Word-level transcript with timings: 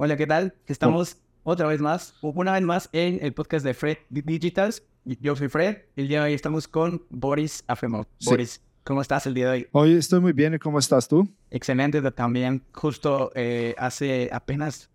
Hola, 0.00 0.16
¿qué 0.16 0.28
tal? 0.28 0.54
Estamos 0.68 1.16
otra 1.42 1.66
vez 1.66 1.80
más, 1.80 2.14
una 2.22 2.52
vez 2.52 2.62
más 2.62 2.88
en 2.92 3.18
el 3.20 3.32
podcast 3.32 3.64
de 3.64 3.74
Fred 3.74 3.98
Digitals. 4.10 4.84
Yo 5.04 5.34
soy 5.34 5.48
Fred. 5.48 5.78
El 5.96 6.06
día 6.06 6.20
de 6.20 6.26
hoy 6.26 6.34
estamos 6.34 6.68
con 6.68 7.02
Boris 7.10 7.64
Afemov. 7.66 8.06
Boris, 8.24 8.60
¿cómo 8.84 9.02
estás 9.02 9.26
el 9.26 9.34
día 9.34 9.46
de 9.46 9.50
hoy? 9.50 9.66
Hoy 9.72 9.94
estoy 9.94 10.20
muy 10.20 10.32
bien. 10.32 10.54
¿Y 10.54 10.60
cómo 10.60 10.78
estás 10.78 11.08
tú? 11.08 11.28
Excelente 11.50 12.00
también. 12.12 12.62
Justo 12.72 13.32
eh, 13.34 13.74
hace 13.76 14.30
apenas 14.32 14.88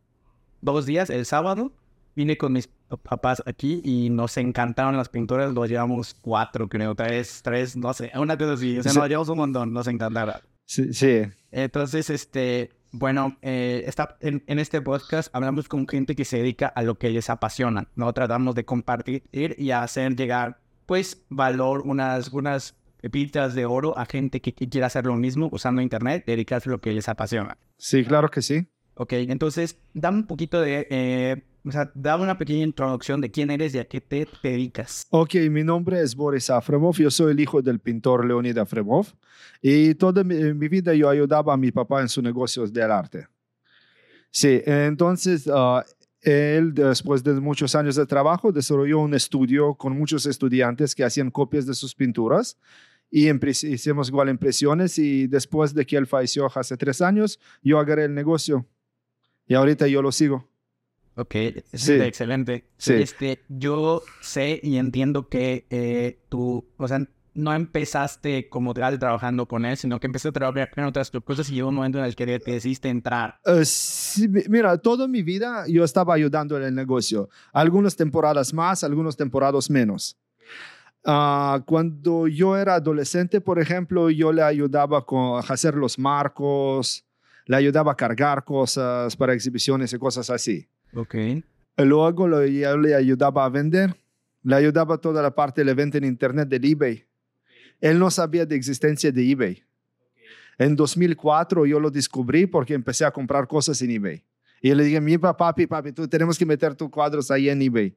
dos 0.62 0.86
días, 0.86 1.10
el 1.10 1.26
sábado, 1.26 1.74
vine 2.16 2.38
con 2.38 2.54
mis 2.54 2.70
papás 3.04 3.44
aquí 3.46 3.82
y 3.84 4.10
nos 4.10 4.38
encantaron 4.38 4.96
las 4.96 5.10
pinturas. 5.10 5.54
Los 5.54 5.68
llevamos 5.68 6.14
cuatro, 6.14 6.70
creo, 6.70 6.96
tres, 6.96 7.42
tres, 7.44 7.76
no 7.76 7.94
sé, 7.94 8.10
una 8.16 8.38
cosa 8.38 8.54
así. 8.54 8.78
O 8.80 8.84
sea, 8.84 8.94
nos 8.94 9.10
llevamos 9.10 9.28
un 9.28 9.38
montón, 9.38 9.74
nos 9.74 9.86
encantaron. 9.86 10.36
Sí, 10.64 10.94
sí. 10.94 11.24
Entonces, 11.52 12.10
este, 12.10 12.70
bueno, 12.94 13.38
eh, 13.42 13.84
está, 13.88 14.18
en, 14.22 14.44
este 14.48 14.80
podcast 14.80 15.36
hablamos 15.36 15.68
con 15.68 15.88
gente 15.88 16.16
que 16.16 16.26
se 16.26 16.38
dedica 16.38 16.68
a 16.68 16.84
lo 16.84 17.00
que 17.00 17.10
les 17.10 17.28
apasiona, 17.32 17.88
¿no? 17.96 18.14
Tratamos 18.14 18.54
de 18.54 18.66
compartir 18.66 19.24
y 19.32 19.72
hacer 19.72 20.16
llegar, 20.16 20.60
pues, 20.86 21.26
valor, 21.28 21.82
unas, 21.86 22.30
unas 22.30 22.76
pepitas 23.02 23.56
de 23.56 23.66
oro 23.66 23.98
a 23.98 24.06
gente 24.06 24.42
que, 24.42 24.54
quiera 24.54 24.88
hacer 24.88 25.08
lo 25.08 25.16
mismo 25.16 25.50
usando 25.52 25.82
Internet, 25.82 26.24
dedicarse 26.28 26.70
a 26.70 26.74
lo 26.74 26.82
que 26.82 26.94
les 26.94 27.10
apasiona. 27.10 27.58
Sí, 27.78 28.06
claro 28.06 28.30
que 28.30 28.44
sí. 28.44 28.68
Ok, 28.96 29.14
entonces, 29.14 29.78
dame 29.94 30.20
un 30.20 30.28
poquito 30.28 30.62
de... 30.62 30.88
Eh, 30.90 31.44
o 31.66 31.72
sea, 31.72 31.90
dame 31.96 32.24
una 32.24 32.38
pequeña 32.38 32.64
introducción 32.64 33.22
de 33.22 33.32
quién 33.32 33.50
eres 33.50 33.74
y 33.74 33.80
a 33.80 33.86
qué 33.86 34.02
te 34.02 34.28
dedicas. 34.44 35.08
Ok, 35.12 35.36
mi 35.50 35.64
nombre 35.64 36.02
es 36.02 36.14
Boris 36.14 36.50
Afremov, 36.50 36.96
yo 36.98 37.10
soy 37.10 37.32
el 37.32 37.40
hijo 37.40 37.62
del 37.62 37.80
pintor 37.80 38.26
Leonid 38.26 38.58
Afremov 38.58 39.08
y 39.62 39.96
toda 39.96 40.26
mi, 40.26 40.36
vida 40.68 40.94
yo 40.94 41.08
ayudaba 41.08 41.54
a 41.54 41.58
mi 41.58 41.72
papá 41.72 42.02
en 42.02 42.10
sus 42.10 42.22
negocios 42.22 42.74
del 42.74 42.92
arte. 42.92 43.28
Sí, 44.30 44.62
entonces 44.66 45.50
ah, 45.54 45.86
él 46.22 46.74
después 46.74 47.24
de 47.24 47.34
muchos 47.34 47.76
años 47.76 47.96
de 47.96 48.06
trabajo 48.06 48.52
desarrolló 48.52 49.00
un 49.00 49.14
estudio 49.14 49.74
con 49.76 49.98
muchos 49.98 50.26
estudiantes 50.26 50.94
que 50.94 51.06
hacían 51.06 51.32
copias 51.32 51.66
de 51.66 51.74
sus 51.74 51.96
pinturas 51.96 52.58
y 53.10 53.30
hicimos 53.30 54.10
igual 54.10 54.30
impresiones 54.30 54.98
y 54.98 55.28
después 55.28 55.74
de 55.74 55.86
que 55.86 55.96
él 55.96 56.08
falleció 56.08 56.52
hace 56.54 56.76
tres 56.76 57.00
años, 57.00 57.40
yo 57.62 57.78
agarré 57.78 58.06
el 58.06 58.14
negocio 58.14 58.66
y 59.48 59.54
ahorita 59.56 59.88
yo 59.88 60.02
lo 60.02 60.12
sigo. 60.12 60.50
Ok, 61.16 61.36
sí. 61.74 61.94
excelente. 61.94 62.66
Sí. 62.78 62.94
Este, 62.94 63.44
yo 63.48 64.02
sé 64.22 64.60
y 64.64 64.78
entiendo 64.78 65.30
que 65.30 65.68
eh, 65.70 66.20
tú, 66.30 66.66
o 66.78 66.88
sea, 66.88 67.06
no 67.36 67.54
empezaste 67.54 68.50
como 68.50 68.74
tal 68.74 69.00
trabajando 69.00 69.48
con 69.48 69.66
él, 69.66 69.78
sino 69.78 70.00
que 70.00 70.08
empezaste 70.08 70.30
a 70.30 70.32
trabajar 70.32 70.70
en 70.76 70.86
otras 70.86 71.12
cosas 71.12 71.50
y 71.50 71.56
llegó 71.56 71.70
un 71.70 71.76
momento 71.76 72.00
en 72.00 72.06
el 72.06 72.16
que 72.16 72.40
te 72.40 72.52
decidiste 72.52 72.90
entrar. 72.90 73.40
Uh, 73.46 73.64
sí, 73.64 74.28
mira, 74.50 74.78
toda 74.78 75.08
mi 75.08 75.24
vida 75.24 75.66
yo 75.68 75.84
estaba 75.84 76.14
ayudando 76.14 76.58
en 76.58 76.64
el 76.64 76.76
negocio. 76.76 77.30
Algunas 77.52 77.96
temporadas 77.96 78.54
más, 78.54 78.84
algunas 78.84 79.16
temporadas 79.16 79.70
menos. 79.70 80.18
Uh, 81.06 81.62
cuando 81.66 82.28
yo 82.28 82.56
era 82.56 82.76
adolescente, 82.76 83.42
por 83.42 83.60
ejemplo, 83.60 84.10
yo 84.10 84.32
le 84.32 84.42
ayudaba 84.42 85.06
con, 85.06 85.38
a 85.38 85.40
hacer 85.40 85.76
los 85.76 86.00
marcos, 86.00 87.06
le 87.46 87.56
ayudaba 87.56 87.92
a 87.92 87.96
cargar 87.96 88.44
cosas 88.44 89.16
para 89.16 89.34
exhibiciones 89.34 89.94
y 89.94 89.98
cosas 89.98 90.30
así. 90.30 90.68
Ok. 90.94 91.16
Luego 91.78 92.28
lo, 92.28 92.46
yo 92.46 92.78
le 92.78 92.96
ayudaba 92.96 93.46
a 93.46 93.50
vender, 93.50 93.96
le 94.44 94.56
ayudaba 94.56 94.98
toda 94.98 95.22
la 95.22 95.34
parte 95.34 95.64
de 95.64 95.74
venta 95.74 95.98
en 95.98 96.04
internet 96.04 96.48
del 96.48 96.66
eBay. 96.66 97.06
Él 97.82 98.00
no 98.00 98.10
sabía 98.12 98.46
de 98.46 98.56
existencia 98.56 99.12
de 99.12 99.32
eBay. 99.32 99.64
En 100.58 100.76
2004 100.76 101.66
yo 101.66 101.80
lo 101.80 101.90
descubrí 101.90 102.46
porque 102.46 102.74
empecé 102.74 103.06
a 103.06 103.12
comprar 103.12 103.48
cosas 103.48 103.82
en 103.82 103.92
eBay. 103.92 104.24
Y 104.62 104.74
le 104.74 104.84
dije, 104.84 105.02
mi 105.02 105.18
papi, 105.18 105.68
papi, 105.68 105.92
tú 105.92 106.08
tenemos 106.08 106.38
que 106.38 106.46
meter 106.46 106.76
tus 106.76 106.90
cuadros 106.90 107.30
ahí 107.32 107.50
en 107.50 107.62
eBay. 107.62 107.94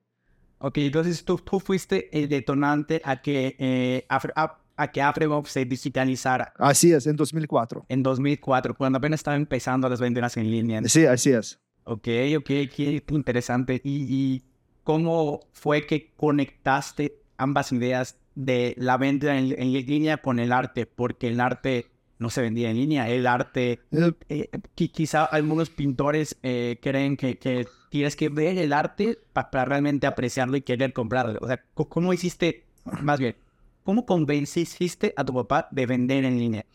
Ok, 0.58 0.78
entonces 0.78 1.24
tú, 1.24 1.36
tú 1.36 1.61
fuiste 1.61 2.08
el 2.19 2.28
detonante 2.28 3.02
a 3.05 3.20
que, 3.20 3.55
eh, 3.58 4.06
a, 4.08 4.58
a, 4.77 4.92
que 4.92 5.03
se 5.47 5.64
digitalizara. 5.64 6.53
Así 6.59 6.92
es, 6.92 7.07
en 7.07 7.17
2004. 7.17 7.87
En 7.89 8.03
2004, 8.03 8.75
cuando 8.75 8.98
apenas 8.98 9.20
estaba 9.20 9.37
empezando 9.37 9.89
las 9.89 10.01
ventas 10.01 10.37
en 10.37 10.51
línea. 10.51 10.83
Sí, 10.87 11.07
así 11.07 11.31
es. 11.31 11.59
Ok, 11.85 12.09
ok, 12.37 12.47
qué 12.47 13.03
interesante. 13.11 13.81
¿Y, 13.85 14.42
cómo 14.83 15.41
fue 15.53 15.86
que 15.86 16.13
conectaste 16.17 17.20
ambas 17.39 17.73
ideas 17.73 18.19
de 18.35 18.75
la 18.79 18.97
venta 18.97 19.36
en, 19.36 19.48
línea 19.48 20.19
con 20.19 20.39
el 20.39 20.53
arte? 20.53 20.86
Porque 20.86 21.29
el 21.29 21.41
arte 21.41 21.86
no 22.19 22.31
se 22.31 22.42
vendía 22.42 22.70
en 22.70 22.77
línea. 22.77 23.09
El 23.09 23.27
arte, 23.27 23.81
eh, 23.92 24.13
eh, 24.29 24.48
quizá 24.75 25.25
algunos 25.25 25.70
pintores 25.70 26.36
eh, 26.42 26.79
creen 26.83 27.17
que, 27.17 27.67
tienes 27.89 28.17
que 28.17 28.29
ver 28.29 28.59
el 28.59 28.73
arte 28.73 29.19
para 29.33 29.65
realmente 29.65 30.07
apreciarlo 30.07 30.57
y 30.57 30.63
querer 30.63 30.92
comprarlo. 30.92 31.39
O 31.41 31.47
sea, 31.47 31.63
¿cómo 31.75 32.13
hiciste, 32.13 32.65
más 33.01 33.19
bien, 33.19 33.36
cómo 33.86 34.05
convenciste 34.05 35.14
a 35.17 35.24
tu 35.24 35.33
papá 35.33 35.69
de 35.70 35.86
vender 35.86 36.24
en 36.24 36.39
línea? 36.39 36.67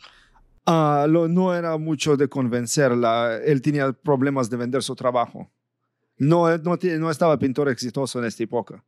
Ah, 0.66 1.06
no 1.10 1.54
era 1.54 1.78
mucho 1.78 2.16
de 2.16 2.30
convencerla. 2.30 3.38
Él 3.46 3.62
tenía 3.62 3.92
problemas 3.92 4.50
de 4.50 4.56
vender 4.56 4.82
su 4.82 4.96
trabajo. 4.96 5.52
No, 6.18 6.58
no, 6.60 6.80
no 7.00 7.12
estaba 7.12 7.38
pintor 7.38 7.68
exitoso 7.68 8.20
en 8.20 8.26
esta 8.26 8.44
época. 8.44 8.84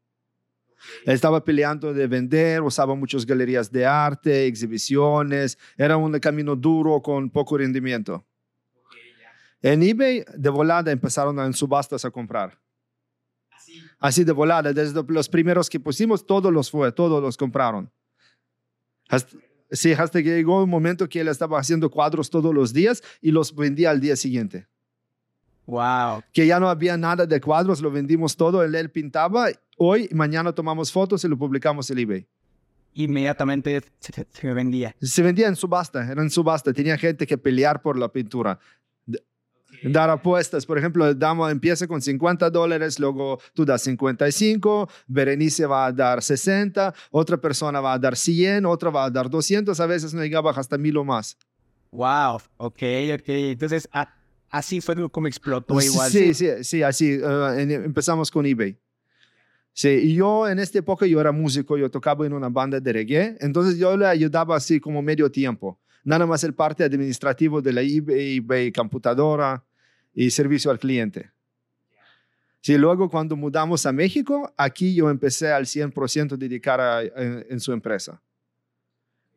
estaba 1.06 1.44
peleando 1.44 1.94
de 1.94 2.08
vender, 2.08 2.62
usaba 2.62 2.96
muchas 2.96 3.26
galerías 3.26 3.70
de 3.70 3.86
arte, 3.86 4.46
exhibiciones. 4.46 5.58
Era 5.78 5.98
un 5.98 6.18
camino 6.20 6.56
duro 6.56 7.02
con 7.02 7.30
poco 7.30 7.58
rendimiento. 7.58 8.26
En 9.62 9.84
eBay, 9.84 10.24
de 10.34 10.50
volada, 10.50 10.92
empezaron 10.92 11.40
en 11.40 11.54
subastas 11.54 12.06
a 12.06 12.12
comprar. 12.12 12.58
Así 14.00 14.24
de 14.24 14.32
volada, 14.32 14.72
desde 14.72 15.04
los 15.08 15.28
primeros 15.28 15.70
que 15.70 15.80
pusimos, 15.80 16.26
todos 16.26 16.54
los 16.54 16.72
fue, 16.72 16.92
todos 16.92 17.22
los 17.22 17.36
compraron. 17.36 17.92
Sí, 19.72 19.92
hasta 19.94 20.22
que 20.22 20.30
llegó 20.30 20.64
un 20.64 20.70
momento 20.70 21.10
que 21.10 21.20
él 21.22 21.28
estaba 21.28 21.60
haciendo 21.60 21.90
cuadros 21.90 22.30
todos 22.30 22.54
los 22.54 22.74
días 22.74 23.02
y 23.22 23.32
los 23.32 23.56
vendía 23.56 23.90
al 23.90 24.00
día 24.00 24.16
siguiente. 24.16 24.68
Wow. 25.66 26.22
Que 26.32 26.46
ya 26.46 26.60
no 26.60 26.70
había 26.70 26.98
nada 26.98 27.26
de 27.26 27.42
cuadros, 27.42 27.82
lo 27.82 27.90
vendimos 27.90 28.36
todo, 28.36 28.64
él, 28.64 28.76
él 28.76 28.92
pintaba, 28.92 29.48
hoy, 29.78 30.10
mañana 30.12 30.54
tomamos 30.54 30.92
fotos 30.92 31.24
y 31.24 31.28
lo 31.28 31.38
publicamos 31.38 31.90
en 31.90 31.98
eBay. 32.00 32.28
Inmediatamente 32.96 33.82
se, 34.00 34.54
vendía. 34.54 34.96
Se 35.02 35.24
vendía 35.24 35.48
en 35.48 35.56
subasta, 35.56 36.12
era 36.12 36.22
en 36.22 36.30
subasta, 36.30 36.72
tenía 36.74 36.98
gente 36.98 37.26
que 37.26 37.38
pelear 37.38 37.82
por 37.82 37.98
la 37.98 38.10
pintura 38.10 38.60
dar 39.84 40.10
apuestas. 40.10 40.66
Por 40.66 40.78
ejemplo, 40.78 41.14
damos, 41.14 41.52
empieza 41.52 41.88
con 41.88 42.02
50 42.02 42.50
dólares, 42.50 43.00
luego 43.00 43.40
tú 43.54 43.66
das 43.66 43.82
55, 43.84 44.90
Berenice 45.08 45.66
va 45.66 45.88
a 45.88 45.92
dar 45.92 46.22
60, 46.22 46.94
otra 47.12 47.38
persona 47.38 47.80
va 47.82 47.94
a 47.94 48.00
dar 48.00 48.16
100, 48.16 48.66
otra 48.66 48.90
va 48.90 49.06
a 49.06 49.10
dar 49.10 49.30
200, 49.30 49.80
a 49.80 49.86
veces 49.86 50.14
no 50.14 50.22
llegaba 50.22 50.52
hasta 50.52 50.78
mil 50.78 50.98
o 50.98 51.04
más. 51.04 51.38
Wow, 51.92 52.42
ok, 52.58 52.82
ok. 53.14 53.28
Entonces, 53.28 53.88
así 54.50 54.82
fue 54.82 55.10
como 55.10 55.28
explotó 55.28 55.80
igual. 55.80 56.12
Sí, 56.12 56.34
sí, 56.34 56.48
sí, 56.62 56.82
así. 56.82 57.20
Eh, 57.22 57.82
empezamos 57.86 58.32
con 58.32 58.46
eBay. 58.46 58.78
Sí, 59.74 59.90
y 59.90 60.16
yo 60.16 60.48
en 60.48 60.60
esta 60.60 60.80
época 60.80 61.08
yo 61.08 61.20
era 61.20 61.32
músico, 61.32 61.78
yo 61.78 61.90
tocaba 61.90 62.26
en 62.28 62.34
una 62.34 62.48
banda 62.50 62.80
de 62.80 62.94
reggae, 62.94 63.38
entonces 63.40 63.80
yo 63.80 63.98
le 63.98 64.06
ayudaba 64.06 64.56
así 64.56 64.80
como 64.80 65.02
medio 65.02 65.32
tiempo. 65.32 65.80
Nada 66.04 66.28
más 66.28 66.44
el 66.44 66.54
parte 66.54 66.84
administrativo 66.84 67.62
de 67.62 67.74
la 67.74 67.82
eBay, 67.82 68.38
eBay 68.38 68.72
computadora, 68.72 69.64
y 70.14 70.30
servicio 70.32 70.72
al 70.72 70.80
cliente. 70.80 71.32
Sí, 72.62 72.78
luego 72.78 73.10
cuando 73.10 73.36
mudamos 73.36 73.86
a 73.86 73.92
México, 73.92 74.54
aquí 74.56 74.96
yo 74.96 75.10
empecé 75.10 75.52
al 75.52 75.66
100% 75.66 76.38
dedicar 76.38 76.80
a, 76.80 77.02
en, 77.04 77.60
su 77.60 77.74
empresa. 77.74 78.22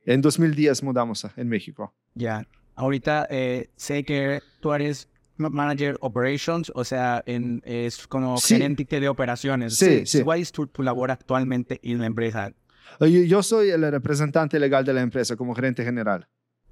En 0.05 0.21
2010 0.21 0.85
mudamos 0.85 1.25
a, 1.25 1.33
en 1.37 1.49
México. 1.49 1.93
Ya, 2.15 2.47
ahorita 2.77 3.27
eh, 3.29 3.71
sé 3.75 4.05
que 4.05 4.41
tú 4.61 4.73
eres 4.73 5.09
manager 5.39 5.97
operations, 6.01 6.71
o 6.75 6.85
sea, 6.85 7.23
en, 7.27 7.63
es 7.65 8.07
como 8.07 8.39
gerente 8.39 9.01
de 9.01 9.09
operaciones. 9.09 9.77
Sí, 9.77 10.07
sí. 10.07 10.23
¿Cuál 10.23 10.41
es 10.41 10.53
tu, 10.53 10.71
labor 10.79 11.11
actualmente 11.11 11.81
en 11.83 11.99
la 11.99 12.07
empresa? 12.07 12.53
Yo, 13.01 13.07
yo, 13.07 13.43
soy 13.43 13.71
el 13.71 13.91
representante 13.91 14.61
legal 14.61 14.85
de 14.85 14.95
la 14.95 15.03
empresa 15.03 15.35
como 15.35 15.53
gerente 15.53 15.85
general. 15.85 16.29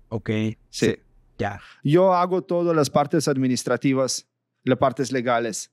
Ok. 0.09 0.31
Sí. 0.71 0.95
Ya. 1.39 1.61
Yo 1.83 2.15
hago 2.15 2.43
todas 2.43 2.75
las 2.77 2.91
partes 2.91 3.29
administrativas, 3.29 4.27
las 4.63 4.79
partes 4.79 5.13
legales. 5.13 5.71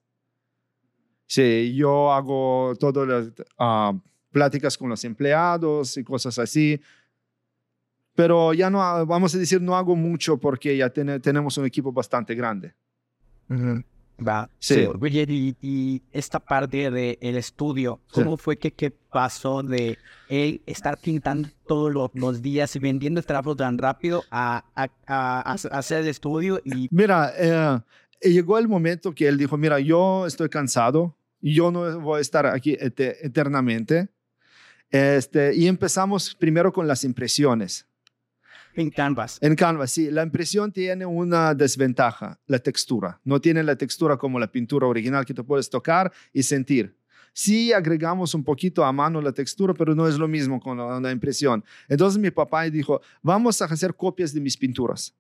Sí, 1.28 1.74
yo 1.76 2.12
hago 2.12 2.74
todas 2.80 3.08
las 3.08 3.48
ah, 3.58 3.94
pláticas 4.32 4.78
con 4.78 4.90
los 4.90 5.04
empleados 5.06 5.98
y 5.98 6.04
cosas 6.04 6.38
así. 6.40 6.82
Pero 8.16 8.54
ya 8.54 8.70
no, 8.70 9.06
vamos 9.06 9.34
a 9.36 9.38
decir, 9.38 9.62
no 9.62 9.76
hago 9.76 9.96
mucho 9.96 10.38
porque 10.38 10.76
ya 10.76 10.90
tenemos 10.90 11.58
un 11.58 11.66
equipo 11.66 11.92
bastante 11.92 12.36
grande. 12.36 12.74
Va. 14.26 14.50
Sí. 14.60 14.88
y, 15.62 16.02
esta 16.12 16.40
parte 16.40 16.92
del 16.92 17.36
estudio, 17.36 18.00
¿cómo 18.12 18.38
fue 18.38 18.58
que, 18.58 18.72
que, 18.72 18.92
pasó 18.92 19.62
de 19.62 19.98
él 20.30 20.62
estar 20.66 20.98
pintando 20.98 21.50
todos 21.68 22.12
los, 22.14 22.42
días 22.42 22.76
y 22.76 22.80
vendiendo 22.80 23.20
este 23.20 23.30
trabajo 23.30 23.56
tan 23.56 23.78
rápido 23.78 24.24
a, 24.32 24.64
a, 24.76 25.42
hacer 25.52 26.02
el 26.02 26.08
estudio? 26.08 26.62
Y... 26.64 26.88
Mira, 26.92 27.34
eh, 27.36 27.80
llegó 28.30 28.58
el 28.58 28.68
momento 28.68 29.14
que 29.14 29.28
él 29.28 29.38
dijo, 29.38 29.58
mira, 29.58 29.80
yo 29.80 30.26
estoy 30.26 30.50
cansado, 30.50 31.16
yo 31.42 31.72
no 31.72 32.00
voy 32.00 32.20
a 32.20 32.22
estar 32.22 32.46
aquí 32.46 32.78
eternamente. 32.80 34.10
Este, 34.92 35.56
y 35.56 35.68
empezamos 35.68 36.36
primero 36.36 36.72
con 36.72 36.88
las 36.88 37.04
impresiones. 37.04 37.88
En 38.76 38.90
Canvas. 38.90 39.38
En 39.42 39.56
Canvas, 39.56 39.92
sí. 39.92 40.10
La 40.10 40.24
impresión 40.24 40.72
tiene 40.72 41.06
una 41.06 41.54
desventaja, 41.54 42.40
la 42.48 42.60
textura. 42.60 43.20
No 43.24 43.42
tiene 43.42 43.64
la 43.64 43.76
textura 43.76 44.18
como 44.18 44.40
la 44.40 44.52
pintura 44.52 44.88
original 44.88 45.26
que 45.26 45.34
tú 45.34 45.46
puedes 45.46 45.70
tocar 45.70 46.12
y 46.34 46.44
sentir. 46.44 46.96
Sí 47.34 47.72
agregamos 47.72 48.34
un 48.34 48.44
poquito 48.44 48.84
a 48.84 48.92
mano 48.92 49.22
la 49.22 49.32
textura, 49.32 49.74
pero 49.74 49.96
no 49.96 50.08
es 50.08 50.18
lo 50.18 50.28
mismo 50.28 50.60
con 50.60 50.78
la, 50.78 51.12
impresión. 51.12 51.64
Entonces 51.88 52.20
mi 52.20 52.32
papá 52.32 52.64
dijo, 52.64 53.02
vamos 53.22 53.62
a 53.62 53.66
hacer 53.66 53.96
copias 53.96 54.34
de 54.34 54.42
mis 54.42 54.58
pinturas. 54.58 55.16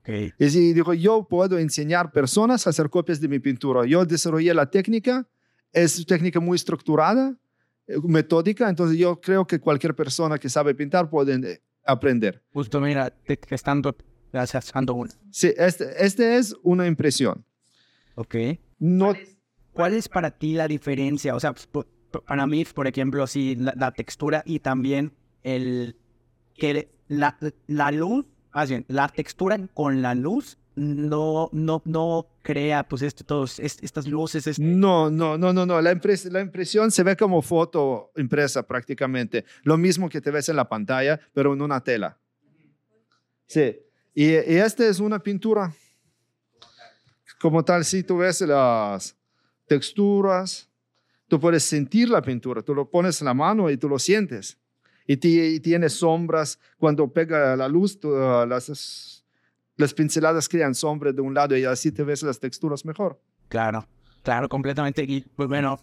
Okay. 0.00 0.32
Y 0.38 0.72
dijo, 0.72 0.94
yo 0.94 1.26
puedo 1.28 1.58
enseñar 1.58 2.12
personas 2.12 2.66
a 2.66 2.70
hacer 2.70 2.88
copias 2.88 3.20
de 3.20 3.28
mi 3.28 3.40
pintura. 3.40 3.84
Yo 3.84 4.06
desarrollé 4.06 4.54
la 4.54 4.70
técnica, 4.70 5.28
es 5.70 6.06
técnica 6.06 6.40
muy 6.40 6.56
estructurada, 6.56 7.36
eh, 7.86 7.96
metódica, 8.04 8.70
entonces 8.70 8.96
yo 8.96 9.20
creo 9.20 9.46
que 9.46 9.60
cualquier 9.60 9.94
persona 9.94 10.38
que 10.38 10.48
sabe 10.48 10.74
pintar 10.74 11.10
puede 11.10 11.34
eh, 11.34 11.60
aprender. 11.88 12.42
Justo 12.52 12.80
mira, 12.80 13.12
estando 13.26 13.96
haciendo 14.32 14.94
una. 14.94 15.10
Sí, 15.30 15.52
este, 15.56 16.04
este 16.04 16.36
es 16.36 16.54
una 16.62 16.86
impresión. 16.86 17.44
Ok. 18.14 18.36
No, 18.78 19.14
¿Cuál 19.72 19.94
es 19.94 20.08
para 20.08 20.32
ti 20.32 20.54
la 20.54 20.66
diferencia? 20.68 21.34
O 21.34 21.40
sea, 21.40 21.54
para 22.26 22.46
mí, 22.46 22.64
por 22.64 22.86
ejemplo, 22.86 23.26
sí, 23.26 23.56
la, 23.56 23.92
textura 23.92 24.42
y 24.44 24.58
también 24.58 25.12
el 25.42 25.96
que 26.54 26.90
la, 27.06 27.38
la 27.68 27.90
luz, 27.92 28.26
más 28.52 28.68
bien, 28.68 28.84
la 28.88 29.08
textura 29.08 29.56
con 29.74 30.02
la 30.02 30.14
luz 30.14 30.57
no, 30.78 31.50
no, 31.52 31.82
no 31.84 32.26
crea 32.42 32.86
pues 32.88 33.02
esto, 33.02 33.24
todos, 33.24 33.58
estas 33.58 34.06
luces. 34.06 34.46
Este 34.46 34.62
no, 34.62 35.10
no, 35.10 35.36
no, 35.36 35.52
no, 35.52 35.66
no. 35.66 35.80
La, 35.80 35.98
la 36.30 36.40
impresión 36.40 36.90
se 36.90 37.02
ve 37.02 37.16
como 37.16 37.42
foto 37.42 38.12
impresa 38.16 38.66
prácticamente. 38.66 39.44
Lo 39.62 39.76
mismo 39.76 40.08
que 40.08 40.20
te 40.20 40.30
ves 40.30 40.48
en 40.48 40.56
la 40.56 40.68
pantalla, 40.68 41.20
pero 41.32 41.52
en 41.52 41.62
una 41.62 41.82
tela. 41.82 42.18
Sí. 43.46 43.78
Y, 44.14 44.30
y 44.30 44.56
esta 44.56 44.86
es 44.86 45.00
una 45.00 45.18
pintura. 45.18 45.72
Como 47.40 47.64
tal, 47.64 47.84
si 47.84 48.02
tú 48.02 48.18
ves 48.18 48.40
las, 48.40 49.18
texturas. 49.68 50.68
Tú 51.28 51.38
puedes 51.38 51.62
sentir 51.62 52.08
la 52.08 52.22
pintura, 52.22 52.62
tú 52.62 52.74
lo 52.74 52.90
pones 52.90 53.20
en 53.20 53.26
la 53.26 53.34
mano 53.34 53.70
y 53.70 53.76
tú 53.76 53.88
lo 53.88 53.98
sientes. 53.98 54.58
Y, 55.06 55.16
tiene 55.60 55.88
sombras. 55.88 56.58
Cuando 56.78 57.12
pega 57.12 57.54
la 57.54 57.68
luz, 57.68 57.98
ah, 58.04 58.46
las, 58.48 59.17
las 59.78 59.94
pinceladas 59.94 60.48
crean 60.48 60.74
sombras 60.74 61.14
de 61.14 61.22
un 61.22 61.32
lado 61.32 61.56
y 61.56 61.64
así 61.64 61.90
te 61.90 62.02
ves 62.02 62.22
las 62.22 62.38
texturas 62.38 62.84
mejor. 62.84 63.18
Claro, 63.48 63.86
claro, 64.22 64.48
completamente. 64.48 65.04
Y 65.04 65.22
pues 65.22 65.48
bueno, 65.48 65.80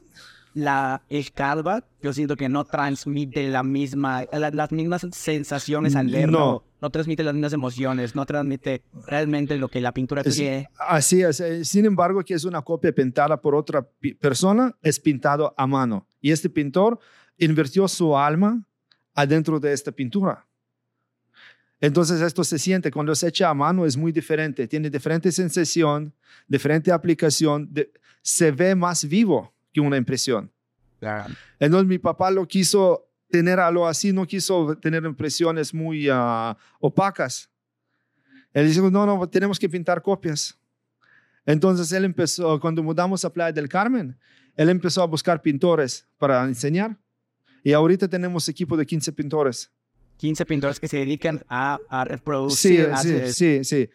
la 0.53 1.01
escalva, 1.09 1.83
yo 2.01 2.13
siento 2.13 2.35
que 2.35 2.49
no 2.49 2.65
transmite 2.65 3.47
la 3.49 3.63
misma, 3.63 4.25
las 4.31 4.71
mismas 4.71 5.07
sensaciones 5.11 5.95
al 5.95 6.11
leerlo. 6.11 6.39
No. 6.39 6.63
No 6.81 6.89
transmite 6.91 7.23
las 7.23 7.33
mismas 7.33 7.53
emociones, 7.53 8.15
no 8.15 8.25
transmite 8.27 8.83
realmente 9.07 9.57
lo 9.57 9.69
que 9.69 9.81
la 9.81 9.91
pintura 9.91 10.23
quiere. 10.23 10.69
Así 10.77 11.23
es. 11.23 11.39
Eh, 11.39 11.65
sin 11.65 11.85
embargo, 11.85 12.21
que 12.23 12.35
es 12.35 12.43
una 12.43 12.61
copia 12.61 12.93
pintada 12.93 13.41
por 13.41 13.55
otra 13.55 13.87
persona, 14.19 14.75
es 14.83 14.99
pintado 14.99 15.55
a 15.57 15.65
mano. 15.65 16.05
Y 16.21 16.31
este 16.31 16.47
pintor 16.47 16.99
invirtió 17.37 17.87
su 17.87 18.15
alma 18.15 18.67
adentro 19.15 19.59
de 19.59 19.73
esta 19.73 19.91
pintura. 19.91 20.45
Entonces 21.81 22.21
esto 22.21 22.43
se 22.43 22.57
siente, 22.57 22.91
cuando 22.91 23.13
se 23.15 23.27
echa 23.27 23.49
a 23.49 23.53
mano 23.53 23.85
es 23.85 23.97
muy 23.97 24.11
diferente, 24.11 24.67
tiene 24.67 24.89
diferente 24.89 25.31
sensación, 25.31 26.13
diferente 26.47 26.91
aplicación, 26.91 27.69
se 28.21 28.51
ve 28.51 28.75
más 28.75 29.07
vivo 29.07 29.53
que 29.73 29.81
una 29.81 29.97
impresión. 29.97 30.51
Entonces 31.59 31.87
mi 31.87 31.99
papá 31.99 32.31
lo 32.31 32.47
quiso 32.47 33.09
tener 33.29 33.59
algo 33.59 33.87
así, 33.87 34.13
no 34.13 34.25
quiso 34.25 34.77
tener 34.77 35.03
impresiones 35.03 35.73
muy 35.73 36.07
ah, 36.11 36.57
opacas. 36.79 37.49
Él 38.53 38.69
dijo, 38.69 38.89
no, 38.89 39.05
no, 39.05 39.27
tenemos 39.27 39.59
que 39.59 39.67
pintar 39.67 40.01
copias. 40.01 40.57
Entonces 41.45 41.91
él 41.91 42.05
empezó, 42.05 42.59
cuando 42.59 42.81
mudamos 42.81 43.25
a 43.25 43.31
Playa 43.31 43.51
del 43.51 43.67
Carmen, 43.67 44.17
él 44.55 44.69
empezó 44.69 45.03
a 45.03 45.05
buscar 45.05 45.41
pintores 45.41 46.07
para 46.17 46.43
enseñar. 46.45 46.97
Y 47.63 47.73
ahorita 47.73 48.07
tenemos 48.07 48.47
equipo 48.47 48.77
de 48.77 48.85
15 48.85 49.11
pintores. 49.11 49.71
15 50.17 50.45
pintores 50.45 50.79
que 50.79 50.87
se 50.87 50.97
dedican 50.97 51.43
a, 51.49 51.79
reproducir. 52.05 52.89
Sí, 53.01 53.33
sí, 53.33 53.63
sí, 53.63 53.89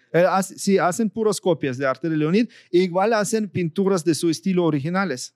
sí. 0.57 0.79
hacen 0.79 1.11
puras 1.11 1.41
copias 1.41 1.79
de 1.79 1.87
arte 1.87 2.09
de 2.09 2.17
Leonid. 2.17 2.49
igual 2.71 3.13
hacen 3.13 3.49
pinturas 3.49 4.05
de 4.05 4.15
su 4.15 4.29
estilo 4.29 4.65
originales. 4.65 5.35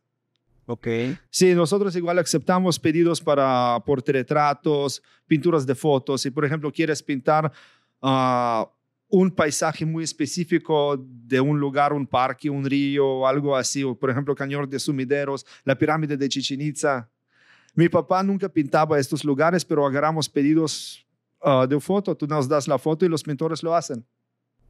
Ok. 0.66 0.86
Sí, 1.30 1.54
nosotros 1.54 1.94
igual 1.96 2.18
aceptamos 2.18 2.78
pedidos 2.78 3.20
para 3.20 3.82
portretratos, 3.84 5.02
pinturas 5.26 5.66
de 5.66 5.74
fotos. 5.74 6.22
Si, 6.22 6.30
por 6.30 6.44
ejemplo, 6.44 6.72
quieres 6.72 7.02
pintar 7.02 7.52
ah, 8.00 8.70
un 9.08 9.30
paisaje 9.30 9.84
muy 9.84 10.04
específico 10.04 10.96
de 10.98 11.40
un 11.40 11.60
lugar, 11.60 11.92
un 11.92 12.06
parque, 12.06 12.48
un 12.48 12.64
río, 12.64 13.26
algo 13.26 13.56
así, 13.56 13.84
o 13.84 13.94
por 13.98 14.10
ejemplo, 14.10 14.34
Cañón 14.34 14.68
de 14.68 14.78
Sumideros, 14.78 15.44
la 15.64 15.76
pirámide 15.76 16.16
de 16.16 16.28
Chichen 16.28 16.60
Itza. 16.60 17.10
Mi 17.74 17.88
papá 17.88 18.22
nunca 18.22 18.48
pintaba 18.48 18.98
estos 18.98 19.24
lugares, 19.24 19.64
pero 19.64 19.84
agarramos 19.86 20.28
pedidos 20.28 21.04
ah, 21.42 21.66
de 21.68 21.78
foto. 21.80 22.16
Tú 22.16 22.26
nos 22.26 22.48
das 22.48 22.68
la 22.68 22.78
foto 22.78 23.04
y 23.04 23.08
los 23.08 23.22
pintores 23.22 23.62
lo 23.62 23.74
hacen. 23.74 24.04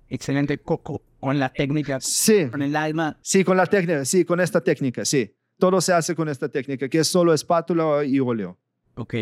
Excelente, 0.08 0.58
Coco, 0.58 1.02
con 1.20 1.38
la 1.38 1.52
técnica, 1.52 2.00
sí. 2.00 2.48
con 2.50 2.62
el 2.62 2.76
alma. 2.76 3.18
Sí, 3.22 3.44
con 3.44 3.56
la 3.56 3.66
técnica, 3.66 4.04
sí, 4.04 4.24
con 4.24 4.40
esta 4.40 4.60
técnica, 4.60 5.04
sí. 5.04 5.34
Todo 5.58 5.80
se 5.80 5.92
hace 5.92 6.14
con 6.14 6.28
esta 6.28 6.48
técnica, 6.48 6.88
que 6.88 6.98
es 6.98 7.08
solo 7.08 7.32
espátula 7.32 8.04
y 8.04 8.20
óleo. 8.20 8.58
Ok. 8.96 9.14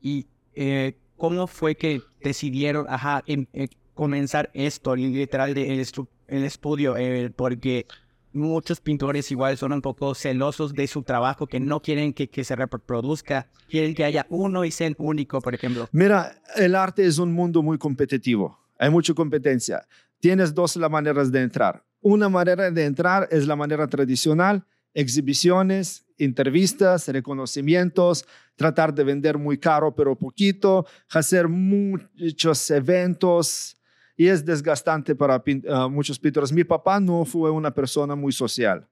¿Y 0.00 0.26
eh, 0.54 0.96
cómo 1.16 1.46
fue 1.46 1.76
que 1.76 2.02
decidieron 2.22 2.86
ajá, 2.88 3.22
en, 3.26 3.48
comenzar 3.94 4.50
esto, 4.54 4.96
literal, 4.96 5.54
de 5.54 5.74
el, 5.74 5.86
el 6.28 6.44
estudio? 6.44 6.96
Eh, 6.96 7.30
porque 7.34 7.86
muchos 8.36 8.80
pintores 8.80 9.30
igual 9.30 9.56
son 9.56 9.72
un 9.72 9.82
poco 9.82 10.14
celosos 10.14 10.74
de 10.74 10.86
su 10.86 11.02
trabajo, 11.02 11.46
que 11.46 11.60
no 11.60 11.80
quieren 11.80 12.12
que, 12.12 12.44
se 12.44 12.56
reproduzca, 12.56 13.48
quieren 13.68 13.94
que 13.94 14.04
haya 14.04 14.26
uno 14.28 14.64
y 14.64 14.70
sea 14.70 14.90
único, 14.98 15.40
por 15.40 15.54
ejemplo. 15.54 15.88
Mira, 15.92 16.40
el 16.54 16.74
arte 16.74 17.04
es 17.04 17.18
un 17.18 17.32
mundo 17.32 17.62
muy 17.62 17.78
competitivo, 17.78 18.58
hay 18.78 18.90
mucha 18.90 19.14
competencia. 19.14 19.86
Tienes 20.20 20.54
dos 20.54 20.76
maneras 20.76 21.30
de 21.32 21.42
entrar. 21.42 21.84
Una 22.00 22.28
manera 22.28 22.70
de 22.70 22.84
entrar 22.84 23.28
es 23.30 23.46
la 23.46 23.56
manera 23.56 23.86
tradicional, 23.86 24.64
exhibiciones, 24.94 26.06
entrevistas, 26.18 27.08
reconocimientos, 27.08 28.26
tratar 28.54 28.94
de 28.94 29.04
vender 29.04 29.38
muy 29.38 29.58
caro 29.58 29.94
pero 29.94 30.16
poquito, 30.16 30.86
hacer 31.10 31.48
muchos 31.48 32.70
eventos 32.70 33.76
y 34.16 34.28
es 34.28 34.44
desgastante 34.44 35.14
para 35.14 35.42
ah, 35.68 35.88
muchos 35.88 36.18
pintores. 36.18 36.52
Mi 36.52 36.64
papá 36.64 36.98
no 37.00 37.24
fue 37.24 37.50
una 37.50 37.70
persona 37.70 38.14
muy 38.14 38.32
social. 38.32 38.88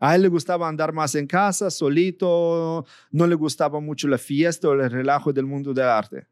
A 0.00 0.16
él 0.16 0.22
le 0.22 0.28
gustaba 0.28 0.66
andar 0.66 0.92
más 0.92 1.14
en 1.14 1.26
casa, 1.26 1.70
solito, 1.70 2.84
no 3.10 3.26
le 3.26 3.34
gustaba 3.34 3.78
mucho 3.80 4.08
la 4.08 4.18
fiesta 4.18 4.68
o 4.68 4.72
el 4.72 4.90
relajo 4.90 5.32
del 5.32 5.46
mundo 5.46 5.72
del 5.72 5.84
arte. 5.84 6.26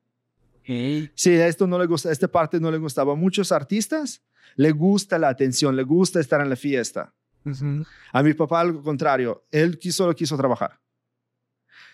Sí, 1.14 1.32
esto 1.32 1.66
no 1.66 1.78
le 1.78 1.86
gusta, 1.86 2.10
esta 2.10 2.26
parte 2.26 2.58
no 2.58 2.70
le 2.70 2.78
gustaba. 2.78 3.14
Muchos 3.14 3.52
artistas 3.52 4.22
le 4.56 4.72
gusta 4.72 5.18
la 5.18 5.28
atención, 5.28 5.76
le 5.76 5.84
gusta 5.84 6.20
estar 6.20 6.40
en 6.40 6.48
la 6.48 6.56
fiesta. 6.56 7.12
A 8.12 8.22
mi 8.22 8.34
papá, 8.34 8.60
al 8.60 8.82
contrario, 8.82 9.44
él 9.50 9.78
solo 9.90 10.14
quiso 10.14 10.36
trabajar. 10.36 10.78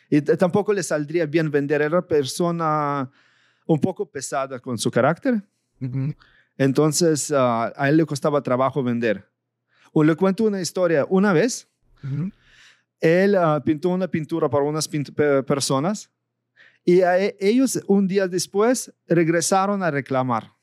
Y 0.09 0.21
tampoco 0.21 0.73
le 0.73 0.83
saldría 0.83 1.27
bien 1.27 1.51
vender. 1.51 1.83
Era 1.83 1.99
una 1.99 2.07
persona 2.07 3.11
un 3.67 3.81
poco 3.81 4.09
pesada 4.09 4.59
con 4.61 4.79
su 4.79 4.91
carácter. 4.91 5.43
Entonces, 6.59 7.33
ah, 7.33 7.73
a 7.77 7.89
él 7.89 7.97
le 7.97 8.07
costaba 8.07 8.43
trabajo 8.43 8.83
vender. 8.83 9.29
O 9.93 10.03
le 10.03 10.15
cuento 10.15 10.45
una 10.45 10.61
historia. 10.61 11.07
Una 11.09 11.33
vez, 11.33 11.69
él 13.01 13.35
ah, 13.37 13.63
pintó 13.65 13.91
una 13.91 14.09
pintura 14.09 14.49
para 14.49 14.65
unas 14.65 14.89
personas 15.47 16.11
y 16.85 17.01
e, 17.01 17.37
ellos 17.41 17.83
un 17.89 18.07
día 18.07 18.29
después 18.29 18.93
regresaron 19.09 19.83
a 19.83 19.91
reclamar 19.91 20.55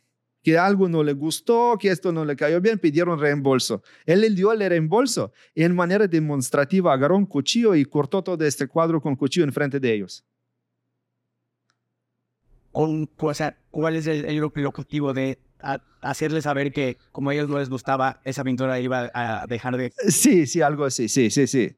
que 0.41 0.57
algo 0.57 0.89
no 0.89 1.03
le 1.03 1.13
gustó, 1.13 1.77
que 1.79 1.89
esto 1.89 2.11
no 2.11 2.25
le 2.25 2.35
cayó 2.35 2.59
bien, 2.59 2.77
pidieron 2.79 3.19
reembolso. 3.19 3.81
Él 4.05 4.21
le 4.21 4.29
dio 4.29 4.51
el 4.51 4.59
reembolso 4.59 5.31
y 5.53 5.63
en 5.63 5.75
manera 5.75 6.07
demostrativa 6.07 6.93
agarró 6.93 7.17
un 7.17 7.25
cuchillo 7.25 7.75
y 7.75 7.85
cortó 7.85 8.23
todo 8.23 8.43
este 8.45 8.67
cuadro 8.67 9.01
con 9.01 9.15
cuchillo 9.15 9.45
en 9.45 9.53
frente 9.53 9.79
de 9.79 9.93
ellos. 9.93 10.25
¿Cuál 12.71 13.95
es 13.95 14.07
el, 14.07 14.43
objetivo 14.43 15.13
de 15.13 15.39
hacerles 16.01 16.43
saber 16.43 16.71
que 16.71 16.97
como 17.11 17.29
a 17.29 17.33
ellos 17.33 17.49
no 17.49 17.59
les 17.59 17.69
gustaba, 17.69 18.21
esa 18.23 18.43
pintura 18.43 18.79
iba 18.79 19.09
a 19.13 19.45
dejar 19.47 19.77
de... 19.77 19.93
Sí, 20.07 20.45
sí, 20.45 20.61
algo 20.61 20.85
así, 20.85 21.09
sí, 21.09 21.29
sí, 21.29 21.47
sí. 21.47 21.75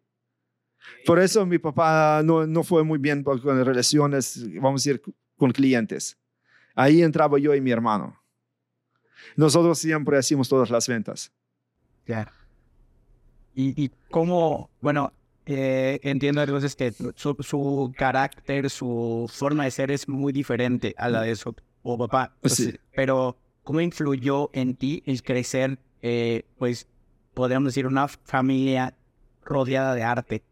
Por 1.06 1.20
eso 1.20 1.46
mi 1.46 1.58
papá 1.58 2.22
no, 2.24 2.46
no 2.46 2.64
fue 2.64 2.84
muy 2.84 3.00
bien 3.00 3.24
con 3.24 3.42
relaciones, 3.66 4.46
vamos 4.56 4.82
a 4.86 4.90
decir, 4.90 5.02
con 5.38 5.52
clientes. 5.52 6.18
Ahí 6.76 7.02
entraba 7.02 7.40
yo 7.40 7.56
y 7.56 7.62
mi 7.62 7.72
hermano. 7.72 8.20
Nosotros 9.36 9.80
siempre 9.80 10.18
hacíamos 10.18 10.50
todas 10.50 10.70
las 10.70 10.88
ventas. 10.88 11.32
Ya. 12.06 12.32
Y, 13.56 13.82
y 13.82 13.92
cómo, 14.12 14.70
bueno, 14.82 15.14
eh, 15.46 16.00
entiendo 16.04 16.42
entonces 16.42 16.76
que 16.76 16.92
su, 16.92 17.36
su 17.40 17.94
carácter, 17.98 18.70
su 18.70 19.30
forma 19.32 19.64
de 19.66 19.72
ser 19.72 19.92
es 19.92 20.08
muy 20.08 20.34
diferente 20.34 20.94
a 20.98 21.10
la 21.10 21.22
de 21.22 21.36
su 21.36 21.56
o 21.84 21.98
papá. 21.98 22.36
Pues, 22.42 22.56
Sí. 22.56 22.76
Pero, 22.96 23.38
¿cómo 23.66 23.82
influyó 23.82 24.50
en 24.54 24.76
ti 24.76 25.04
el 25.06 25.22
crecer, 25.24 25.80
eh, 26.02 26.46
pues, 26.58 26.88
podríamos 27.34 27.68
decir, 27.68 27.86
una 27.88 28.08
familia 28.08 28.96
rodeada 29.44 29.94
de 29.94 30.04
arte? 30.04 30.44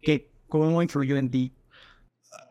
¿Qué, 0.00 0.30
¿Cómo 0.48 0.80
influyó 0.82 1.16
en 1.16 1.30
ti? 1.30 1.52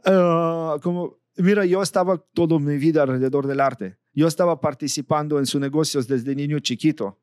Ah, 0.05 0.77
como, 0.81 1.19
mira, 1.37 1.65
yo 1.65 1.81
estaba 1.81 2.17
toda 2.17 2.59
mi 2.59 2.77
vida 2.77 3.03
alrededor 3.03 3.47
del 3.47 3.61
arte. 3.61 3.97
Yo 4.13 4.27
estaba 4.27 4.59
participando 4.59 5.39
en 5.39 5.45
sus 5.45 5.61
negocios 5.61 6.07
desde 6.07 6.35
niño 6.35 6.59
chiquito. 6.59 7.19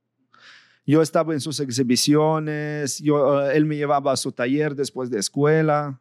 Yo 0.87 1.03
estaba 1.03 1.35
en 1.35 1.41
sus 1.41 1.61
exhibiciones, 1.61 2.99
yo, 3.01 3.39
ah, 3.39 3.53
él 3.53 3.67
me 3.67 3.77
llevaba 3.77 4.13
a 4.13 4.17
su 4.17 4.33
taller 4.33 4.75
después 4.75 5.11
de 5.11 5.19
escuela. 5.19 6.01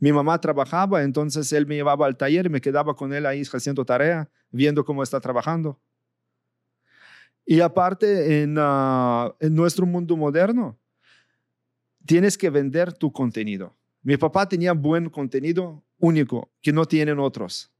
Mi 0.00 0.12
mamá 0.12 0.40
trabajaba, 0.40 1.02
entonces 1.02 1.52
él 1.52 1.66
me 1.66 1.76
llevaba 1.76 2.06
al 2.06 2.16
taller 2.16 2.46
y 2.46 2.48
me 2.48 2.60
quedaba 2.60 2.94
con 2.94 3.12
él 3.12 3.26
ahí 3.26 3.42
haciendo 3.42 3.84
tarea, 3.84 4.28
viendo 4.50 4.84
cómo 4.84 5.02
está 5.02 5.20
trabajando. 5.20 5.80
Y 7.46 7.60
aparte, 7.60 8.42
en, 8.42 8.56
ah, 8.58 9.34
en 9.40 9.54
nuestro 9.54 9.86
mundo 9.86 10.16
moderno, 10.16 10.78
tienes 12.06 12.38
que 12.38 12.50
vender 12.50 12.92
tu 12.92 13.12
contenido. 13.12 13.76
Mi 14.02 14.16
papá 14.16 14.48
tenía 14.48 14.72
buen 14.72 15.08
contenido 15.10 15.82
único 15.98 16.50
que 16.62 16.72
no 16.72 16.84
tienen 16.86 17.18
otros. 17.18 17.70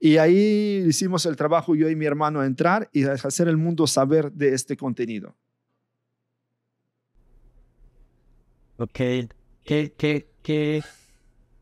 Y 0.00 0.16
ahí 0.18 0.84
hicimos 0.86 1.26
el 1.26 1.36
trabajo 1.36 1.74
yo 1.74 1.88
y 1.88 1.96
mi 1.96 2.06
hermano 2.06 2.40
a 2.40 2.46
entrar 2.46 2.88
y 2.92 3.04
hacer 3.04 3.48
el 3.48 3.56
mundo 3.56 3.86
saber 3.86 4.30
de 4.32 4.54
este 4.54 4.76
contenido. 4.76 5.34
Ok. 8.76 9.00
¿Qué, 9.64 9.92
qué, 9.96 10.28
qué? 10.42 10.82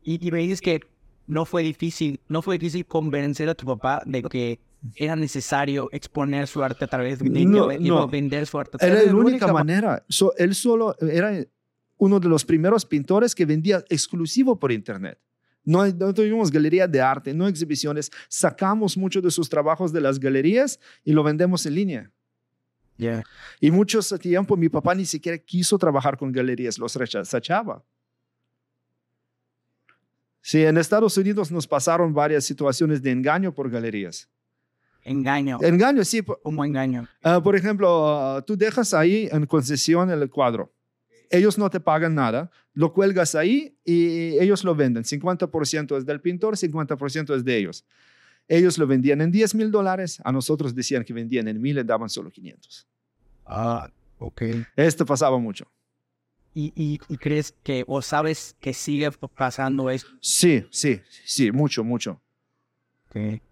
Y, 0.07 0.25
y 0.25 0.31
me 0.31 0.39
dices 0.39 0.61
que 0.61 0.79
no 1.27 1.43
fue 1.43 1.63
difícil, 1.63 2.21
no 2.29 2.41
fue 2.41 2.57
difícil 2.57 2.85
convencer 2.85 3.49
a 3.49 3.55
tu 3.55 3.65
papá 3.65 4.01
de 4.05 4.23
que 4.23 4.59
era 4.95 5.17
necesario 5.17 5.89
exponer 5.91 6.47
su 6.47 6.63
arte 6.63 6.85
a 6.85 6.87
través 6.87 7.19
de, 7.19 7.29
No, 7.29 7.67
de- 7.67 7.77
no. 7.79 8.07
vender 8.07 8.47
su 8.47 8.57
arte. 8.57 8.77
Era 8.79 8.95
través 8.95 9.11
la 9.11 9.19
única 9.19 9.47
ma- 9.47 9.53
manera. 9.53 10.05
So, 10.07 10.33
él 10.37 10.55
solo 10.55 10.95
era 11.01 11.43
uno 11.97 12.19
de 12.21 12.29
los 12.29 12.45
primeros 12.45 12.85
pintores 12.85 13.35
que 13.35 13.45
vendía 13.45 13.83
exclusivo 13.89 14.57
por 14.57 14.71
internet. 14.71 15.19
No, 15.65 15.85
no 15.85 16.13
tuvimos 16.13 16.49
galería 16.49 16.87
de 16.87 17.01
arte, 17.01 17.33
no 17.33 17.45
exhibiciones. 17.45 18.09
Sacamos 18.29 18.95
mucho 18.95 19.19
de 19.21 19.29
sus 19.29 19.49
trabajos 19.49 19.91
de 19.91 19.99
las 19.99 20.17
galerías 20.17 20.79
y 21.03 21.11
lo 21.11 21.21
vendemos 21.23 21.65
en 21.65 21.75
línea. 21.75 22.11
Ya. 22.97 23.23
Y 23.59 23.71
muchos 23.71 24.15
tiempo 24.21 24.55
mi 24.55 24.69
papá 24.69 24.95
ni 24.95 25.05
siquiera 25.05 25.37
quiso 25.37 25.77
trabajar 25.77 26.15
con 26.17 26.31
galerías, 26.31 26.77
los 26.79 26.95
rechazaba. 26.95 27.83
Sí, 30.47 30.63
en 30.63 30.77
Estados 30.77 31.17
Unidos 31.17 31.51
nos 31.51 31.67
pasaron 31.67 32.13
varias 32.13 32.45
situaciones 32.45 33.01
de 33.01 33.11
engaño 33.11 33.53
por 33.53 33.69
galerías. 33.69 34.29
Engaño. 35.03 35.57
Engaño, 35.61 36.05
sí. 36.05 36.21
Por, 36.21 36.41
Como 36.41 36.63
engaño. 36.63 37.05
ah, 37.21 37.43
por 37.43 37.57
ejemplo, 37.57 38.07
ah, 38.07 38.41
tú 38.47 38.55
dejas 38.55 38.93
ahí 38.93 39.27
en 39.29 39.45
concesión 39.45 40.09
el 40.09 40.29
cuadro. 40.29 40.71
Ellos 41.29 41.57
no 41.57 41.69
te 41.69 41.81
pagan 41.81 42.15
nada, 42.15 42.49
lo 42.73 42.93
cuelgas 42.93 43.35
ahí 43.35 43.77
y 43.83 44.39
ellos 44.39 44.63
lo 44.63 44.73
venden. 44.73 45.03
50% 45.03 45.97
es 45.97 46.05
del 46.05 46.21
pintor, 46.21 46.55
50% 46.55 47.35
es 47.35 47.43
de 47.43 47.57
ellos. 47.57 47.83
Ellos 48.47 48.77
lo 48.77 48.87
vendían 48.87 49.19
en 49.19 49.31
10 49.33 49.53
mil 49.53 49.69
dólares, 49.69 50.21
a 50.23 50.31
nosotros 50.31 50.73
decían 50.73 51.03
que 51.03 51.11
vendían 51.11 51.49
en 51.49 51.59
mil 51.59 51.77
y 51.77 51.83
daban 51.83 52.07
solo 52.07 52.31
500. 52.31 52.87
Ah, 53.45 53.91
ok. 54.17 54.43
Esto 54.77 55.05
pasaba 55.05 55.37
mucho. 55.39 55.67
¿Y, 56.59 56.73
y, 56.75 56.99
y 57.07 57.17
crees 57.17 57.53
que, 57.61 57.83
o 57.85 58.01
sabes 58.01 58.55
que 58.59 58.73
sigue 58.73 59.11
pasando 59.11 59.91
esto? 59.91 60.09
Sí, 60.19 60.65
sí, 60.71 60.99
sí, 61.23 61.51
mucho, 61.51 61.83
mucho, 61.83 62.19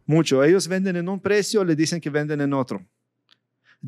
mucho. 0.08 0.44
Ellos 0.44 0.68
venden 0.68 0.96
en 0.96 1.08
un 1.08 1.20
precio, 1.20 1.64
le 1.64 1.76
dicen 1.76 2.02
que 2.02 2.10
venden 2.10 2.42
en 2.42 2.52
otro. 2.52 2.84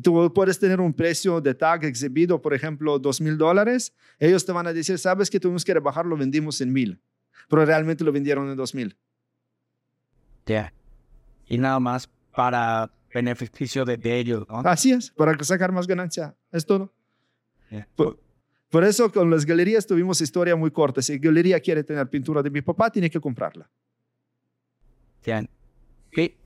Tú 0.00 0.32
puedes 0.32 0.56
tener 0.60 0.80
un 0.80 0.92
precio 0.94 1.40
de 1.40 1.52
tag 1.52 1.84
exhibido, 1.84 2.40
por 2.40 2.54
ejemplo, 2.54 2.96
dos 3.00 3.20
mil 3.20 3.36
dólares. 3.36 3.92
Ellos 4.20 4.46
te 4.46 4.52
van 4.52 4.68
a 4.68 4.72
decir, 4.72 4.96
sabes 5.00 5.28
que 5.28 5.40
tuvimos 5.40 5.64
que 5.64 5.74
rebajar, 5.74 6.06
lo 6.06 6.16
vendimos 6.16 6.60
en 6.60 6.72
mil, 6.72 7.00
pero 7.48 7.66
realmente 7.66 8.04
lo 8.04 8.12
vendieron 8.12 8.48
en 8.48 8.56
dos 8.56 8.72
mil. 8.72 8.96
Ya. 10.46 10.72
Y 11.48 11.58
nada 11.58 11.80
más 11.80 12.08
para 12.32 12.88
beneficio 13.12 13.84
de, 13.84 13.96
de 13.96 14.16
ellos, 14.16 14.46
¿no? 14.48 14.58
Así 14.58 14.92
es, 14.92 15.10
para 15.10 15.36
sacar 15.42 15.72
más 15.72 15.88
ganancia. 15.88 16.36
Es 16.52 16.64
todo. 16.64 16.94
Por, 17.96 18.20
por 18.70 18.84
eso 18.84 19.10
con 19.10 19.30
las 19.30 19.44
galerías 19.46 19.86
tuvimos 19.86 20.20
historia 20.20 20.54
muy 20.56 20.70
corta. 20.70 21.00
Si 21.02 21.18
galería 21.18 21.58
quiere 21.60 21.82
tener 21.84 22.08
pintura 22.08 22.42
de 22.42 22.50
mi 22.50 22.60
papá, 22.62 22.90
tiene 22.90 23.08
que 23.10 23.20
comprarla. 23.20 23.70
Qué, 26.10 26.36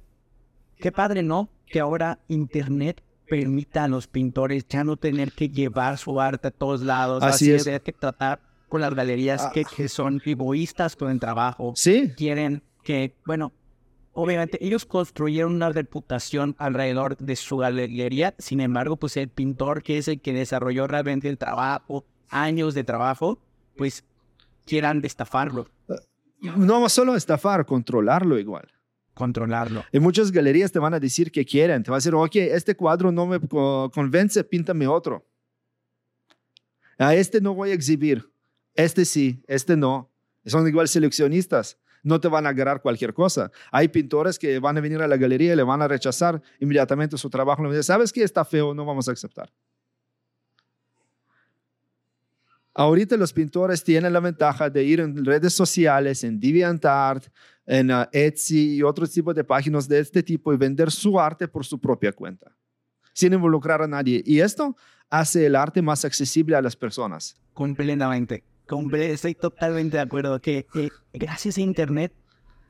qué 0.77 0.93
padre, 0.93 1.23
¿no? 1.23 1.49
Que 1.67 1.81
ahora 1.81 2.19
Internet 2.29 3.03
permita 3.29 3.85
a 3.85 3.89
los 3.89 4.09
pintores 4.09 4.67
ya 4.69 4.85
no 4.85 4.97
tener 4.97 5.33
que 5.33 5.49
llevar 5.49 5.99
su 5.99 6.21
arte 6.21 6.49
a 6.49 6.51
todos 6.51 6.83
lados. 6.83 7.23
Así 7.23 7.49
de 7.49 7.57
es. 7.57 7.65
que 7.65 7.93
tratar 7.93 8.41
con 8.69 8.81
las 8.81 8.95
galerías 8.95 9.43
Ah. 9.47 9.51
que, 9.53 9.65
que 9.65 9.89
son 9.89 10.21
egoístas 10.25 10.97
con 10.97 11.11
el 11.11 11.21
trabajo. 11.21 11.73
Sí, 11.77 12.13
Quieren 12.17 12.63
que, 12.83 13.15
bueno, 13.25 13.53
obviamente 14.13 14.59
ellos 14.65 14.85
construyeron 14.85 15.55
una 15.55 15.71
reputación 15.71 16.57
alrededor 16.59 17.17
de 17.17 17.37
su 17.37 17.59
galería. 17.59 18.35
Sin 18.39 18.61
embargo, 18.61 18.97
pues 18.97 19.17
el 19.17 19.29
pintor 19.29 19.83
que 19.83 19.99
es 19.99 20.09
el 20.09 20.21
que 20.21 20.33
desarrolló 20.33 20.87
realmente 20.87 21.29
el 21.29 21.39
trabajo, 21.39 22.05
años 22.33 22.75
de 22.75 22.83
trabajo, 22.85 23.39
pues 23.77 24.05
quieran 24.67 25.01
destafarlo, 25.01 25.69
no 26.57 26.89
solo 26.89 27.15
estafar, 27.15 27.65
controlarlo 27.67 28.39
igual. 28.39 28.69
controlarlo. 29.15 29.85
En 29.93 30.03
muchas 30.03 30.33
galerías 30.33 30.73
te 30.73 30.79
van 30.79 30.95
a 30.95 30.99
decir 31.01 31.31
que 31.31 31.45
quieren. 31.45 31.83
Te 31.83 31.91
va 31.91 31.99
a 31.99 32.01
decir, 32.01 32.15
ok, 32.15 32.35
este 32.37 32.75
cuadro 32.75 33.13
no 33.13 33.27
me 33.27 33.39
co- 33.39 33.91
convence, 33.95 34.43
píntame 34.43 34.87
otro. 34.89 35.25
A 36.99 37.15
este 37.15 37.41
no 37.41 37.55
voy 37.55 37.71
a 37.71 37.75
exhibir. 37.75 38.29
Este 38.75 39.05
sí, 39.05 39.43
este 39.47 39.77
no. 39.77 40.11
Son 40.47 40.67
igual 40.67 40.89
seleccionistas. 40.89 41.79
No 42.03 42.21
te 42.21 42.27
van 42.29 42.47
a 42.47 42.49
agarrar 42.49 42.81
cualquier 42.83 43.15
cosa. 43.15 43.51
Hay 43.71 43.89
pintores 43.89 44.39
que 44.39 44.59
van 44.59 44.77
a 44.79 44.81
venir 44.81 45.01
a 45.03 45.07
la 45.07 45.17
galería 45.17 45.53
y 45.53 45.57
le 45.57 45.63
van 45.63 45.83
a 45.83 45.89
rechazar 45.89 46.43
inmediatamente 46.59 47.17
su 47.19 47.31
trabajo. 47.31 47.63
Le 47.63 47.69
van 47.69 47.75
a 47.75 47.77
decir, 47.77 47.87
¿sabes 47.93 48.13
qué? 48.13 48.23
Está 48.25 48.45
feo, 48.45 48.75
no 48.75 48.85
vamos 48.85 49.09
a 49.09 49.13
aceptar. 49.13 49.53
Ahorita 52.75 53.17
los 53.17 53.33
pintores 53.33 53.85
tienen 53.85 54.13
la 54.13 54.21
ventaja 54.21 54.71
de 54.71 54.83
ir 54.83 55.01
en 55.01 55.25
redes 55.25 55.53
sociales, 55.53 56.25
en 56.25 56.41
DeviantArt, 56.41 57.27
en 57.67 57.91
uh, 57.91 58.05
Etsy 58.13 58.77
y 58.77 58.83
otros 58.83 59.11
tipos 59.11 59.35
de 59.35 59.45
páginas 59.45 59.87
de 59.87 59.99
este 60.01 60.23
tipo 60.23 60.53
y 60.53 60.57
vender 60.57 60.91
su 60.91 61.21
arte 61.21 61.47
por 61.49 61.65
su 61.67 61.79
propia 61.79 62.13
cuenta, 62.13 62.57
sin 63.13 63.33
involucrar 63.35 63.83
a 63.83 63.87
nadie. 63.87 64.23
Y 64.25 64.41
esto 64.41 64.75
hace 65.11 65.45
el 65.47 65.55
arte 65.57 65.83
más 65.83 66.05
accesible 66.05 66.57
a 66.57 66.63
las 66.63 66.75
personas. 66.75 67.37
Completamente. 67.53 68.43
Comple- 68.67 69.11
estoy 69.11 69.35
totalmente 69.35 69.99
de 69.99 70.03
acuerdo 70.03 70.41
que, 70.41 70.67
que 70.73 70.89
gracias 71.13 71.59
a 71.59 71.61
Internet, 71.61 72.15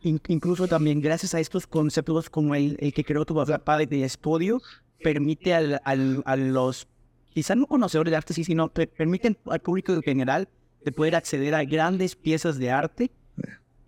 in- 0.03 0.21
incluso 0.27 0.67
también 0.67 1.01
gracias 1.01 1.35
a 1.35 1.39
estos 1.41 1.67
conceptos 1.69 2.29
como 2.29 2.57
el, 2.57 2.77
el 2.81 2.93
que 2.93 3.05
creó 3.05 3.25
tu 3.25 3.37
papá 3.37 3.79
de 3.79 4.05
estudio, 4.05 4.61
permite 5.03 5.55
al, 5.55 5.81
al- 5.85 6.23
a 6.27 6.35
los, 6.37 6.89
quizás 7.33 7.57
no 7.57 7.67
conocedores 7.67 8.11
de 8.11 8.17
arte, 8.17 8.35
sí, 8.35 8.45
sino 8.45 8.73
que 8.73 8.87
permiten 8.87 9.37
al 9.47 9.61
público 9.61 9.93
en 9.93 10.03
general 10.03 10.49
de 10.85 10.93
poder 10.93 11.15
acceder 11.17 11.55
a 11.55 11.65
grandes 11.65 12.17
piezas 12.17 12.59
de 12.59 12.71
arte 12.71 13.11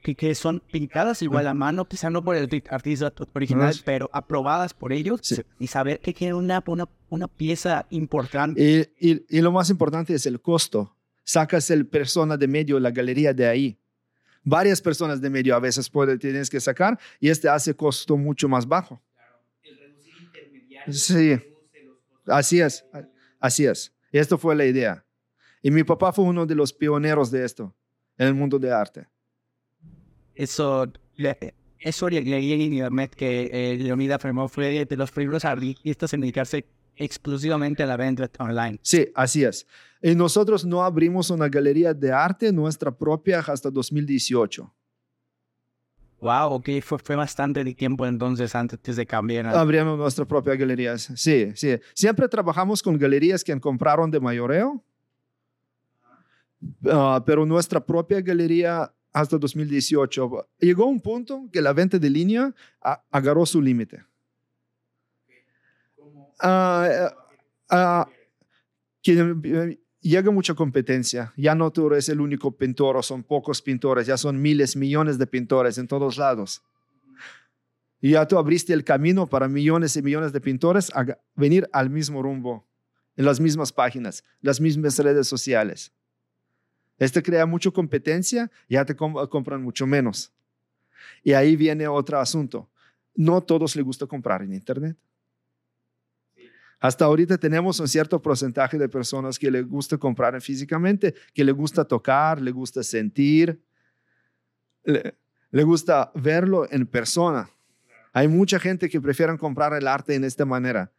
que, 0.02 0.14
que 0.14 0.34
son 0.34 0.60
pintadas 0.70 1.22
igual 1.22 1.46
a 1.46 1.54
mano, 1.54 1.86
quizás 1.86 2.12
no 2.12 2.22
por 2.22 2.36
el 2.36 2.48
arti- 2.48 2.62
artista 2.68 3.10
original, 3.32 3.74
pero 3.86 4.10
aprobadas 4.12 4.74
por 4.74 4.92
ellos 4.92 5.20
Sí. 5.22 5.40
y 5.58 5.66
saber 5.66 5.98
que 6.00 6.12
tiene 6.12 6.34
una, 6.34 6.62
una, 6.66 6.86
una 7.08 7.26
pieza 7.26 7.86
importante. 7.90 8.60
Y, 9.00 9.10
y- 9.12 9.24
y 9.30 9.40
lo 9.40 9.50
más 9.50 9.70
importante 9.70 10.12
es 10.14 10.26
el 10.26 10.40
costo. 10.42 10.94
Sacas 11.24 11.70
el 11.70 11.86
persona 11.86 12.36
de 12.36 12.46
medio, 12.46 12.78
la 12.78 12.90
galería 12.90 13.32
de 13.32 13.46
ahí. 13.46 13.78
Varias 14.42 14.82
personas 14.82 15.22
de 15.22 15.30
medio 15.30 15.56
a 15.56 15.58
veces 15.58 15.88
puede, 15.88 16.18
tienes 16.18 16.50
que 16.50 16.60
sacar 16.60 16.98
y 17.18 17.30
este 17.30 17.48
hace 17.48 17.74
costo 17.74 18.14
mucho 18.18 18.46
más 18.46 18.68
bajo. 18.68 19.00
Sí, 20.90 21.34
así 22.26 22.60
es, 22.60 22.84
así 23.46 23.66
es. 23.66 23.92
Y 24.12 24.18
esto 24.18 24.38
fue 24.38 24.54
la 24.56 24.64
idea. 24.64 25.04
Y 25.62 25.70
mi 25.70 25.84
papá 25.84 26.12
fue 26.12 26.24
uno 26.24 26.46
de 26.46 26.54
los 26.54 26.72
pioneros 26.72 27.30
de 27.30 27.44
esto 27.44 27.74
en 28.18 28.28
el 28.28 28.34
mundo 28.34 28.58
de 28.58 28.72
arte. 28.72 29.08
Eso, 30.34 30.86
eso 31.78 32.08
le- 32.10 32.22
leí 32.22 32.52
en 32.52 32.60
internet 32.60 33.14
que 33.14 33.50
eh, 33.52 33.76
Leonida 33.76 34.18
Fremont 34.18 34.50
fue 34.50 34.84
de 34.84 34.96
los 34.96 35.10
primeros 35.10 35.44
artistas 35.44 36.12
en 36.12 36.20
dedicarse 36.20 36.66
exclusivamente 36.96 37.82
a 37.82 37.86
la 37.86 37.96
venta 37.96 38.30
online. 38.38 38.78
Sí, 38.82 39.08
así 39.14 39.44
es. 39.44 39.66
Y 40.02 40.14
nosotros 40.14 40.64
no 40.64 40.82
abrimos 40.84 41.30
una 41.30 41.48
galería 41.48 41.92
de 41.94 42.12
arte 42.12 42.52
nuestra 42.52 42.90
propia 42.96 43.40
hasta 43.40 43.70
2018. 43.70 44.72
Wow, 46.24 46.54
ok, 46.54 46.68
fue, 46.82 46.98
fue 46.98 47.16
bastante 47.16 47.62
de 47.62 47.74
tiempo 47.74 48.06
entonces 48.06 48.54
antes 48.54 48.96
de 48.96 49.04
cambiar. 49.04 49.46
Abrimos 49.48 49.98
nuestra 49.98 50.24
propia 50.24 50.56
galería. 50.56 50.96
Sí, 50.96 51.52
sí. 51.54 51.78
Siempre 51.92 52.26
trabajamos 52.28 52.82
con 52.82 52.96
galerías 52.96 53.44
que 53.44 53.60
compraron 53.60 54.10
de 54.10 54.18
mayoreo, 54.18 54.82
ah, 56.90 57.22
pero 57.26 57.44
nuestra 57.44 57.78
propia 57.84 58.22
galería 58.22 58.90
hasta 59.12 59.36
2018 59.36 60.48
llegó 60.60 60.86
un 60.86 60.98
punto 60.98 61.46
que 61.52 61.60
la 61.60 61.74
venta 61.74 61.98
de 61.98 62.08
línea 62.08 62.54
agarró 63.10 63.44
su 63.44 63.60
límite. 63.60 64.02
Uh, 66.42 67.10
llega 70.10 70.30
mucha 70.30 70.54
competencia. 70.54 71.32
Ya 71.36 71.54
no 71.54 71.70
tú 71.70 71.86
eres 71.88 72.08
el 72.08 72.20
único 72.20 72.56
pintor 72.56 72.96
o 72.96 73.02
son 73.02 73.22
pocos 73.22 73.62
pintores, 73.62 74.06
ya 74.06 74.16
son 74.16 74.40
miles, 74.40 74.76
millones 74.76 75.18
de 75.18 75.26
pintores 75.26 75.78
en 75.78 75.88
todos 75.88 76.16
lados. 76.18 76.62
Y 78.00 78.10
ya 78.10 78.28
tú 78.28 78.36
abriste 78.36 78.74
el 78.74 78.84
camino 78.84 79.26
para 79.26 79.48
millones 79.48 79.96
y 79.96 80.02
millones 80.02 80.32
de 80.32 80.40
pintores 80.40 80.90
a 80.94 81.06
venir 81.34 81.68
al 81.72 81.88
mismo 81.88 82.22
rumbo, 82.22 82.66
en 83.16 83.24
las 83.24 83.40
mismas 83.40 83.72
páginas, 83.72 84.22
las 84.42 84.60
mismas 84.60 84.98
redes 84.98 85.26
sociales. 85.26 85.90
Esto 86.98 87.22
crea 87.22 87.46
mucha 87.46 87.70
competencia, 87.70 88.50
ya 88.68 88.84
te 88.84 88.94
compran 88.94 89.62
mucho 89.62 89.86
menos. 89.86 90.32
Y 91.22 91.32
ahí 91.32 91.56
viene 91.56 91.88
otro 91.88 92.18
asunto. 92.18 92.68
No 93.14 93.38
a 93.38 93.40
todos 93.40 93.74
les 93.74 93.84
gusta 93.84 94.06
comprar 94.06 94.42
en 94.42 94.52
Internet. 94.52 94.96
Hasta 96.84 97.06
ahorita 97.06 97.38
tenemos 97.38 97.80
un 97.80 97.88
cierto 97.88 98.20
porcentaje 98.20 98.76
de 98.76 98.90
personas 98.90 99.38
que 99.38 99.50
le 99.50 99.62
gusta 99.62 99.96
comprar 99.96 100.38
físicamente, 100.42 101.14
que 101.32 101.42
le 101.42 101.50
gusta 101.50 101.82
tocar, 101.82 102.38
le 102.42 102.50
gusta 102.50 102.82
sentir, 102.82 103.58
le, 104.84 105.64
gusta 105.64 106.12
verlo 106.14 106.70
en 106.70 106.86
persona. 106.86 107.48
Hay 108.12 108.28
mucha 108.28 108.58
gente 108.58 108.90
que 108.90 109.00
prefiere 109.00 109.38
comprar 109.38 109.72
el 109.72 109.88
arte 109.88 110.14
en 110.14 110.24
esta 110.24 110.44
manera. 110.44 110.92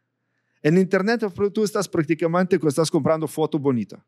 En 0.60 0.76
Internet 0.76 1.24
tú 1.54 1.62
estás 1.62 1.88
prácticamente 1.88 2.58
estás 2.66 2.90
comprando 2.90 3.28
foto 3.28 3.56
bonita. 3.56 4.04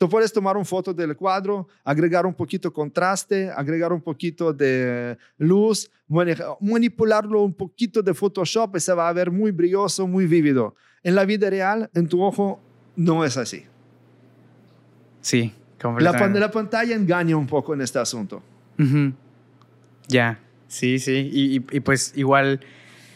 Tú 0.00 0.08
puedes 0.08 0.32
tomar 0.32 0.56
una 0.56 0.64
foto 0.64 0.94
del 0.94 1.14
cuadro, 1.14 1.68
agregar 1.84 2.24
un 2.24 2.32
poquito 2.32 2.70
de 2.70 2.72
contraste, 2.72 3.50
agregar 3.50 3.92
un 3.92 4.00
poquito 4.00 4.50
de 4.50 5.18
luz, 5.36 5.90
manipularlo 6.58 7.42
un 7.42 7.52
poquito 7.52 8.00
de 8.00 8.14
Photoshop 8.14 8.76
y 8.76 8.80
se 8.80 8.94
va 8.94 9.10
a 9.10 9.12
ver 9.12 9.30
muy 9.30 9.50
brilloso, 9.50 10.06
muy 10.06 10.24
vívido. 10.24 10.74
En 11.02 11.14
la 11.14 11.26
vida 11.26 11.50
real, 11.50 11.90
en 11.92 12.08
tu 12.08 12.22
ojo, 12.22 12.62
no 12.96 13.26
es 13.26 13.36
así. 13.36 13.64
Sí, 15.20 15.52
la, 15.98 16.12
la 16.28 16.50
pantalla 16.50 16.96
engaña 16.96 17.36
un 17.36 17.46
poco 17.46 17.74
en 17.74 17.82
este 17.82 17.98
asunto. 17.98 18.42
Ya, 20.08 20.40
sí, 20.66 20.98
sí. 20.98 21.28
Y, 21.30 21.80
pues 21.80 22.14
igual, 22.16 22.60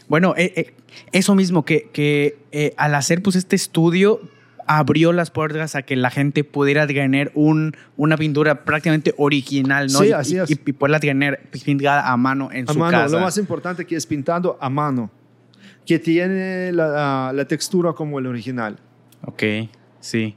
bueno, 0.06 0.34
eh, 0.36 0.52
eh, 0.54 0.74
eso 1.12 1.34
mismo 1.34 1.64
que, 1.64 1.88
que 1.94 2.36
eh, 2.52 2.74
al 2.76 2.94
hacer 2.94 3.22
pues 3.22 3.36
este 3.36 3.56
estudio 3.56 4.20
abrió 4.66 5.12
las 5.12 5.30
puertas 5.30 5.74
a 5.74 5.82
que 5.82 5.96
la 5.96 6.10
gente 6.10 6.44
pudiera 6.44 6.86
tener 6.86 7.30
un, 7.34 7.76
una 7.96 8.16
pintura 8.16 8.64
prácticamente 8.64 9.14
original, 9.16 9.88
¿no? 9.92 10.00
Sí, 10.00 10.12
así 10.12 10.38
es. 10.38 10.50
Y, 10.50 10.56
poderla 10.56 11.00
tener 11.00 11.42
pintada 11.50 12.10
a 12.10 12.16
mano 12.16 12.50
en 12.52 12.68
a 12.68 12.72
su 12.72 12.78
mano. 12.78 12.98
casa. 12.98 13.16
Lo 13.16 13.22
más 13.22 13.38
importante 13.38 13.84
que 13.84 13.96
es 13.96 14.06
pintando 14.06 14.58
a 14.60 14.68
mano, 14.70 15.10
que 15.86 15.98
tiene 15.98 16.72
la, 16.72 17.32
la 17.34 17.44
textura 17.46 17.92
como 17.92 18.18
el 18.18 18.26
original. 18.26 18.78
Ok, 19.22 19.42
sí. 20.00 20.36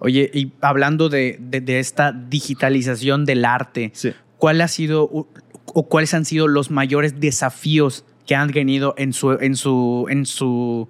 Oye, 0.00 0.30
y 0.32 0.52
hablando 0.60 1.08
de, 1.08 1.38
de, 1.40 1.78
esta 1.80 2.12
digitalización 2.12 3.24
del 3.24 3.44
arte, 3.44 3.92
¿cuál 4.36 4.60
ha 4.60 4.68
sido 4.68 5.26
o 5.74 5.88
cuáles 5.88 6.14
han 6.14 6.24
sido 6.24 6.48
los 6.48 6.70
mayores 6.70 7.20
desafíos 7.20 8.04
que 8.26 8.34
han 8.34 8.52
tenido 8.52 8.94
en 8.96 9.12
su, 9.12 9.32
en 9.32 9.56
su, 9.56 10.06
en 10.08 10.26
su 10.26 10.88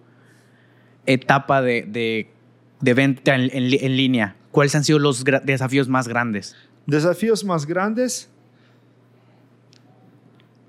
etapa 1.06 1.62
de, 1.62 1.84
de 1.86 2.30
de 2.80 2.94
venta 2.94 3.34
en, 3.34 3.96
línea? 3.96 4.36
¿Cuáles 4.50 4.74
han 4.74 4.84
sido 4.84 4.98
los 4.98 5.24
desafíos 5.44 5.88
más 5.88 6.08
grandes? 6.08 6.56
Desafíos 6.86 7.44
más 7.44 7.66
grandes, 7.66 8.28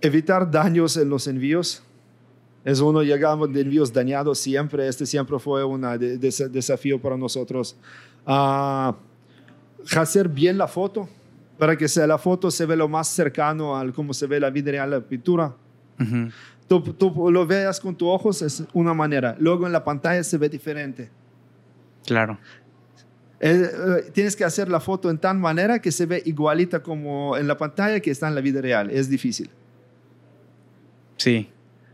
evitar 0.01 0.49
daños 0.49 0.97
en 0.97 1.09
los 1.09 1.27
envíos. 1.27 1.83
Es 2.65 2.81
uno, 2.81 3.03
llegamos 3.03 3.51
de 3.53 3.61
envíos 3.61 3.93
dañados 3.93 4.37
siempre. 4.39 4.87
Este 4.87 5.05
siempre 5.05 5.39
fue 5.39 5.63
un 5.63 5.81
desafío 6.51 7.01
para 7.01 7.15
nosotros. 7.15 7.77
Uh, 8.25 8.93
hacer 9.97 10.27
bien 10.27 10.57
la 10.57 10.67
foto 10.67 11.07
para 11.59 11.75
que 11.75 11.89
sea, 11.89 12.07
la 12.07 12.17
foto 12.17 12.49
se 12.49 12.65
ve 12.65 12.77
lo 12.77 12.87
más 12.87 13.09
cercano 13.09 13.75
al 13.75 13.91
cómo 13.91 14.13
se 14.13 14.25
ve 14.25 14.39
la 14.39 14.49
vida 14.49 14.71
real, 14.71 14.89
la 14.91 15.01
pintura. 15.01 15.53
tú, 16.69 16.81
tú, 16.81 17.29
lo 17.29 17.45
veas 17.45 17.81
con 17.81 17.93
tus 17.93 18.07
ojos 18.07 18.41
es 18.41 18.63
una 18.71 18.93
manera, 18.93 19.35
luego 19.37 19.67
en 19.67 19.73
la 19.73 19.83
pantalla 19.83 20.23
se 20.23 20.37
ve 20.37 20.47
diferente. 20.47 21.11
Claro. 22.09 22.39
Eh, 23.39 23.69
eh, 23.71 24.11
tienes 24.11 24.35
que 24.35 24.43
hacer 24.43 24.67
la 24.67 24.79
foto 24.79 25.09
en 25.09 25.17
tan 25.17 25.39
manera 25.39 25.79
que 25.79 25.91
se 25.91 26.05
ve 26.05 26.21
igualita 26.25 26.83
como 26.83 27.37
en 27.37 27.47
la 27.47 27.55
pantalla 27.55 27.99
que 27.99 28.11
está 28.11 28.27
en 28.27 28.35
la 28.35 28.41
vida 28.41 28.61
real. 28.61 28.89
Es 28.89 29.09
difícil. 29.09 29.49
Sí. 31.17 31.49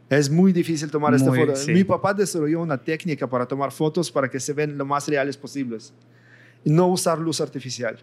Es 0.10 0.30
muy 0.30 0.54
difícil 0.54 0.90
tomar 0.90 1.14
esta 1.14 1.32
foto. 1.32 1.54
Mi 1.68 1.84
papá 1.84 2.14
desarrolló 2.14 2.62
una 2.62 2.78
técnica 2.78 3.28
para 3.28 3.46
tomar 3.46 3.72
fotos 3.72 4.12
para 4.12 4.30
que 4.30 4.40
se 4.40 4.54
ven 4.54 4.78
lo 4.78 4.86
más 4.86 5.08
reales 5.08 5.36
posibles. 5.36 5.94
No 6.64 6.88
usar 6.88 7.20
luz 7.20 7.42
artificial. 7.42 8.00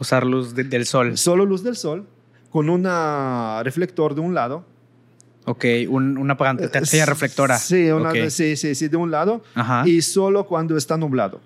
Usar 0.00 0.26
luz 0.26 0.54
del 0.54 0.84
sol. 0.84 1.16
Solo 1.16 1.46
luz 1.46 1.62
del 1.62 1.76
sol, 1.76 2.06
con 2.50 2.68
un 2.68 2.84
reflector 3.62 4.14
de 4.14 4.20
un 4.20 4.34
lado 4.34 4.66
Ok, 5.46 5.64
una 5.88 6.36
pantalla 6.36 7.06
reflectora. 7.06 7.58
Sí, 7.58 7.88
sí, 8.30 8.56
sí, 8.56 8.74
sí, 8.74 8.88
de 8.88 8.96
un 8.96 9.10
lado. 9.10 9.42
Y 9.84 10.00
solo 10.02 10.46
cuando 10.46 10.76
está 10.76 10.96
nublado. 10.96 11.40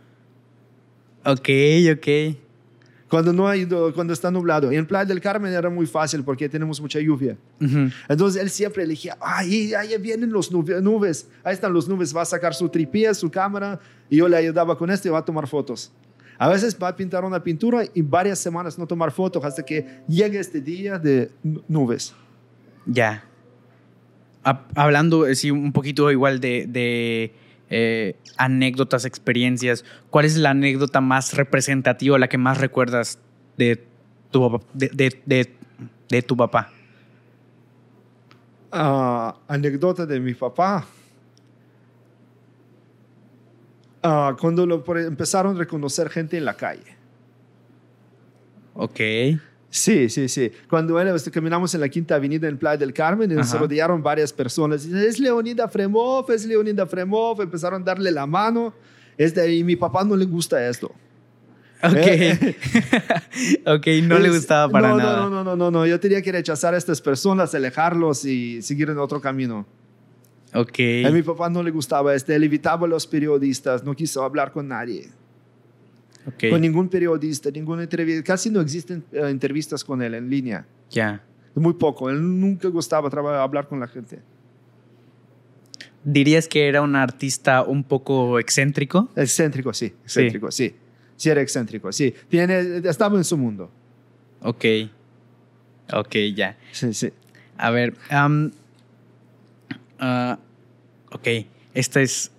Ok, 1.25 1.49
ok. 1.93 2.37
Cuando, 3.09 3.33
no 3.33 3.49
hay, 3.49 3.67
cuando 3.95 4.13
está 4.13 4.31
nublado. 4.31 4.71
Y 4.71 4.77
en 4.77 4.87
Playa 4.87 5.07
del 5.07 5.21
Carmen 5.21 5.53
era 5.53 5.71
muy 5.71 5.87
fácil 5.87 6.23
porque 6.23 6.49
tenemos 6.49 6.81
mucha 6.81 7.01
lluvia. 7.01 7.37
Entonces 8.09 8.41
él 8.41 8.51
siempre 8.51 8.85
elegía, 8.85 9.17
ahí, 9.21 9.75
ahí 9.75 9.97
vienen 9.99 10.31
los 10.31 10.53
nubes, 10.53 11.27
ahí 11.43 11.55
están 11.55 11.73
los 11.73 11.89
nubes, 11.89 12.15
va 12.15 12.23
a 12.23 12.27
sacar 12.27 12.55
su 12.55 12.69
tripié, 12.69 13.13
su 13.15 13.31
cámara, 13.31 13.81
y 14.09 14.19
yo 14.19 14.29
le 14.29 14.37
ayudaba 14.37 14.77
con 14.77 14.91
esto 14.91 15.09
y 15.09 15.11
va 15.11 15.19
a 15.19 15.25
tomar 15.25 15.49
fotos. 15.49 15.91
A 16.39 16.49
veces 16.49 16.77
va 16.81 16.89
a 16.89 16.95
pintar 16.95 17.25
una 17.25 17.43
pintura 17.43 17.83
y 17.93 18.01
varias 18.01 18.39
semanas 18.39 18.79
no 18.79 18.87
tomar 18.87 19.11
fotos 19.11 19.45
hasta 19.45 19.65
que 19.65 20.03
llegue 20.07 20.39
este 20.39 20.61
día 20.61 20.99
de 20.99 21.33
nubes. 21.67 22.15
Ya 22.87 23.25
hablando 24.43 25.33
sí, 25.35 25.51
un 25.51 25.73
poquito 25.73 26.11
igual 26.11 26.41
de, 26.41 27.33
eh, 27.71 28.17
anécdotas, 28.37 29.05
experiencias, 29.05 29.85
¿cuál 30.11 30.25
es 30.25 30.37
la 30.37 30.51
anécdota 30.51 31.01
más 31.01 31.35
representativa, 31.35 32.19
la 32.19 32.29
que 32.29 32.39
más 32.39 32.59
recuerdas 32.59 33.19
de 33.57 33.85
tu, 34.31 34.61
de, 34.75 35.49
de, 36.09 36.23
tu 36.23 36.37
papá? 36.37 36.71
Ah, 38.71 39.37
anécdota 39.49 40.07
de 40.07 40.21
mi 40.21 40.35
papá. 40.35 40.87
Ah, 44.03 44.37
cuando 44.41 44.65
lo, 44.65 44.85
empezaron 44.97 45.57
a 45.57 45.59
reconocer 45.59 46.09
gente 46.09 46.37
en 46.37 46.45
la 46.45 46.55
calle. 46.55 46.97
Ok. 48.75 49.01
Sí, 49.71 50.09
sí, 50.09 50.29
sí. 50.29 50.51
Cuando 50.69 50.99
él, 50.99 51.09
este, 51.09 51.31
caminamos 51.31 51.75
en 51.75 51.81
la 51.81 51.89
Quinta 51.89 52.15
Avenida 52.15 52.49
en 52.49 52.57
Playa 52.57 52.79
del 52.79 52.95
Carmen, 52.95 53.35
nos 53.35 53.53
rodearon 53.59 54.03
varias 54.03 54.33
personas. 54.33 54.85
es 54.87 55.21
Leonida 55.21 55.69
Fremov, 55.69 56.31
es 56.31 56.47
Leonida 56.47 56.87
Fremov. 56.87 57.41
Empezaron 57.43 57.83
a 57.83 57.85
darle 57.85 58.11
la 58.11 58.27
mano. 58.27 58.73
Este, 59.19 59.55
y 59.55 59.65
mi 59.65 59.77
papá 59.77 60.05
no 60.05 60.17
le 60.17 60.25
gusta 60.25 60.67
esto. 60.67 60.91
Ok. 61.83 61.95
Eh, 61.95 62.57
ok, 63.67 63.87
no 64.05 64.19
le 64.19 64.31
gustaba 64.31 64.73
para 64.73 64.89
no, 64.89 64.97
nada. 64.97 65.17
No, 65.17 65.31
no, 65.31 65.45
no, 65.45 65.57
no, 65.57 65.71
no. 65.71 65.87
Yo 65.87 66.01
tenía 66.01 66.23
que 66.23 66.33
rechazar 66.33 66.73
a 66.73 66.79
estas 66.79 67.01
personas, 67.01 67.55
alejarlos 67.55 68.25
y 68.25 68.63
seguir 68.63 68.89
en 68.89 68.99
otro 68.99 69.21
camino. 69.21 69.67
Ok. 70.55 70.79
A 71.07 71.11
mi 71.11 71.23
papá 71.23 71.51
no 71.51 71.63
le 71.63 71.71
gustaba 71.71 72.15
este. 72.15 72.35
Él 72.35 72.45
evitaba 72.45 72.87
a 72.87 72.89
los 72.89 73.07
periodistas, 73.07 73.85
no 73.85 73.95
quiso 73.95 74.25
hablar 74.25 74.51
con 74.51 74.67
nadie 74.67 75.11
con 76.51 76.61
ningún 76.61 76.89
periodista, 76.89 77.51
ninguna 77.51 77.83
entrevista. 77.83 78.23
Casi 78.23 78.51
no 78.51 78.61
existen 78.61 79.05
eh, 79.13 79.23
entrevistas 79.29 79.85
con 79.85 80.03
él 80.03 80.15
en 80.15 80.29
línea. 80.29 80.67
Ya. 80.91 81.23
Muy 81.55 81.75
poco. 81.75 82.11
Él 82.11 82.21
nunca 82.41 82.69
gustaba 82.69 83.09
hablar 83.43 83.69
con 83.69 83.81
la 83.81 83.89
gente. 83.89 84.21
¿Dirías 86.05 86.49
que 86.49 86.69
era 86.69 86.81
un 86.81 86.97
artista 86.97 87.63
un 87.63 87.85
poco 87.85 88.39
excéntrico? 88.39 89.09
Excéntrico, 89.17 89.73
sí. 89.73 89.93
Excéntrico, 90.05 90.51
sí. 90.51 90.75
Sí, 91.17 91.29
era 91.31 91.41
excéntrico, 91.41 91.93
sí. 91.93 92.15
Tiene, 92.29 92.79
estaba 92.85 93.19
en 93.19 93.25
su 93.25 93.37
mundo. 93.37 93.71
Ok. 94.41 94.65
Ok, 95.93 96.15
ya. 96.35 96.57
Sí, 96.73 96.95
sí. 96.95 97.11
A 97.57 97.71
ver. 97.71 97.95
Um, 98.13 98.51
ok. 101.11 101.29
Esta 101.75 102.01
es 102.01 102.31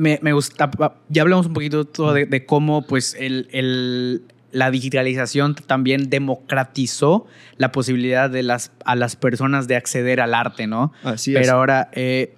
me, 0.00 0.18
me 0.22 0.32
gusta, 0.32 0.70
ya 1.10 1.20
hablamos 1.22 1.46
un 1.46 1.52
poquito 1.52 1.84
todo 1.84 2.14
de, 2.14 2.46
cómo 2.46 2.86
pues 2.86 3.14
el, 3.18 3.48
el, 3.52 4.22
la 4.50 4.70
digitalización 4.70 5.54
también 5.54 6.08
democratizó 6.08 7.26
la 7.58 7.70
posibilidad 7.70 8.30
de 8.30 8.42
las, 8.42 8.72
a 8.86 8.96
las 8.96 9.16
personas 9.16 9.68
de 9.68 9.76
acceder 9.76 10.22
al 10.22 10.32
arte, 10.34 10.66
¿no? 10.66 10.92
Así 11.04 11.32
Pero 11.34 11.44
es. 11.44 11.50
ahora, 11.50 11.90
eh, 11.92 12.32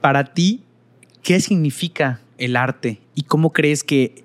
para 0.00 0.22
ti, 0.24 0.62
¿qué 1.22 1.40
significa 1.40 2.20
el 2.38 2.56
arte? 2.56 3.00
¿Y 3.16 3.22
cómo 3.22 3.52
crees 3.52 3.82
que, 3.82 4.22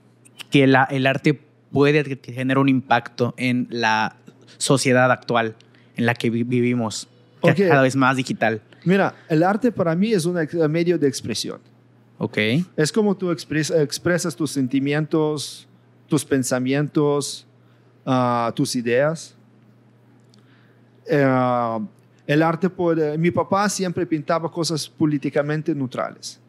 que 0.52 0.68
la- 0.68 0.84
el 0.92 1.08
arte 1.08 1.40
puede 1.72 2.04
tener 2.04 2.60
un 2.60 2.70
impacto 2.70 3.34
en 3.38 3.68
la 3.72 4.16
sociedad 4.58 5.12
actual 5.12 5.56
en 5.98 6.06
la 6.06 6.14
que 6.14 6.30
vi- 6.30 6.44
vivimos? 6.44 7.08
que 7.42 7.50
es 7.50 7.60
Ok. 7.60 7.68
Cada 7.68 7.82
vez 7.82 7.96
más 7.96 8.16
digital. 8.16 8.62
Mira, 8.86 9.16
el 9.30 9.44
arte 9.44 9.72
para 9.72 9.96
mí 9.96 10.12
es 10.14 10.26
un 10.26 10.38
medio 10.70 10.98
de 10.98 11.08
expresión. 11.08 11.60
Ok. 12.18 12.38
Es 12.76 12.92
como 12.92 13.16
tú 13.16 13.32
expres- 13.32 13.72
expresas 13.82 14.36
tus 14.36 14.52
sentimientos, 14.52 15.68
tus 16.08 16.24
pensamientos, 16.26 17.46
ah, 18.06 18.52
tus 18.56 18.76
ideas. 18.76 19.36
Eh, 21.08 21.80
el 22.28 22.42
arte 22.42 22.70
puede... 22.70 23.18
Mi 23.18 23.32
papá 23.32 23.68
siempre 23.70 24.06
pintaba 24.06 24.50
cosas 24.52 24.88
políticamente 24.88 25.74
neutrales. 25.76 26.40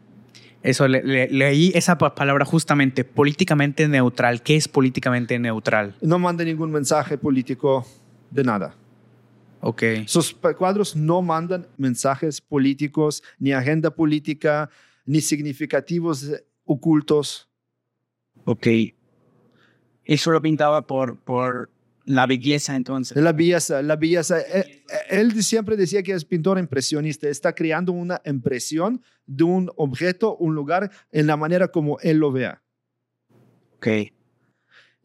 Eso, 0.63 0.87
le- 0.89 1.03
le- 1.03 1.29
leí 1.29 1.73
esa 1.75 1.99
pa- 1.99 2.15
palabra 2.15 2.45
justamente, 2.45 3.05
políticamente 3.05 3.87
neutral. 3.89 4.43
¿Qué 4.43 4.57
es 4.57 4.67
políticamente 4.69 5.39
neutral? 5.39 5.95
No 6.01 6.19
manda 6.19 6.45
ningún 6.45 6.71
mensaje 6.71 7.19
político 7.19 7.85
de 8.31 8.45
nada. 8.45 8.75
Ok. 9.67 9.83
Sus 10.07 10.35
cuadros 10.35 10.95
no 10.95 11.23
mandan 11.23 11.67
mensajes 11.79 12.39
políticos, 12.43 13.23
ni 13.39 13.53
agenda 13.53 13.91
política, 13.91 14.69
ni 15.07 15.23
significativos 15.23 16.31
ocultos. 16.67 17.49
Ok. 18.45 18.67
Eso 20.05 20.31
lo 20.33 20.43
pintaba 20.43 20.87
por, 20.87 21.19
por 21.19 21.71
la 22.05 22.27
belleza 22.27 22.77
entonces. 22.77 23.17
La 23.17 23.33
belleza, 23.33 23.81
la 23.81 23.97
belleza. 23.97 24.39
eh, 24.39 24.45
eh, 24.59 24.83
Él 25.09 25.43
siempre 25.43 25.79
decía 25.79 26.03
que 26.03 26.13
es 26.13 26.27
pintor 26.27 26.59
impresionista. 26.59 27.27
Está 27.27 27.55
creando 27.55 27.93
una 27.93 28.21
impresión 28.27 29.03
de 29.25 29.45
un 29.45 29.71
objeto, 29.77 30.37
un 30.37 30.55
lugar, 30.55 30.91
en 31.11 31.27
la 31.27 31.39
manera 31.39 31.69
como 31.69 31.99
él 32.01 32.19
lo 32.19 32.31
vea. 32.33 32.63
Ok. 33.77 33.89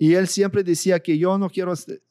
Y 0.02 0.16
él 0.16 0.30
siempre 0.30 0.64
decía 0.64 1.00
que 1.02 1.18
yo 1.18 1.38
no 1.38 1.50
quiero 1.50 1.74
este, 1.74 2.02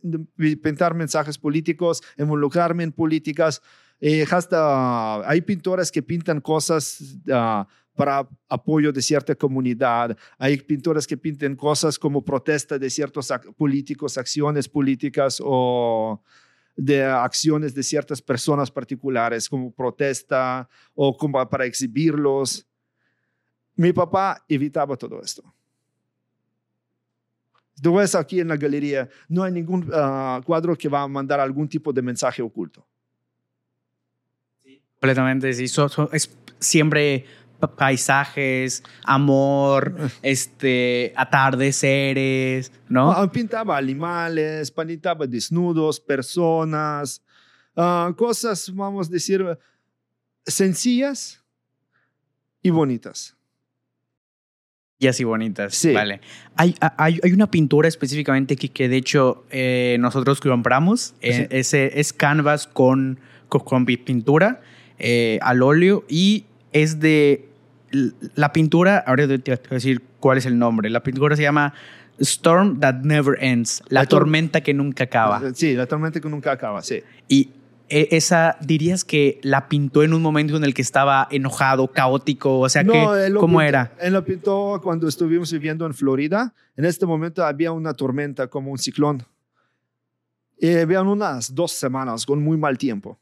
pintar 0.62 0.94
mensajes 0.94 1.38
políticos, 1.38 2.02
involucrarme 2.18 2.84
en 2.84 2.92
políticas. 2.92 3.62
Eh, 3.98 4.26
hasta 4.30 5.26
hay 5.28 5.40
pintores 5.40 5.90
que 5.90 6.02
pintan 6.02 6.42
cosas 6.42 7.18
ah, 7.32 7.66
para 7.96 8.28
apoyo 8.48 8.92
de 8.92 9.00
cierta 9.00 9.34
comunidad. 9.34 10.16
Hay 10.36 10.58
pintores 10.58 11.06
que 11.06 11.16
pintan 11.16 11.56
cosas 11.56 11.98
como 11.98 12.22
protesta 12.22 12.78
de 12.78 12.90
ciertos 12.90 13.30
ac- 13.30 13.54
políticos, 13.54 14.18
acciones 14.18 14.68
políticas 14.68 15.40
o 15.42 16.22
de 16.76 17.02
acciones 17.04 17.74
de 17.74 17.82
ciertas 17.82 18.20
personas 18.20 18.70
particulares, 18.70 19.48
como 19.48 19.72
protesta 19.72 20.68
o 20.94 21.16
como 21.16 21.44
para 21.48 21.64
exhibirlos. 21.64 22.68
Mi 23.76 23.92
papá 23.94 24.44
evitaba 24.46 24.94
todo 24.96 25.22
esto. 25.22 25.42
Tú 27.82 27.94
ves 27.94 28.14
aquí 28.14 28.40
en 28.40 28.48
la 28.48 28.56
galería, 28.56 29.08
no 29.28 29.42
hay 29.44 29.52
ningún 29.52 29.88
ah, 29.94 30.40
cuadro 30.44 30.76
que 30.76 30.88
va 30.88 31.02
a 31.02 31.08
mandar 31.08 31.38
algún 31.40 31.68
tipo 31.68 31.92
de 31.92 32.02
mensaje 32.02 32.42
oculto. 32.42 32.86
Completamente, 35.00 35.52
sí. 35.52 35.68
So- 35.68 35.88
so- 35.88 36.10
es 36.12 36.36
siempre 36.58 37.24
pa- 37.60 37.68
paisajes, 37.74 38.82
amor, 39.04 39.94
este, 40.22 41.12
atardeceres, 41.16 42.72
¿no? 42.88 43.12
Ah, 43.12 43.30
Pintaba 43.30 43.76
animales, 43.76 44.70
pintaba 44.72 45.24
desnudos, 45.26 46.00
personas, 46.00 47.22
ah, 47.76 48.12
cosas, 48.16 48.74
vamos 48.74 49.08
a 49.08 49.12
decir, 49.12 49.44
sencillas 50.44 51.40
y 52.60 52.70
bonitas. 52.70 53.36
Y 55.00 55.06
así 55.06 55.22
bonitas. 55.22 55.74
Sí. 55.76 55.92
Vale. 55.92 56.20
Hay, 56.56 56.74
hay, 56.96 57.20
hay 57.22 57.32
una 57.32 57.48
pintura 57.48 57.86
específicamente 57.86 58.56
que, 58.56 58.68
que 58.68 58.88
de 58.88 58.96
hecho 58.96 59.44
eh, 59.50 59.96
nosotros 60.00 60.40
compramos. 60.40 61.14
eh, 61.20 61.32
Sí. 61.32 61.46
ese 61.50 62.00
es 62.00 62.12
canvas 62.12 62.66
con, 62.66 63.20
con, 63.48 63.60
con 63.60 63.86
pi- 63.86 63.96
pintura 63.98 64.60
eh, 64.98 65.38
al 65.42 65.62
óleo 65.62 66.04
y 66.08 66.46
es 66.72 66.98
de 66.98 67.48
la 68.34 68.52
pintura. 68.52 68.98
Ahora 69.06 69.28
te 69.28 69.38
te 69.38 69.52
voy 69.52 69.60
a 69.70 69.74
decir 69.74 70.02
cuál 70.18 70.38
es 70.38 70.46
el 70.46 70.58
nombre. 70.58 70.90
La 70.90 71.04
pintura 71.04 71.36
se 71.36 71.42
llama 71.42 71.74
Storm 72.18 72.80
That 72.80 73.02
Never 73.02 73.36
Ends. 73.40 73.82
La, 73.90 74.00
La 74.00 74.06
tor- 74.06 74.18
tormenta 74.18 74.62
que 74.62 74.74
nunca 74.74 75.04
acaba. 75.04 75.54
Sí, 75.54 75.74
la 75.74 75.86
tormenta 75.86 76.20
que 76.20 76.28
nunca 76.28 76.50
acaba, 76.50 76.82
sí. 76.82 77.04
Y 77.28 77.50
esa, 77.90 78.56
dirías 78.60 79.04
que 79.04 79.40
la 79.42 79.68
pintó 79.68 80.02
en 80.02 80.12
un 80.14 80.22
momento 80.22 80.56
en 80.56 80.64
el 80.64 80.74
que 80.74 80.82
estaba 80.82 81.26
enojado, 81.30 81.88
caótico, 81.92 82.60
o 82.60 82.68
sea, 82.68 82.84
que, 82.84 83.02
él 83.26 83.32
lo 83.34 83.40
¿cómo 83.40 83.58
pintó- 83.58 83.68
era? 83.68 83.92
Él 84.00 84.12
lo 84.12 84.24
pintó 84.24 84.80
cuando 84.82 85.08
estuvimos 85.08 85.50
viviendo 85.52 85.86
en 85.86 85.94
Florida. 85.94 86.52
En 86.76 86.84
este 86.84 87.06
momento 87.06 87.44
había 87.44 87.72
una 87.72 87.94
tormenta, 87.94 88.46
como 88.48 88.70
un 88.70 88.78
ciclón. 88.78 89.22
Y 90.58 90.74
habían 90.74 91.06
unas 91.06 91.54
dos 91.54 91.72
semanas 91.72 92.26
con 92.26 92.42
muy 92.42 92.56
mal 92.56 92.76
tiempo. 92.76 93.18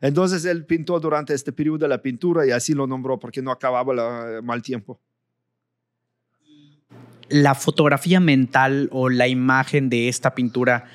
Entonces 0.00 0.44
él 0.44 0.64
pintó 0.66 0.98
durante 1.00 1.34
este 1.34 1.52
periodo 1.52 1.88
la 1.88 1.98
pintura 2.02 2.46
y 2.46 2.50
así 2.50 2.74
lo 2.74 2.86
nombró 2.86 3.18
porque 3.18 3.40
no 3.40 3.50
acababa 3.50 3.92
el 4.36 4.42
mal 4.42 4.60
tiempo. 4.62 5.00
La 7.28 7.54
fotografía 7.54 8.20
mental 8.20 8.88
o 8.92 9.08
la 9.08 9.28
imagen 9.28 9.88
de 9.88 10.08
esta 10.08 10.34
pintura, 10.34 10.86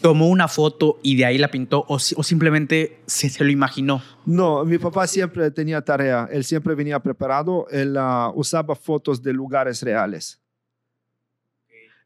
tomó 0.00 0.28
una 0.28 0.48
foto 0.48 0.98
y 1.02 1.16
de 1.16 1.24
ahí 1.24 1.38
la 1.38 1.48
pintó 1.48 1.84
o, 1.88 1.94
o 1.94 2.22
simplemente 2.22 3.00
se, 3.06 3.28
se 3.28 3.44
lo 3.44 3.50
imaginó. 3.50 4.02
No, 4.26 4.64
mi 4.64 4.78
papá 4.78 5.06
siempre 5.06 5.50
tenía 5.50 5.80
tarea. 5.80 6.28
Él 6.30 6.44
siempre 6.44 6.74
venía 6.74 6.98
preparado. 7.00 7.66
Él 7.70 7.96
ah, 7.96 8.32
usaba 8.34 8.74
fotos 8.74 9.22
de 9.22 9.32
lugares 9.32 9.82
reales. 9.82 10.40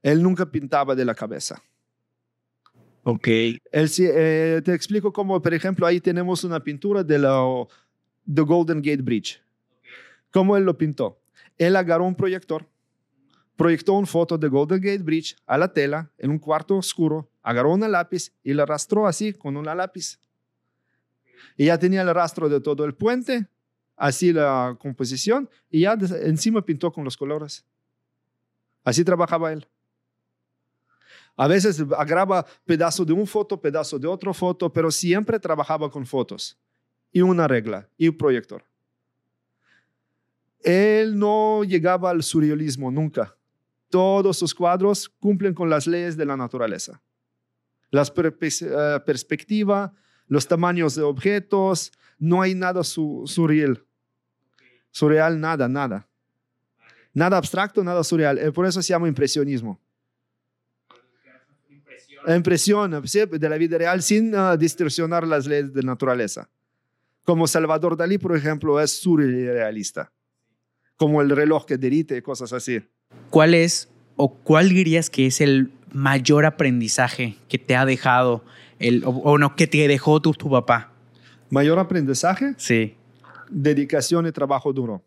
Él 0.03 0.23
nunca 0.23 0.47
pintaba 0.47 0.95
de 0.95 1.05
la 1.05 1.15
cabeza. 1.15 1.63
Ok. 3.05 3.27
Él 3.27 3.61
eh, 3.99 4.63
te 4.65 4.75
explico 4.75 5.13
cómo, 5.13 5.41
por 5.41 5.55
ejemplo, 5.55 5.87
ahí 5.87 6.01
tenemos 6.01 6.45
una 6.45 6.61
pintura 6.61 7.03
de 7.03 7.19
la 7.19 7.67
the 8.33 8.43
Golden 8.43 8.79
Gate 8.79 9.03
Bridge. 9.03 9.41
¿Cómo 10.31 10.57
él 10.57 10.65
lo 10.65 10.77
pintó? 10.77 11.21
Él 11.59 11.77
agarró 11.77 12.05
un 12.05 12.15
proyector, 12.15 12.67
proyectó 13.57 13.93
una 13.95 14.07
foto 14.07 14.39
de 14.39 14.49
Golden 14.49 14.81
Gate 14.81 15.03
Bridge 15.03 15.37
a 15.47 15.59
la 15.59 15.73
tela 15.73 16.11
en 16.19 16.31
un 16.31 16.39
cuarto 16.39 16.77
oscuro, 16.77 17.31
agarró 17.43 17.73
una 17.73 17.89
lápiz 17.89 18.33
y 18.43 18.55
la 18.55 18.65
arrastró 18.65 19.07
así 19.07 19.33
con 19.33 19.57
una 19.57 19.75
lápiz. 19.75 20.19
Y 21.57 21.67
ya 21.67 21.79
tenía 21.79 22.03
el 22.03 22.15
rastro 22.15 22.49
de 22.49 22.61
todo 22.61 22.85
el 22.85 22.95
puente, 22.95 23.47
así 23.97 24.33
la 24.33 24.77
composición, 24.81 25.49
y 25.71 25.81
ya 25.81 25.97
encima 26.23 26.65
pintó 26.65 26.93
con 26.93 27.05
los 27.05 27.17
colores. 27.17 27.65
Así 28.85 29.05
trabajaba 29.05 29.53
él. 29.53 29.67
A 31.37 31.47
veces 31.47 31.83
agarraba 31.97 32.45
pedazo 32.65 33.05
de 33.05 33.13
un 33.13 33.27
foto, 33.27 33.61
pedazo 33.61 33.99
de 33.99 34.07
otra 34.07 34.35
foto, 34.35 34.73
pero 34.73 34.91
siempre 34.91 35.39
trabajaba 35.39 35.91
con 35.91 36.05
fotos 36.05 36.59
y 37.11 37.21
una 37.21 37.49
regla 37.49 37.89
y 37.97 38.09
un 38.09 38.17
proyector. 38.17 38.65
Él 40.61 41.19
no 41.19 41.65
llegaba 41.65 42.11
al 42.11 42.23
surrealismo 42.23 42.91
nunca. 42.91 43.37
Todos 43.93 44.39
sus 44.39 44.55
cuadros 44.55 45.07
cumplen 45.21 45.53
con 45.53 45.69
las 45.69 45.87
leyes 45.87 46.17
de 46.17 46.25
la 46.25 46.35
naturaleza. 46.35 47.03
La 47.91 48.03
perspectiva, 49.05 49.93
los 50.29 50.49
tamaños 50.49 50.95
de 50.95 51.03
objetos, 51.03 51.93
no 52.19 52.41
hay 52.41 52.55
nada 52.55 52.85
su- 52.85 53.25
surreal. 53.27 53.85
Surreal, 54.91 55.39
nada, 55.39 55.69
nada. 55.69 56.09
Nada 57.13 57.37
abstracto, 57.37 57.85
nada 57.85 58.03
surreal. 58.03 58.39
Eh, 58.39 58.51
Por 58.51 58.65
eso 58.65 58.81
se 58.81 58.89
llama 58.95 59.09
impresionismo. 59.09 59.79
Impresión 62.27 63.07
sí, 63.07 63.21
de 63.27 63.49
la 63.51 63.59
vida 63.59 63.77
real 63.77 64.03
sin 64.03 64.35
ah, 64.35 64.57
distorsionar 64.57 65.27
las 65.27 65.47
leyes 65.47 65.71
de 65.75 65.83
naturaleza. 65.83 66.49
Como 67.25 67.47
Salvador 67.47 67.95
Dalí, 67.95 68.17
por 68.17 68.35
ejemplo, 68.35 68.81
es 68.81 68.91
surrealista. 69.03 70.11
Como 70.97 71.21
el 71.21 71.29
reloj 71.29 71.67
que 71.67 71.77
derrite 71.77 72.17
y 72.17 72.23
cosas 72.23 72.55
así. 72.55 72.83
¿Cuál 73.31 73.55
es 73.55 73.89
o 74.17 74.35
cuál 74.35 74.69
dirías 74.69 75.11
que 75.11 75.27
es 75.27 75.41
el 75.41 75.73
mayor 75.93 76.45
aprendizaje 76.47 77.37
que 77.49 77.59
te 77.59 77.77
ha 77.77 77.85
dejado 77.85 78.45
el, 78.79 79.05
o, 79.05 79.11
o 79.11 79.39
no, 79.39 79.57
que 79.57 79.67
te 79.67 79.87
dejó 79.89 80.21
tu, 80.21 80.33
tu 80.33 80.51
papá? 80.51 80.93
Mayor 81.51 81.79
aprendizaje, 81.79 82.55
Sí. 82.57 82.97
dedicación 83.51 84.27
y 84.27 84.33
trabajo 84.33 84.73
duro. 84.73 85.05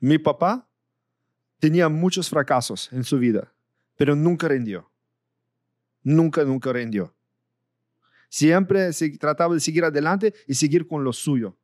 Mi 0.00 0.18
papá 0.18 0.68
tenía 1.60 1.88
muchos 1.88 2.28
fracasos 2.28 2.92
en 2.92 3.04
su 3.04 3.18
vida, 3.18 3.52
pero 3.96 4.16
nunca 4.16 4.48
rindió. 4.48 4.90
Nunca, 6.02 6.42
nunca 6.44 6.72
rindió. 6.72 7.14
Siempre 8.28 8.92
se 8.92 9.16
trataba 9.18 9.54
de 9.54 9.60
seguir 9.60 9.84
adelante 9.84 10.34
y 10.48 10.54
seguir 10.54 10.88
con 10.88 11.04
lo 11.04 11.12
suyo. 11.12 11.56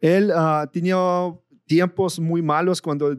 Él 0.00 0.30
ah, 0.34 0.68
tenía 0.70 0.96
tiempos 1.64 2.18
muy 2.18 2.42
malos 2.42 2.82
cuando 2.82 3.16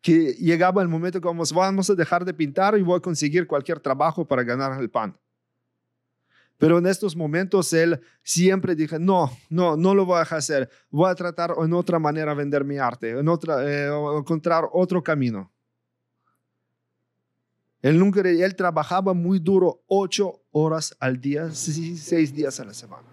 que 0.00 0.34
llegaba 0.34 0.82
el 0.82 0.88
momento 0.88 1.20
que 1.20 1.26
vamos, 1.26 1.52
vamos 1.52 1.90
a 1.90 1.94
dejar 1.94 2.24
de 2.24 2.34
pintar 2.34 2.78
y 2.78 2.82
voy 2.82 2.96
a 2.96 3.00
conseguir 3.00 3.46
cualquier 3.46 3.80
trabajo 3.80 4.24
para 4.24 4.42
ganar 4.42 4.80
el 4.80 4.90
pan. 4.90 5.18
Pero 6.58 6.78
en 6.78 6.86
estos 6.86 7.14
momentos 7.14 7.72
él 7.72 8.00
siempre 8.22 8.74
dije, 8.74 8.98
no, 8.98 9.30
no, 9.50 9.76
no 9.76 9.94
lo 9.94 10.06
voy 10.06 10.18
a 10.18 10.22
hacer. 10.22 10.70
Voy 10.90 11.10
a 11.10 11.14
tratar 11.14 11.54
en 11.62 11.72
otra 11.74 11.98
manera 11.98 12.32
vender 12.34 12.64
mi 12.64 12.78
arte, 12.78 13.10
en 13.10 13.28
otra, 13.28 13.62
eh, 13.64 13.90
encontrar 14.18 14.64
otro 14.72 15.02
camino. 15.02 15.52
Él, 17.82 17.98
nunca, 17.98 18.20
él 18.22 18.56
trabajaba 18.56 19.12
muy 19.12 19.38
duro, 19.38 19.82
ocho 19.86 20.40
horas 20.50 20.96
al 20.98 21.20
día, 21.20 21.50
seis 21.52 22.34
días 22.34 22.58
a 22.58 22.64
la 22.64 22.72
semana. 22.72 23.06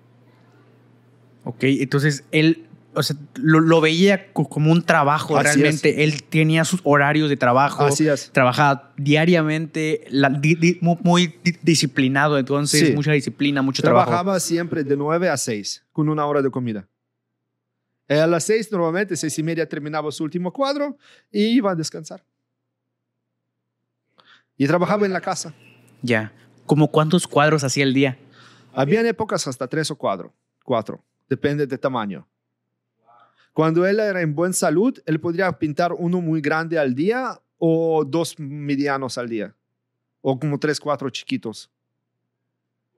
Ok, 1.43 1.63
entonces 1.63 2.23
él 2.31 2.65
o 2.95 3.03
sea, 3.03 3.15
lo, 3.35 3.81
veía 3.81 4.31
como 4.33 4.71
un 4.71 4.83
trabajo 4.83 5.41
realmente. 5.41 6.03
Él 6.03 6.23
tenía 6.23 6.65
sus 6.65 6.81
horarios 6.83 7.29
de 7.29 7.37
trabajo. 7.37 7.85
Así 7.85 8.07
es. 8.07 8.31
Trabajaba 8.31 8.93
diariamente, 8.97 10.07
muy, 10.81 11.35
disciplinado, 11.61 12.37
entonces 12.37 12.95
mucha 12.95 13.11
disciplina, 13.11 13.61
mucho 13.61 13.81
trabajo. 13.81 14.09
Trabajaba 14.09 14.39
siempre 14.39 14.83
de 14.83 14.95
9 14.95 15.29
a 15.29 15.37
6, 15.37 15.85
con 15.91 16.09
una 16.09 16.25
hora 16.25 16.41
de 16.41 16.51
comida. 16.51 16.87
Eh, 18.07 18.19
a 18.19 18.27
las 18.27 18.43
6 18.43 18.71
normalmente, 18.71 19.15
seis 19.15 19.37
y 19.39 19.43
media 19.43 19.67
terminaba 19.67 20.11
su 20.11 20.23
último 20.23 20.51
cuadro 20.51 20.97
y 21.31 21.45
iba 21.45 21.71
a 21.71 21.75
descansar. 21.75 22.23
Y 24.57 24.67
trabajaba 24.67 25.05
en 25.05 25.13
la 25.13 25.21
casa. 25.21 25.53
Ya. 26.01 26.31
¿Como 26.65 26.89
cuántos 26.89 27.27
cuadros 27.27 27.63
hacía 27.63 27.83
el 27.83 27.93
día? 27.93 28.17
Había 28.73 29.07
épocas 29.07 29.47
hasta 29.47 29.67
tres 29.67 29.89
o 29.91 29.95
cuatro. 29.95 30.33
Cuatro. 30.63 31.03
Depende 31.29 31.65
del 31.65 31.79
tamaño. 31.79 32.27
Cuando 33.53 33.85
él 33.85 33.99
era 33.99 34.21
en 34.21 34.33
buena 34.33 34.53
salud, 34.53 34.97
él 35.05 35.19
podría 35.19 35.51
pintar 35.59 35.93
uno 35.93 36.21
muy 36.21 36.41
grande 36.41 36.79
al 36.79 36.95
día 36.95 37.39
o 37.59 38.03
dos 38.03 38.39
medianos 38.39 39.17
al 39.17 39.29
día. 39.29 39.55
O 40.21 40.39
como 40.39 40.59
tres, 40.59 40.79
cuatro 40.79 41.09
chiquitos. 41.09 41.69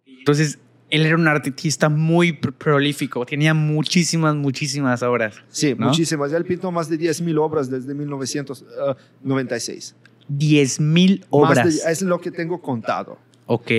Entonces, 0.05 0.59
él 0.89 1.05
era 1.05 1.15
un 1.15 1.27
artista 1.27 1.89
muy 1.89 2.31
prolífico, 2.33 3.25
tenía 3.25 3.53
muchísimas, 3.53 4.35
muchísimas 4.35 5.03
obras. 5.03 5.35
Sí, 5.49 5.75
muchísimas. 5.75 6.31
Él 6.31 6.45
pintó 6.45 6.71
más 6.71 6.87
de 6.89 6.97
10.000 6.97 7.37
obras 7.39 7.69
desde 7.69 7.93
1996. 7.93 9.95
10.000 10.29 11.25
obras. 11.29 11.85
es 11.85 12.01
lo 12.01 12.21
que 12.21 12.31
tengo 12.31 12.61
contado. 12.61 13.19
Ok. 13.47 13.71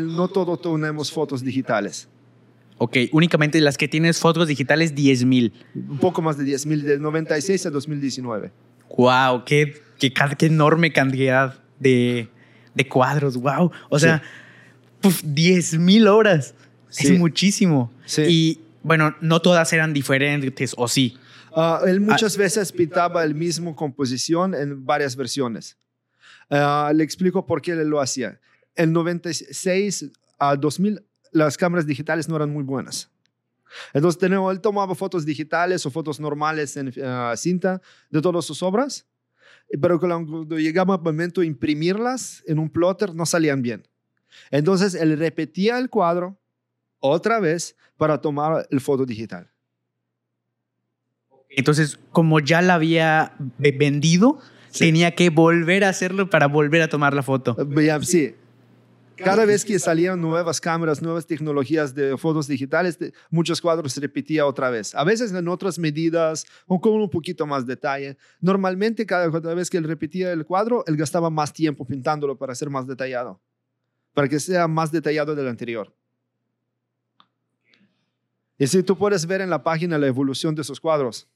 no 0.00 0.28
todo 0.28 0.58
tenemos 0.58 1.10
fotos 1.12 1.42
digitales. 1.42 2.08
Ok, 2.84 2.96
únicamente 3.12 3.60
las 3.60 3.78
que 3.78 3.86
tienes 3.86 4.18
fotos 4.18 4.48
digitales, 4.48 4.92
10 4.92 5.24
mil. 5.24 5.52
Un 5.72 5.98
poco 5.98 6.20
más 6.20 6.36
de 6.36 6.42
10 6.42 6.66
mil, 6.66 6.82
del 6.82 7.00
96 7.00 7.66
a 7.66 7.70
2019. 7.70 8.50
Wow, 8.96 9.44
qué, 9.44 9.80
qué, 10.00 10.12
qué 10.12 10.46
enorme 10.46 10.92
cantidad 10.92 11.62
de, 11.78 12.28
de, 12.74 12.88
cuadros, 12.88 13.36
wow. 13.36 13.70
O 13.88 14.00
sea, 14.00 14.20
10 15.22 15.78
mil 15.78 16.08
horas. 16.08 16.56
Es 16.90 17.16
muchísimo. 17.16 17.92
Sí. 18.04 18.22
Y 18.22 18.60
bueno, 18.82 19.14
no 19.20 19.40
todas 19.40 19.72
eran 19.72 19.92
diferentes, 19.92 20.74
¿o 20.76 20.88
sí? 20.88 21.16
Ah, 21.54 21.82
él 21.86 22.00
muchas 22.00 22.36
veces 22.36 22.72
pintaba 22.72 23.22
el 23.22 23.36
mismo 23.36 23.76
composición 23.76 24.56
en 24.56 24.84
varias 24.84 25.14
versiones. 25.14 25.76
Ah, 26.50 26.90
le 26.92 27.04
explico 27.04 27.46
por 27.46 27.62
qué 27.62 27.70
él 27.70 27.86
lo 27.86 28.00
hacía. 28.00 28.40
En 28.74 28.92
96 28.92 30.10
a 30.40 30.56
2000 30.56 31.00
las 31.32 31.56
cámaras 31.56 31.86
digitales 31.86 32.28
no 32.28 32.36
eran 32.36 32.50
muy 32.50 32.62
buenas. 32.62 33.10
Entonces, 33.92 34.18
tenemos, 34.18 34.52
él 34.52 34.60
tomaba 34.60 34.94
fotos 34.94 35.24
digitales 35.24 35.84
o 35.86 35.90
fotos 35.90 36.20
normales 36.20 36.76
en 36.76 36.92
ah, 37.02 37.34
cinta 37.36 37.80
de 38.10 38.20
todas 38.20 38.44
sus 38.44 38.62
obras, 38.62 39.06
pero 39.80 39.98
cuando 39.98 40.58
llegaba 40.58 40.96
el 40.96 41.00
momento 41.00 41.40
de 41.40 41.46
imprimirlas 41.46 42.44
en 42.46 42.58
un 42.58 42.68
plotter, 42.68 43.14
no 43.14 43.24
salían 43.24 43.62
bien. 43.62 43.88
Entonces, 44.50 44.94
él 44.94 45.18
repetía 45.18 45.78
el 45.78 45.88
cuadro 45.88 46.38
otra 47.00 47.40
vez 47.40 47.76
para 47.96 48.20
tomar 48.20 48.66
el 48.70 48.80
foto 48.80 49.06
digital. 49.06 49.50
Entonces, 51.48 51.98
como 52.12 52.40
ya 52.40 52.62
la 52.62 52.74
había 52.74 53.34
vendido, 53.58 54.38
tenía 54.76 55.14
que 55.14 55.30
volver 55.30 55.84
a 55.84 55.90
hacerlo 55.90 56.30
para 56.30 56.46
volver 56.46 56.82
a 56.82 56.88
tomar 56.88 57.14
la 57.14 57.22
foto. 57.22 57.56
Sí, 58.02 58.34
cada 59.24 59.44
vez 59.44 59.64
que 59.64 59.78
salían 59.78 60.20
nuevas 60.20 60.60
cámaras, 60.60 61.02
nuevas 61.02 61.26
tecnologías 61.26 61.94
de 61.94 62.16
fotos 62.16 62.46
digitales, 62.46 62.98
muchos 63.30 63.60
cuadros 63.60 63.92
se 63.92 64.00
repetía 64.00 64.46
otra 64.46 64.70
vez. 64.70 64.94
A 64.94 65.04
veces 65.04 65.32
en 65.32 65.48
otras 65.48 65.78
medidas 65.78 66.44
o 66.66 66.80
con 66.80 66.92
un 66.92 67.10
poquito 67.10 67.46
más 67.46 67.66
detalle. 67.66 68.16
Normalmente 68.40 69.06
cada, 69.06 69.28
vez 69.28 69.70
que 69.70 69.78
él 69.78 69.84
repetía 69.84 70.32
el 70.32 70.44
cuadro, 70.44 70.84
él 70.86 70.96
gastaba 70.96 71.30
más 71.30 71.52
tiempo 71.52 71.86
pintándolo 71.86 72.36
para 72.36 72.54
ser 72.54 72.70
más 72.70 72.86
detallado, 72.86 73.40
para 74.14 74.28
que 74.28 74.38
sea 74.40 74.68
más 74.68 74.92
detallado 74.92 75.34
del 75.34 75.48
anterior. 75.48 75.94
Y 78.58 78.66
si 78.66 78.82
tú 78.82 78.96
puedes 78.96 79.26
ver 79.26 79.40
en 79.40 79.50
la 79.50 79.62
página 79.62 79.98
la 79.98 80.06
evolución 80.06 80.54
de 80.54 80.62
esos 80.62 80.80
cuadros. 80.80 81.28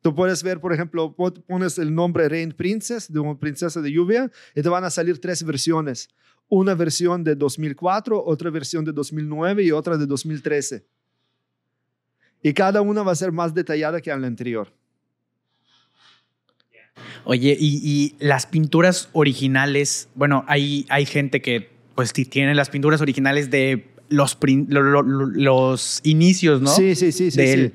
Tú 0.00 0.14
puedes 0.14 0.42
ver, 0.42 0.60
por 0.60 0.72
ejemplo, 0.72 1.14
pones 1.14 1.78
el 1.78 1.94
nombre 1.94 2.28
Rain 2.28 2.52
Princess, 2.52 3.12
de 3.12 3.18
una 3.18 3.38
princesa 3.38 3.80
de 3.80 3.90
lluvia, 3.90 4.30
y 4.54 4.62
te 4.62 4.68
van 4.68 4.84
a 4.84 4.90
salir 4.90 5.20
tres 5.20 5.42
versiones 5.42 6.08
una 6.48 6.74
versión 6.74 7.24
de 7.24 7.34
2004, 7.34 8.24
otra 8.24 8.50
versión 8.50 8.84
de 8.84 8.92
2009 8.92 9.64
y 9.64 9.70
otra 9.70 9.96
de 9.96 10.06
2013. 10.06 10.84
Y 12.42 12.52
cada 12.52 12.80
una 12.80 13.02
va 13.02 13.12
a 13.12 13.16
ser 13.16 13.32
más 13.32 13.54
detallada 13.54 14.00
que 14.00 14.14
la 14.14 14.26
anterior. 14.26 14.72
Oye, 17.24 17.56
y, 17.58 18.14
las 18.18 18.46
pinturas 18.46 19.10
originales, 19.12 20.08
bueno, 20.14 20.44
hay, 20.48 20.86
hay 20.88 21.04
gente 21.04 21.42
que 21.42 21.70
pues 21.94 22.12
tiene 22.12 22.54
las 22.54 22.70
pinturas 22.70 23.00
originales 23.00 23.50
de 23.50 23.88
los, 24.08 24.38
los 24.40 26.00
inicios, 26.04 26.62
¿no? 26.62 26.70
Sí, 26.70 26.94
sí, 26.94 27.12
sí. 27.12 27.30
sí. 27.30 27.72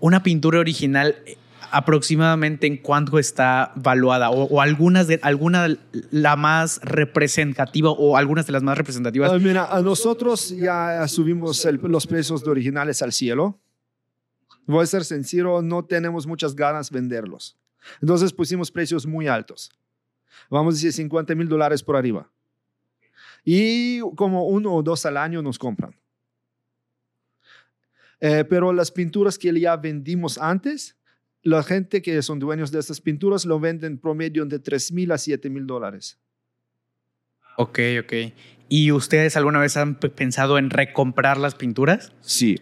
Una 0.00 0.22
pintura 0.22 0.60
original 0.60 1.16
aproximadamente 1.70 2.66
en 2.66 2.76
cuánto 2.76 3.18
está 3.18 3.72
valuada 3.76 4.30
o, 4.30 4.60
algunas 4.60 5.06
de 5.06 5.18
alguna 5.22 5.68
la 6.10 6.36
más 6.36 6.80
representativa 6.82 7.90
o 7.90 8.16
algunas 8.16 8.46
de 8.46 8.52
las 8.52 8.62
más 8.62 8.76
representativas. 8.76 9.32
Ah, 9.32 9.38
mira, 9.38 9.66
a 9.66 9.82
nosotros 9.82 10.50
ya 10.56 11.06
subimos 11.08 11.66
los 11.82 12.06
precios 12.06 12.44
de 12.44 12.50
originales 12.50 13.02
al 13.02 13.12
cielo. 13.12 13.58
Voy 14.66 14.84
a 14.84 14.86
ser 14.86 15.04
sincero, 15.04 15.62
no 15.62 15.84
tenemos 15.84 16.26
muchas 16.26 16.54
ganas 16.54 16.90
de 16.90 16.98
venderlos. 16.98 17.56
Entonces 18.00 18.32
pusimos 18.32 18.70
precios 18.70 19.06
muy 19.06 19.26
altos. 19.26 19.70
Vamos 20.50 20.74
a 20.74 20.76
decir 20.76 20.92
50 20.92 21.34
mil 21.34 21.48
dólares 21.48 21.82
por 21.82 21.96
arriba. 21.96 22.30
Y 23.44 24.00
como 24.16 24.46
uno 24.46 24.74
o 24.74 24.82
dos 24.82 25.06
al 25.06 25.16
año 25.16 25.42
nos 25.42 25.58
compran. 25.58 25.96
Eh, 28.20 28.44
pero 28.44 28.72
las 28.72 28.90
pinturas 28.90 29.38
que 29.38 29.58
ya 29.58 29.76
vendimos 29.76 30.38
antes, 30.38 30.97
la 31.48 31.62
gente 31.62 32.02
que 32.02 32.20
son 32.22 32.38
dueños 32.38 32.70
de 32.70 32.78
estas 32.78 33.00
pinturas 33.00 33.46
lo 33.46 33.58
venden 33.58 33.98
promedio 33.98 34.44
de 34.44 34.58
3 34.58 34.92
mil 34.92 35.12
a 35.12 35.18
7 35.18 35.48
mil 35.48 35.66
dólares. 35.66 36.18
Ok, 37.56 37.78
ok. 38.00 38.12
¿Y 38.68 38.92
ustedes 38.92 39.36
alguna 39.36 39.58
vez 39.58 39.76
han 39.76 39.96
pensado 39.96 40.58
en 40.58 40.68
recomprar 40.68 41.38
las 41.38 41.54
pinturas? 41.54 42.12
Sí. 42.20 42.60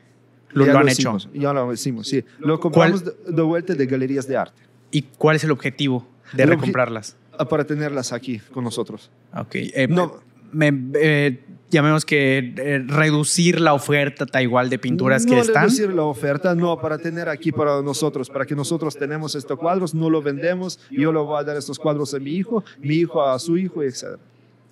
Lo, 0.51 0.65
han 0.79 0.89
hecho. 0.89 1.19
Ya 1.35 1.53
lo 1.53 1.73
hicimos, 1.73 2.07
sí. 2.07 2.25
Lo 2.39 2.61
compramos 2.61 3.05
de, 3.05 3.43
vuelta 3.43 3.75
de 3.75 3.87
galerías 3.87 4.27
de 4.29 4.37
arte. 4.37 4.63
¿Y 4.91 5.03
cuál 5.03 5.37
es 5.37 5.45
el 5.45 5.51
objetivo 5.51 6.09
de 6.33 6.47
recomprarlas? 6.47 7.17
Ah, 7.39 7.47
para 7.47 7.65
tenerlas 7.65 8.13
aquí 8.13 8.39
con 8.39 8.65
nosotros. 8.65 9.11
Ok. 9.35 9.57
Eh, 9.57 9.89
no, 9.91 10.23
me, 10.57 10.91
eh, 10.95 11.45
llamemos 11.71 12.05
que 12.05 12.55
eh, 12.57 12.85
reducir 12.87 13.61
la 13.61 13.75
oferta 13.75 14.25
tal 14.27 14.43
igual 14.43 14.71
de 14.71 14.79
pinturas 14.79 15.27
que 15.27 15.39
están. 15.39 15.55
No 15.55 15.61
reducir 15.69 15.93
la 15.93 16.03
oferta, 16.05 16.55
no, 16.55 16.81
para 16.81 16.99
tener 16.99 17.29
aquí 17.29 17.53
para 17.53 17.83
nosotros, 17.83 18.31
para 18.31 18.47
que 18.47 18.55
nosotros 18.55 18.97
tenemos 18.97 19.35
estos 19.35 19.59
cuadros, 19.59 19.95
no 19.95 20.09
lo 20.09 20.23
vendemos, 20.23 20.81
yo 20.91 21.13
le 21.13 21.19
voy 21.21 21.39
a 21.39 21.45
dar 21.45 21.57
estos 21.57 21.79
cuadros 21.79 22.15
a 22.15 22.19
mi 22.19 22.31
hijo, 22.31 22.65
mi 22.79 22.95
hijo 22.95 23.23
a 23.23 23.39
su 23.39 23.59
hijo, 23.59 23.83
etc. 23.83 24.19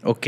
Ok, 0.03 0.27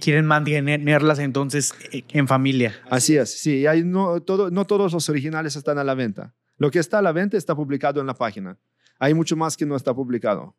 quieren 0.00 0.26
mantenerlas 0.26 1.18
entonces 1.18 1.72
eh, 1.92 2.02
en 2.08 2.26
familia. 2.26 2.74
Así 2.90 3.16
es, 3.16 3.38
sí, 3.38 3.66
hay 3.66 3.84
no, 3.84 4.20
todo, 4.20 4.50
no 4.50 4.66
todos 4.66 4.92
los 4.92 5.08
originales 5.08 5.56
están 5.56 5.78
a 5.78 5.84
la 5.84 5.94
venta. 5.94 6.34
Lo 6.56 6.70
que 6.70 6.80
está 6.80 6.98
a 6.98 7.02
la 7.02 7.12
venta 7.12 7.36
está 7.36 7.54
publicado 7.54 8.00
en 8.00 8.06
la 8.06 8.14
página. 8.14 8.58
Hay 8.98 9.14
mucho 9.14 9.36
más 9.36 9.56
que 9.56 9.64
no 9.64 9.76
está 9.76 9.94
publicado, 9.94 10.56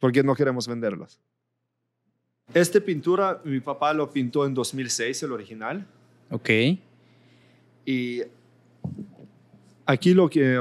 porque 0.00 0.24
no 0.24 0.34
queremos 0.34 0.66
venderlas. 0.66 1.20
Esta 2.54 2.80
pintura, 2.80 3.40
mi 3.44 3.60
papá 3.60 3.94
lo 3.94 4.10
pintó 4.10 4.44
en 4.44 4.52
2006, 4.52 5.22
el 5.22 5.32
original. 5.32 5.86
Ok. 6.30 6.50
Y 7.86 8.22
aquí 9.86 10.12
lo 10.12 10.28
que... 10.28 10.58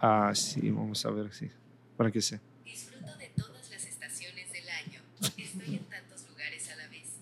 Ah, 0.00 0.32
sí, 0.34 0.70
vamos 0.70 1.04
a 1.06 1.10
ver, 1.10 1.32
sí, 1.32 1.50
para 1.96 2.10
que 2.10 2.20
sea. 2.20 2.38
Disfruto 2.62 3.16
de 3.16 3.30
todas 3.34 3.70
las 3.70 3.86
estaciones 3.86 4.52
del 4.52 4.68
año. 4.68 5.00
Estoy 5.38 5.76
en 5.76 5.84
tantos 5.84 6.28
lugares 6.28 6.70
a 6.70 6.76
la 6.76 6.88
vez. 6.88 7.16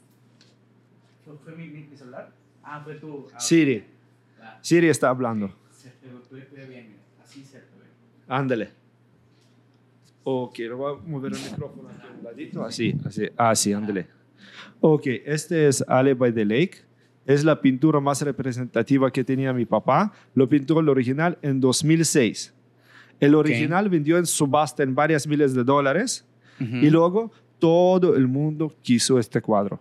¿Fue 1.44 1.54
mi, 1.54 1.96
celular? 1.96 2.32
Ah, 2.64 2.80
fue 2.82 2.96
tu... 2.96 3.28
Ah, 3.32 3.38
Siri. 3.38 3.84
Siri 4.62 4.88
está 4.88 5.10
hablando. 5.10 5.54
Así 7.22 7.44
se 7.44 7.58
te 7.58 7.66
ve. 7.78 7.86
Ándale. 8.26 8.81
Ok, 10.24 10.58
lo 10.60 10.76
voy 10.76 10.92
a 10.94 11.08
mover 11.08 11.32
el 11.32 11.38
micrófono 11.38 11.88
aquí 11.88 12.06
a 12.06 12.18
un 12.18 12.24
ladito. 12.24 12.64
Así, 12.64 12.94
así, 13.04 13.28
así, 13.36 13.72
ándale. 13.72 14.06
Ok, 14.80 15.06
este 15.24 15.68
es 15.68 15.84
Ale 15.86 16.14
by 16.14 16.32
the 16.32 16.44
Lake. 16.44 16.78
Es 17.24 17.44
la 17.44 17.60
pintura 17.60 18.00
más 18.00 18.22
representativa 18.22 19.10
que 19.10 19.24
tenía 19.24 19.52
mi 19.52 19.64
papá. 19.64 20.12
Lo 20.34 20.48
pintó 20.48 20.80
el 20.80 20.88
original 20.88 21.38
en 21.42 21.60
2006. 21.60 22.52
El 23.20 23.36
original 23.36 23.88
vendió 23.88 24.18
en 24.18 24.26
subasta 24.26 24.82
en 24.82 24.94
varias 24.96 25.26
miles 25.28 25.54
de 25.54 25.62
dólares 25.62 26.26
Ujú. 26.60 26.76
y 26.76 26.90
luego 26.90 27.30
todo 27.60 28.16
el 28.16 28.26
mundo 28.26 28.74
quiso 28.82 29.20
este 29.20 29.40
cuadro. 29.40 29.80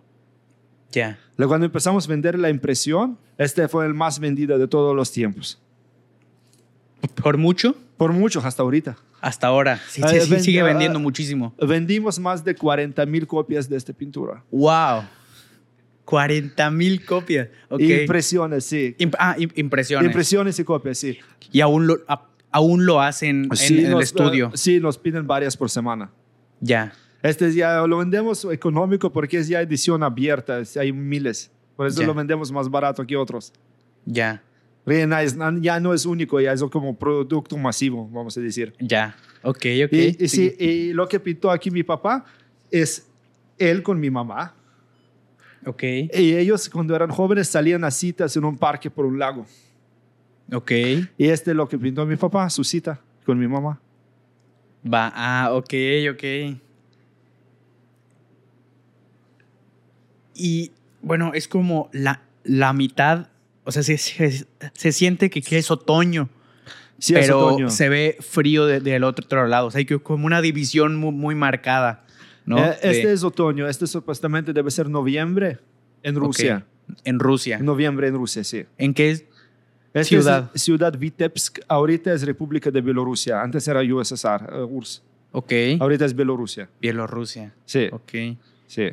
Ya. 0.92 1.18
Luego, 1.36 1.50
cuando 1.50 1.66
empezamos 1.66 2.06
a 2.06 2.08
vender 2.08 2.38
la 2.38 2.50
impresión, 2.50 3.18
este 3.38 3.66
fue 3.66 3.86
el 3.86 3.94
más 3.94 4.20
vendido 4.20 4.56
de 4.58 4.68
todos 4.68 4.94
los 4.94 5.10
tiempos. 5.10 5.60
¿Por 7.20 7.36
mucho? 7.38 7.74
Por 7.96 8.12
muchos 8.12 8.44
hasta 8.44 8.62
ahorita. 8.62 8.96
Hasta 9.22 9.46
ahora. 9.46 9.80
Sí, 9.88 10.02
Ah, 10.04 10.08
sí, 10.08 10.20
sí, 10.20 10.30
ven- 10.30 10.42
sigue 10.42 10.60
ah, 10.60 10.64
vendiendo 10.64 10.98
muchísimo. 11.00 11.54
Vendimos 11.66 12.18
más 12.18 12.44
de 12.44 12.54
40 12.54 13.06
mil 13.06 13.26
copias 13.26 13.68
de 13.68 13.76
esta 13.78 13.92
pintura. 13.94 14.42
¡Wow! 14.50 15.04
40 16.04 16.70
mil 16.70 17.04
copias. 17.04 17.48
Impresiones, 17.78 18.64
sí. 18.64 18.94
Imp- 18.98 19.14
ah, 19.18 19.36
im- 19.38 19.52
impresiones. 19.54 20.06
Impresiones 20.06 20.58
y 20.58 20.64
copias, 20.64 20.98
sí. 20.98 21.18
y 21.52 21.60
aún 21.60 21.86
lo, 21.86 21.98
a- 22.08 22.28
aún 22.50 22.84
lo 22.84 23.00
hacen 23.00 23.44
en, 23.50 23.56
Sí, 23.56 23.78
en 23.78 23.86
el 23.86 23.90
nos- 23.92 24.02
estudio. 24.02 24.48
eh, 24.48 24.56
sí, 24.56 24.80
nos 24.80 24.98
piden 24.98 25.26
varias 25.26 25.56
por 25.56 25.70
semana. 25.70 26.10
Ya. 26.60 26.92
Este 27.22 27.46
es 27.46 27.54
ya 27.54 27.86
lo 27.86 27.98
vendemos 27.98 28.44
económico 28.50 29.12
porque 29.12 29.38
es 29.38 29.46
ya 29.48 29.60
edición 29.60 30.02
abierta, 30.02 30.60
hay 30.80 30.92
miles. 30.92 31.50
Por 31.76 31.86
eso 31.86 32.00
Ya. 32.00 32.06
lo 32.08 32.14
vendemos 32.14 32.50
más 32.50 32.68
barato 32.68 33.06
que 33.06 33.16
otros. 33.16 33.52
Ya. 34.04 34.42
Porque 34.84 35.06
na- 35.06 35.22
es- 35.22 35.36
na- 35.36 35.56
Ya 35.60 35.78
no 35.80 35.94
es 35.94 36.04
único, 36.06 36.40
ya 36.40 36.52
es 36.52 36.62
como 36.64 36.96
producto 36.96 37.56
masivo, 37.56 38.08
vamos 38.08 38.36
a 38.36 38.40
decir. 38.40 38.74
Ya. 38.80 39.16
Ok, 39.42 39.66
ok. 39.84 39.92
Y, 39.92 40.24
y 40.24 40.28
sí, 40.28 40.54
y 40.58 40.92
lo 40.92 41.08
que 41.08 41.20
pintó 41.20 41.50
aquí 41.50 41.70
mi 41.70 41.82
papá 41.82 42.24
es 42.70 43.08
él 43.58 43.82
con 43.82 43.98
mi 44.00 44.10
mamá. 44.10 44.54
Ok. 45.66 45.82
Y 45.84 46.34
ellos 46.34 46.68
cuando 46.68 46.96
eran 46.96 47.10
jóvenes 47.10 47.48
salían 47.48 47.84
a 47.84 47.90
citas 47.90 48.36
en 48.36 48.44
un 48.44 48.56
parque 48.58 48.90
por 48.90 49.06
un 49.06 49.18
lago. 49.18 49.46
Ok. 50.52 50.70
Y 51.16 51.26
este 51.28 51.50
es 51.52 51.56
lo 51.56 51.68
que 51.68 51.78
pintó 51.78 52.04
mi 52.04 52.16
papá, 52.16 52.50
su 52.50 52.64
cita 52.64 53.00
con 53.24 53.38
mi 53.38 53.46
mamá. 53.46 53.80
Va. 54.84 55.12
Ah, 55.14 55.50
ok, 55.52 55.72
ok. 56.12 56.58
Y 60.34 60.72
bueno, 61.02 61.32
es 61.34 61.46
como 61.48 61.88
la, 61.92 62.22
la 62.44 62.72
mitad. 62.72 63.28
O 63.64 63.72
sea, 63.72 63.82
se, 63.82 63.96
se, 63.98 64.46
se 64.72 64.92
siente 64.92 65.30
que, 65.30 65.40
que 65.42 65.58
es 65.58 65.70
otoño. 65.70 66.28
Sí, 66.98 67.14
pero 67.14 67.68
se 67.70 67.88
ve 67.88 68.16
frío 68.20 68.66
de- 68.66 68.80
del 68.80 69.02
otro, 69.04 69.24
otro 69.24 69.46
lado. 69.48 69.66
O 69.66 69.70
sea, 69.70 69.78
hay 69.80 69.86
como 69.86 70.26
una 70.26 70.40
división 70.40 70.96
muy, 70.96 71.12
muy 71.12 71.34
marcada. 71.34 72.04
¿no? 72.44 72.58
Eh, 72.58 72.76
este 72.82 73.06
De- 73.08 73.12
es 73.12 73.22
otoño, 73.24 73.68
este 73.68 73.86
supuestamente 73.86 74.52
debe 74.52 74.70
ser 74.70 74.88
noviembre 74.88 75.58
en. 76.02 76.14
Rusia. 76.16 76.64
En 77.04 77.18
Rusia. 77.18 77.58
Noviembre 77.58 78.08
en 78.08 78.14
Rusia, 78.14 78.42
sí. 78.44 78.64
¿En 78.78 78.94
qué 78.94 79.10
es? 79.12 79.24
Este 79.94 80.04
Ciudad. 80.04 80.50
Es 80.54 80.62
ciudad 80.62 80.96
Vitebsk, 80.98 81.60
ahorita 81.68 82.12
es 82.12 82.24
República 82.24 82.70
de 82.70 82.80
Bielorrusia. 82.80 83.40
Antes 83.42 83.66
era 83.68 83.80
USSR, 83.80 84.48
eh, 84.52 84.62
URSS. 84.62 85.02
Ok. 85.32 85.52
Ahorita 85.80 86.04
es 86.04 86.14
Bielorrusia. 86.14 86.68
Bielorrusia. 86.80 87.54
Sí, 87.64 87.88
Ok. 87.92 88.12
sí. 88.66 88.88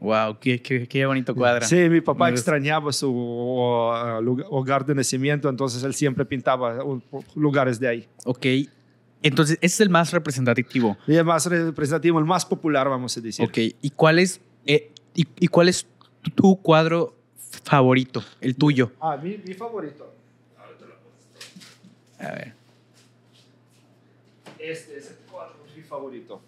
Wow, 0.00 0.38
qué, 0.40 0.62
qué, 0.62 0.88
qué 0.88 1.04
bonito 1.04 1.34
cuadra. 1.34 1.66
Sí, 1.66 1.76
mi 1.90 2.00
papá 2.00 2.26
Me 2.26 2.30
extrañaba 2.30 2.90
su 2.90 3.14
hogar 3.14 4.86
de 4.86 4.94
nacimiento, 4.94 5.48
entonces 5.50 5.82
él 5.82 5.92
siempre 5.94 6.24
pintaba 6.24 6.82
uh, 6.82 7.02
lugares 7.34 7.78
de 7.78 7.88
ahí. 7.88 8.08
Ok. 8.24 8.46
Entonces, 9.22 9.58
ese 9.60 9.74
es 9.74 9.80
el 9.82 9.90
más 9.90 10.10
representativo. 10.12 10.96
Y 11.06 11.16
el 11.16 11.24
más 11.26 11.44
representativo, 11.44 12.18
el 12.18 12.24
más 12.24 12.46
popular, 12.46 12.88
vamos 12.88 13.14
a 13.18 13.20
decir. 13.20 13.44
Ok. 13.44 13.58
¿Y 13.82 13.90
cuál 13.90 14.18
es, 14.18 14.40
eh, 14.64 14.90
y, 15.14 15.26
y 15.38 15.48
cuál 15.48 15.68
es 15.68 15.86
tu, 16.22 16.30
tu 16.30 16.56
cuadro 16.56 17.14
favorito? 17.62 18.24
El 18.40 18.56
tuyo. 18.56 18.92
Ah, 19.00 19.18
mi, 19.22 19.36
mi 19.36 19.52
favorito. 19.52 20.14
A 22.18 22.32
ver. 22.32 22.54
Este 24.58 24.98
es 24.98 25.10
el 25.10 25.16
cuadro, 25.30 25.56
mi 25.76 25.82
favorito. 25.82 26.40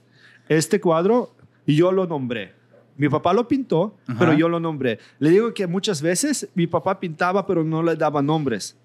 Este 0.49 0.81
cuadro 0.81 1.35
yo 1.67 1.93
lo 1.93 2.07
nombré. 2.07 2.62
Mi 2.97 3.09
papá 3.09 3.33
lo 3.33 3.49
pintó, 3.49 3.97
Ajá. 4.07 4.19
pero 4.19 4.33
yo 4.35 4.49
lo 4.49 4.61
nombré. 4.61 4.99
Le 5.19 5.31
digo 5.31 5.53
que 5.55 5.67
muchas 5.67 6.03
veces 6.03 6.49
mi 6.55 6.67
papá 6.67 7.01
pintaba, 7.01 7.47
pero 7.47 7.65
no 7.65 7.83
le 7.83 7.97
daba 7.97 8.23
nombres. 8.23 8.77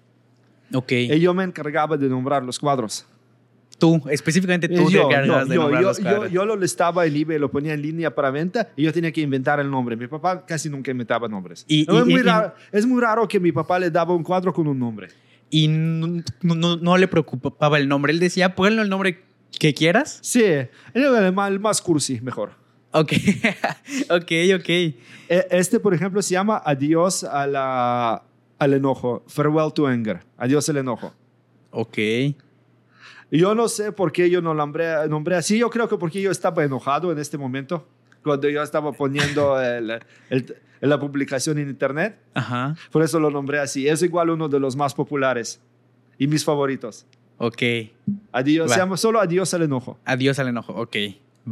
Ok. 0.72 0.92
Y 0.92 1.20
yo 1.20 1.32
me 1.34 1.44
encargaba 1.44 1.96
de 1.96 2.08
nombrar 2.08 2.44
los 2.44 2.58
cuadros. 2.58 3.06
Tú, 3.78 4.02
específicamente 4.10 4.68
tú 4.68 4.90
yo, 4.90 5.02
te 5.02 5.14
encargas 5.14 5.26
yo, 5.26 5.44
de 5.50 5.54
yo, 5.54 5.60
nombrar 5.62 5.82
yo, 5.82 5.88
los 5.88 5.98
yo, 5.98 6.02
cuadros. 6.04 6.32
yo 6.32 6.44
lo 6.44 6.56
listaba 6.56 7.06
en 7.06 7.14
eBay, 7.14 7.38
lo 7.38 7.48
ponía 7.48 7.74
en 7.74 7.82
línea 7.82 8.12
para 8.12 8.30
venta 8.32 8.68
y 8.74 8.82
yo 8.82 8.92
tenía 8.92 9.12
que 9.12 9.20
inventar 9.20 9.60
el 9.60 9.70
nombre. 9.70 9.94
Mi 9.96 10.08
papá 10.08 10.44
casi 10.44 10.68
nunca 10.68 10.90
inventaba 10.90 11.28
nombres. 11.28 11.64
Y- 11.68 11.84
No, 11.86 11.94
y- 11.94 11.98
es, 11.98 12.04
muy 12.06 12.20
y- 12.20 12.22
raro, 12.22 12.54
es 12.72 12.86
muy 12.86 13.00
raro 13.00 13.28
que 13.28 13.38
mi 13.38 13.52
papá 13.52 13.78
le 13.78 13.88
daba 13.90 14.14
un 14.14 14.24
cuadro 14.24 14.52
con 14.52 14.66
un 14.66 14.78
nombre. 14.78 15.08
Y 15.48 15.68
no, 15.68 16.22
no- 16.42 16.76
no 16.76 16.96
le 16.98 17.06
preocupaba 17.06 17.78
el 17.78 17.86
nombre. 17.88 18.12
Él 18.12 18.18
decía, 18.18 18.54
ponle 18.56 18.82
el 18.82 18.88
nombre 18.88 19.22
que 19.60 19.72
quieras. 19.72 20.18
Sí, 20.22 20.42
el 20.92 21.60
más 21.60 21.80
cursi, 21.80 22.20
mejor. 22.20 22.50
Ok. 22.92 23.12
ok, 24.10 24.32
ok. 24.56 24.68
E- 24.68 24.94
Este, 25.50 25.78
por 25.80 25.94
ejemplo, 25.94 26.22
se 26.22 26.32
llama 26.32 26.60
Adiós 26.64 27.24
a 27.24 27.46
la, 27.46 28.22
al 28.58 28.72
enojo. 28.74 29.22
Farewell 29.26 29.72
to 29.72 29.86
anger. 29.86 30.20
Adiós 30.36 30.68
al 30.68 30.78
enojo. 30.78 31.12
Ok. 31.70 31.98
Yo 33.30 33.54
no 33.54 33.68
sé 33.68 33.92
por 33.92 34.10
qué 34.12 34.30
yo 34.30 34.40
no 34.40 34.54
nombré, 34.54 35.06
nombré 35.08 35.36
así. 35.36 35.58
Yo 35.58 35.68
creo 35.68 35.88
que 35.88 35.98
porque 35.98 36.22
yo 36.22 36.30
estaba 36.30 36.64
enojado 36.64 37.12
en 37.12 37.18
este 37.18 37.36
momento. 37.36 37.86
Cuando 38.24 38.48
yo 38.48 38.62
estaba 38.62 38.92
poniendo 38.92 39.60
el- 39.62 40.00
el- 40.30 40.56
la 40.80 40.98
publicación 40.98 41.58
en 41.58 41.68
internet. 41.68 42.18
Ajá. 42.34 42.74
Por 42.92 43.02
eso 43.02 43.18
lo 43.20 43.30
nombré 43.30 43.58
así. 43.58 43.88
Es 43.88 44.02
igual 44.02 44.30
uno 44.30 44.48
de 44.48 44.60
los 44.60 44.76
más 44.76 44.94
populares. 44.94 45.60
Y 46.18 46.26
mis 46.26 46.44
favoritos. 46.44 47.04
Ok. 47.36 47.62
Adiós. 48.32 48.70
Va. 48.70 48.74
Se 48.74 48.80
llama 48.80 48.96
solo 48.96 49.20
Adiós 49.20 49.52
al 49.54 49.62
enojo. 49.62 49.98
Adiós 50.04 50.38
al 50.38 50.48
enojo. 50.48 50.72
Ok. 50.74 50.96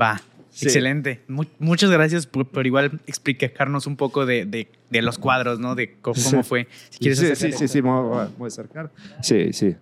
Va. 0.01 0.21
Sí. 0.57 0.65
Excelente. 0.67 1.21
Mu- 1.29 1.45
muchas 1.59 1.91
gracias 1.91 2.27
por, 2.27 2.47
por 2.47 2.67
igual 2.67 2.99
explicarnos 3.07 3.87
un 3.87 3.97
poco 3.97 4.25
de, 4.25 4.47
de- 4.47 4.69
de 4.89 5.03
los 5.03 5.19
cuadros, 5.19 5.59
¿no? 5.61 5.75
De 5.75 5.93
cómo, 6.01 6.17
cómo 6.31 6.43
fue. 6.43 6.67
Si 6.89 6.99
quieres 6.99 7.19
sí, 7.19 7.27
sí, 7.37 7.53
sí, 7.53 7.69
sí, 7.69 7.83
me 7.83 7.91
voy 7.91 8.27
voy 8.39 8.47
a 8.47 8.49
acercar. 8.49 8.91
Sí, 9.23 9.53
sí. 9.53 9.77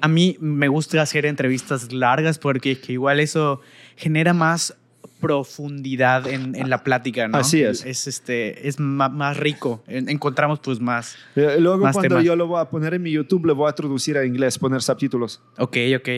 A 0.00 0.08
mí 0.08 0.36
me 0.40 0.68
gusta 0.68 1.02
hacer 1.02 1.26
entrevistas 1.26 1.92
largas 1.92 2.38
porque 2.38 2.78
que 2.80 2.94
igual 2.94 3.20
eso 3.20 3.60
genera 3.96 4.32
más 4.32 4.74
profundidad 5.20 6.26
en, 6.26 6.54
en 6.54 6.70
la 6.70 6.82
plática, 6.84 7.28
¿no? 7.28 7.36
Así 7.38 7.62
es. 7.62 7.84
Es, 7.84 8.06
este, 8.06 8.66
es 8.68 8.78
más 8.80 9.36
rico. 9.36 9.82
En- 9.86 10.08
encontramos 10.08 10.60
pues 10.60 10.80
más. 10.80 11.16
Eh, 11.36 11.56
Luego, 11.60 11.78
Más 11.84 11.92
cuando 11.94 12.08
temas. 12.10 12.24
yo 12.24 12.34
lo 12.36 12.46
voy 12.46 12.60
a 12.60 12.64
poner 12.66 12.94
en 12.94 13.02
mi 13.02 13.10
YouTube, 13.10 13.44
le 13.46 13.52
voy 13.52 13.68
a 13.68 13.72
traducir 13.74 14.16
a 14.16 14.24
inglés, 14.24 14.58
poner 14.58 14.80
subtítulos. 14.80 15.42
Ok, 15.58 15.76
ok. 15.96 16.08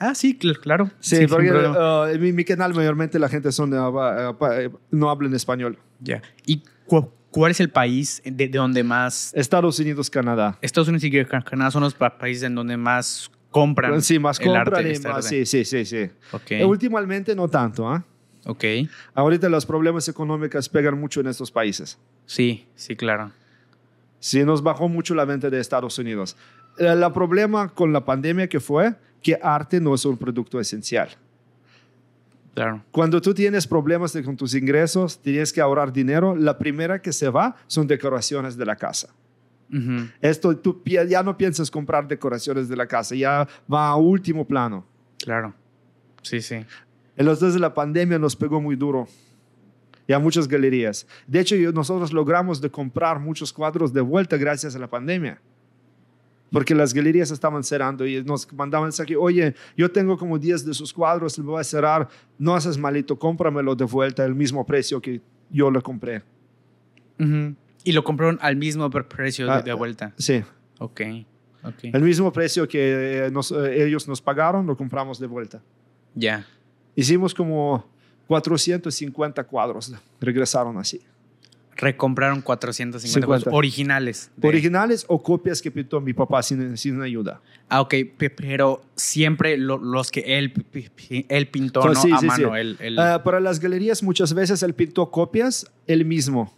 Ah, 0.00 0.14
sí, 0.14 0.36
cl- 0.40 0.58
claro. 0.58 0.90
Sí, 0.98 1.16
sin 1.16 1.28
porque 1.28 1.52
uh, 1.52 2.06
en 2.06 2.20
mi, 2.20 2.32
mi 2.32 2.44
canal 2.44 2.74
mayormente 2.74 3.18
la 3.18 3.28
gente 3.28 3.52
son, 3.52 3.72
uh, 3.74 3.88
uh, 3.90 4.34
eh, 4.52 4.70
no 4.90 5.10
habla 5.10 5.28
en 5.28 5.34
español. 5.34 5.78
Ya. 6.00 6.22
¿Y 6.46 6.62
cu- 6.86 7.10
cuál 7.30 7.50
es 7.50 7.60
el 7.60 7.68
país 7.68 8.22
de, 8.24 8.48
de 8.48 8.58
donde 8.58 8.82
más... 8.82 9.32
Estados 9.34 9.78
Unidos, 9.78 10.08
Canadá. 10.08 10.58
Estados 10.62 10.88
Unidos 10.88 11.04
y 11.04 11.24
Can- 11.26 11.42
Canadá 11.42 11.70
son 11.70 11.82
los 11.82 11.94
pa- 11.94 12.16
países 12.16 12.44
en 12.44 12.54
donde 12.54 12.76
más 12.78 13.30
compran. 13.50 14.00
Sí, 14.00 14.18
más 14.18 14.40
el 14.40 14.46
compran 14.46 14.74
arte, 14.74 14.88
y 14.88 14.92
este 14.92 15.08
más. 15.08 15.24
Sí, 15.26 15.44
sí, 15.44 15.64
sí, 15.66 15.84
sí. 15.84 16.10
Ok. 16.32 16.50
Eh, 16.52 16.64
Últimamente 16.64 17.34
no 17.36 17.46
tanto. 17.46 17.86
¿ah? 17.86 18.02
Ok. 18.46 18.64
Ahorita 19.14 19.50
los 19.50 19.66
problemas 19.66 20.08
económicos 20.08 20.66
pegan 20.70 20.98
mucho 20.98 21.20
en 21.20 21.26
estos 21.26 21.50
países. 21.50 21.98
Sí, 22.24 22.66
sí, 22.74 22.96
claro. 22.96 23.32
Sí, 24.18 24.44
nos 24.44 24.62
bajó 24.62 24.88
mucho 24.88 25.14
la 25.14 25.26
venta 25.26 25.50
de 25.50 25.60
Estados 25.60 25.98
Unidos. 25.98 26.38
El 26.78 27.04
problema 27.12 27.68
con 27.68 27.92
la 27.92 28.04
pandemia 28.04 28.48
que 28.48 28.60
fue 28.60 28.94
que 29.22 29.38
arte 29.42 29.80
no 29.80 29.94
es 29.94 30.04
un 30.04 30.16
producto 30.16 30.60
esencial. 30.60 31.10
Claro. 32.54 32.82
Cuando 32.90 33.20
tú 33.20 33.32
tienes 33.32 33.66
problemas 33.66 34.16
con 34.24 34.36
tus 34.36 34.54
ingresos, 34.54 35.18
tienes 35.20 35.52
que 35.52 35.60
ahorrar 35.60 35.92
dinero, 35.92 36.34
la 36.34 36.58
primera 36.58 37.00
que 37.00 37.12
se 37.12 37.28
va 37.28 37.56
son 37.66 37.86
decoraciones 37.86 38.56
de 38.56 38.66
la 38.66 38.76
casa. 38.76 39.14
Ujú. 39.72 40.08
Esto 40.20 40.56
tú 40.56 40.82
ya 40.84 41.22
no 41.22 41.36
piensas 41.36 41.70
comprar 41.70 42.08
decoraciones 42.08 42.68
de 42.68 42.76
la 42.76 42.86
casa, 42.86 43.14
ya 43.14 43.46
va 43.72 43.88
a 43.88 43.96
último 43.96 44.44
plano. 44.44 44.84
Claro. 45.18 45.54
Sí, 46.22 46.40
sí. 46.40 46.64
En 47.16 47.26
los 47.26 47.40
días 47.40 47.54
de 47.54 47.60
la 47.60 47.72
pandemia 47.72 48.18
nos 48.18 48.34
pegó 48.34 48.60
muy 48.60 48.76
duro. 48.76 49.06
Y 50.06 50.12
a 50.12 50.18
muchas 50.18 50.48
galerías. 50.48 51.06
De 51.28 51.38
hecho, 51.38 51.54
nosotros 51.72 52.12
logramos 52.12 52.60
de 52.60 52.68
comprar 52.68 53.20
muchos 53.20 53.52
cuadros 53.52 53.92
de 53.92 54.00
vuelta 54.00 54.36
gracias 54.36 54.74
a 54.74 54.78
la 54.80 54.88
pandemia. 54.88 55.40
Porque 56.52 56.74
las 56.74 56.92
galerías 56.92 57.30
estaban 57.30 57.62
cerrando 57.62 58.04
y 58.06 58.22
nos 58.24 58.52
mandaban 58.52 58.86
mensaje, 58.86 59.14
oye, 59.16 59.54
yo 59.76 59.90
tengo 59.90 60.16
como 60.18 60.38
10 60.38 60.64
de 60.66 60.74
sus 60.74 60.92
cuadros, 60.92 61.38
le 61.38 61.44
voy 61.44 61.60
a 61.60 61.64
cerrar, 61.64 62.08
no 62.38 62.54
haces 62.54 62.76
malito, 62.76 63.16
cómpramelo 63.18 63.76
de 63.76 63.84
vuelta 63.84 64.24
el 64.24 64.34
mismo 64.34 64.66
precio 64.66 65.00
que 65.00 65.20
yo 65.50 65.70
le 65.70 65.80
compré. 65.80 66.22
Ujú. 67.18 67.54
Y 67.84 67.92
lo 67.92 68.02
compraron 68.02 68.38
al 68.42 68.56
mismo 68.56 68.90
pre- 68.90 69.04
precio 69.04 69.46
de, 69.46 69.52
Ah, 69.52 69.62
de 69.62 69.72
vuelta. 69.72 70.12
Sí, 70.18 70.42
Ok. 70.78 71.00
Ok. 71.62 71.84
el 71.84 72.02
mismo 72.02 72.32
precio 72.32 72.66
que 72.66 73.26
eh, 73.26 73.30
nos- 73.30 73.52
eh, 73.52 73.84
ellos 73.86 74.08
nos 74.08 74.20
pagaron, 74.20 74.66
lo 74.66 74.76
compramos 74.76 75.20
de 75.20 75.26
vuelta. 75.26 75.62
Ya. 76.14 76.46
Hicimos 76.96 77.32
como 77.34 77.86
450 78.26 79.44
cuadros, 79.44 79.92
regresaron 80.20 80.78
así. 80.78 81.00
Recompraron 81.76 82.42
450 82.42 83.08
50. 83.08 83.26
cuadros 83.26 83.54
originales. 83.54 84.30
de- 84.36 84.48
Originales 84.48 85.04
o 85.08 85.22
copias 85.22 85.62
que 85.62 85.70
pintó 85.70 86.00
mi 86.00 86.12
papá 86.12 86.42
sin, 86.42 86.76
sin 86.76 87.00
ayuda. 87.00 87.40
Ah, 87.68 87.80
ok, 87.80 87.94
pe- 88.18 88.28
pero 88.30 88.82
siempre 88.96 89.56
lo- 89.56 89.78
los 89.78 90.10
que 90.10 90.20
él, 90.38 90.52
él 91.28 91.48
pintó, 91.48 91.80
Pues 91.80 91.94
¿no? 91.94 92.02
sí, 92.02 92.12
a 92.12 92.18
sí, 92.18 92.26
mano. 92.26 92.48
sí. 92.54 92.60
Él, 92.60 92.76
él- 92.80 92.98
Ah, 92.98 93.22
para 93.22 93.40
las 93.40 93.60
galerías 93.60 94.02
muchas 94.02 94.34
veces 94.34 94.62
él 94.62 94.74
pintó 94.74 95.10
copias 95.10 95.66
él 95.86 96.04
mismo. 96.04 96.54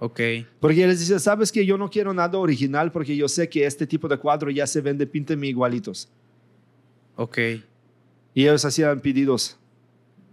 ok, 0.00 0.20
Porque 0.58 0.82
él 0.82 0.88
les 0.88 0.98
dice, 1.00 1.18
sabes 1.20 1.52
que 1.52 1.64
yo 1.66 1.76
no 1.78 1.88
quiero 1.90 2.12
nada 2.14 2.38
original 2.38 2.90
porque 2.90 3.14
yo 3.16 3.28
sé 3.28 3.48
que 3.48 3.66
este 3.66 3.86
tipo 3.86 4.08
de 4.08 4.16
cuadro 4.16 4.50
ya 4.50 4.66
se 4.66 4.80
vende, 4.80 5.06
pínteme 5.06 5.46
igualitos. 5.46 6.08
ok. 7.16 7.38
Y 8.32 8.42
ellos 8.44 8.64
hacían 8.64 9.00
pedidos. 9.00 9.58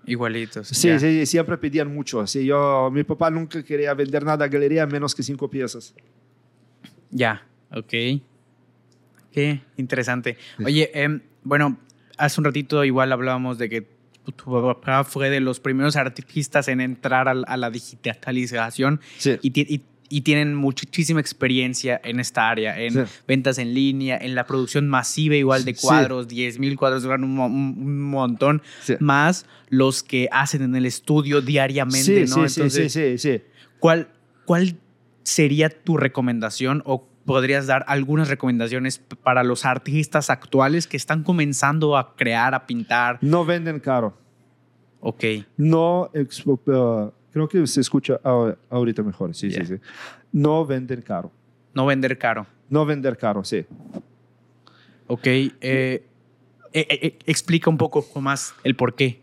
Igualitos. 0.07 0.69
Sí, 0.69 0.97
sí, 0.99 1.25
siempre 1.25 1.57
pedían 1.57 1.93
mucho. 1.93 2.25
Sí, 2.25 2.45
yo, 2.45 2.89
mi 2.91 3.03
papá 3.03 3.29
nunca 3.29 3.61
quería 3.63 3.93
vender 3.93 4.23
nada 4.23 4.45
a 4.45 4.47
galería 4.47 4.87
menos 4.87 5.13
que 5.13 5.21
cinco 5.21 5.49
piezas. 5.49 5.93
Ya, 7.11 7.45
ok. 7.71 7.93
Qué 9.31 9.61
interesante. 9.77 10.37
Oye, 10.63 10.89
em, 10.93 11.21
bueno, 11.43 11.77
hace 12.17 12.39
un 12.41 12.45
ratito 12.45 12.83
igual 12.85 13.11
hablábamos 13.11 13.57
de 13.57 13.69
que 13.69 13.81
tu- 14.23 14.33
papá 14.61 15.03
fue 15.03 15.29
de 15.29 15.39
los 15.39 15.59
primeros 15.59 15.95
artistas 15.95 16.67
en 16.67 16.81
entrar 16.81 17.27
al- 17.27 17.45
a, 17.47 17.55
la 17.57 17.69
digitalización 17.69 18.99
Sí. 19.17 19.37
y- 19.41 19.81
y 20.09 20.21
tienen 20.21 20.55
muchísima 20.55 21.19
experiencia 21.19 21.99
en 22.03 22.19
esta 22.19 22.49
área, 22.49 22.79
en 22.79 22.93
Sí. 22.93 22.99
ventas 23.27 23.57
en 23.57 23.73
línea, 23.73 24.17
en 24.17 24.35
la 24.35 24.45
producción 24.45 24.87
masiva 24.87 25.35
igual 25.35 25.65
de 25.65 25.73
Sí. 25.75 25.81
cuadros, 25.81 26.27
10 26.27 26.59
mil 26.59 26.77
cuadros, 26.77 27.03
eran 27.05 27.23
un, 27.23 27.39
un- 27.39 28.01
montón, 28.09 28.61
Sí. 28.83 28.95
más 28.99 29.45
los 29.69 30.03
que 30.03 30.29
hacen 30.31 30.61
en 30.61 30.75
el 30.75 30.85
estudio 30.85 31.41
diariamente, 31.41 32.25
Sí, 32.27 32.33
¿no? 32.35 32.47
sí, 32.47 32.53
sí, 32.53 32.61
Entonces, 32.61 32.93
sí, 32.93 33.17
sí, 33.17 33.37
sí. 33.37 33.41
¿Cuál, 33.79 34.07
¿Cuál 34.45 34.77
sería 35.23 35.69
tu 35.69 35.97
recomendación 35.97 36.81
o 36.85 37.05
podrías 37.25 37.67
dar 37.67 37.83
algunas 37.89 38.29
recomendaciones 38.29 38.99
para 39.21 39.43
los 39.43 39.65
artistas 39.65 40.29
actuales 40.29 40.87
que 40.87 40.95
están 40.95 41.23
comenzando 41.23 41.97
a 41.97 42.15
crear, 42.15 42.55
a 42.55 42.65
pintar? 42.65 43.17
No 43.21 43.43
venden 43.43 43.81
caro. 43.81 44.17
Ok, 45.01 45.23
No, 45.57 46.09
expo- 46.13 46.59
uh, 46.65 47.11
creo 47.47 47.61
que 47.63 47.67
se 47.67 47.81
escucha 47.81 48.19
ahorita 48.69 49.03
mejor. 49.03 49.35
Sí, 49.35 49.51
sí, 49.51 49.65
sí. 49.65 49.75
No 50.31 50.65
venden 50.65 51.01
caro. 51.01 51.31
no 51.73 51.85
vender 51.85 52.17
caro. 52.17 52.47
No 52.69 52.85
vender 52.85 53.17
caro, 53.17 53.43
sí. 53.43 53.65
Ok, 55.07 55.25
eh, 55.27 55.53
eh, 55.61 56.03
eh, 56.73 57.19
explica 57.25 57.69
un 57.69 57.77
poco 57.77 58.05
más 58.21 58.53
el 58.63 58.75
por 58.75 58.95
qué. 58.95 59.21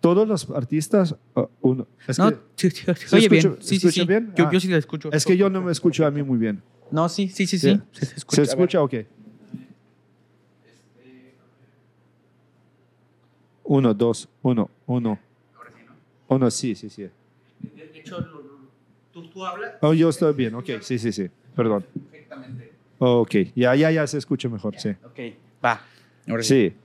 Todos 0.00 0.28
los 0.28 0.50
artistas, 0.50 1.16
uh, 1.34 1.46
uno, 1.62 1.86
es 2.06 2.18
no, 2.18 2.30
que, 2.30 2.36
sí, 2.56 2.70
sí, 2.70 2.84
¿Se 3.06 3.16
oye 3.16 3.28
bien. 3.28 3.46
escucha- 3.46 3.62
Sí, 3.62 3.68
sí, 3.80 3.86
escucha 3.88 4.02
sí. 4.02 4.06
bien? 4.06 4.32
Yo, 4.36 4.44
Ah. 4.46 4.50
yo 4.52 4.60
sí 4.60 4.68
la 4.68 4.76
escucho. 4.76 5.10
es 5.12 5.24
que 5.24 5.36
yo 5.36 5.48
no 5.48 5.62
me 5.62 5.72
escucho 5.72 6.04
a 6.06 6.10
mí 6.10 6.22
muy 6.22 6.38
bien. 6.38 6.62
No, 6.90 7.08
sí, 7.08 7.28
sí, 7.28 7.46
sí, 7.46 7.58
¿Sí? 7.58 7.80
sí. 7.92 8.06
Se, 8.06 8.14
escucha. 8.16 8.36
¿Se 8.44 8.50
escucha? 8.50 8.82
Ok. 8.82 8.94
Uno, 13.64 13.94
dos, 13.94 14.28
uno, 14.42 14.70
uno. 14.86 15.18
Uno, 16.28 16.50
sí, 16.50 16.74
sí, 16.74 16.90
sí. 16.90 17.08
Hecho, 18.04 18.20
lo- 18.20 18.42
lo- 18.42 18.58
tú, 19.12 19.28
tú 19.28 19.44
hablas 19.44 19.72
Oh, 19.80 19.92
yo 19.94 20.08
estoy 20.08 20.34
bien, 20.34 20.54
ok, 20.54 20.66
sí, 20.80 20.98
sí, 20.98 21.12
sí. 21.12 21.28
Perdón. 21.56 21.84
perfectamente. 21.92 22.72
Ok, 22.98 23.34
ya, 23.54 23.74
ya, 23.74 23.90
ya 23.90 24.06
se 24.06 24.18
escucha 24.18 24.48
mejor, 24.48 24.74
sí. 24.78 24.90
Ok, 25.04 25.18
va. 25.64 25.80
Ahora 26.28 26.42
sí. 26.42 26.70
Sí. 26.70 26.76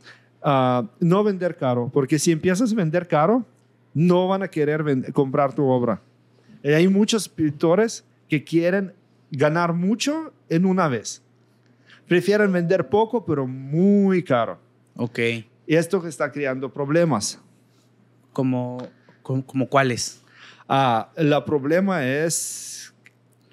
Ah, 0.42 0.86
no 1.00 1.24
vender 1.24 1.58
caro, 1.58 1.90
porque 1.94 2.18
si 2.20 2.32
empiezas 2.32 2.72
a 2.72 2.76
vender 2.76 3.08
caro, 3.08 3.46
no 3.94 4.28
van 4.28 4.44
a 4.44 4.48
querer 4.48 4.84
vend- 4.84 5.12
comprar 5.12 5.54
tu 5.54 5.66
obra. 5.66 6.02
Y 6.64 6.70
hay 6.70 6.88
muchos 6.88 7.28
pintores 7.28 8.04
que 8.28 8.44
quieren 8.44 8.94
ganar 9.32 9.74
mucho 9.74 10.32
en 10.50 10.66
una 10.66 10.88
vez. 10.88 11.22
Prefieren 12.08 12.52
vender 12.52 12.88
poco, 12.90 13.26
pero 13.26 13.46
muy 13.46 14.24
caro. 14.24 14.58
Ok, 14.96 15.20
Y 15.68 15.76
esto 15.76 16.06
está 16.08 16.32
creando 16.32 16.72
problemas. 16.72 17.40
como, 18.34 18.88
como, 19.22 19.46
como 19.46 19.68
cuáles. 19.68 20.24
Ah, 20.72 21.10
el 21.16 21.34
problema 21.46 22.06
es 22.06 22.94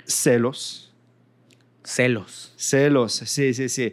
celos. 0.04 0.92
Celos. 1.82 2.52
Celos, 2.56 3.12
sí, 3.14 3.54
sí, 3.54 3.68
sí. 3.68 3.92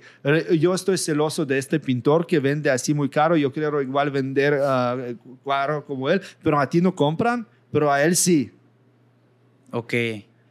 Yo 0.60 0.74
estoy 0.74 0.98
celoso 0.98 1.46
de 1.46 1.58
este 1.58 1.80
pintor 1.80 2.26
que 2.28 2.40
vende 2.40 2.70
así 2.70 2.94
muy 2.94 3.08
caro. 3.08 3.38
Yo 3.38 3.52
quiero 3.54 3.82
igual 3.82 4.10
vender 4.12 4.60
cuadro 5.44 5.86
como 5.86 6.10
él, 6.10 6.22
pero 6.42 6.60
a 6.60 6.68
ti 6.68 6.82
no 6.82 6.94
compran, 6.94 7.48
pero 7.72 7.92
a 7.92 8.04
él 8.04 8.16
sí. 8.16 8.52
Ok, 9.72 9.94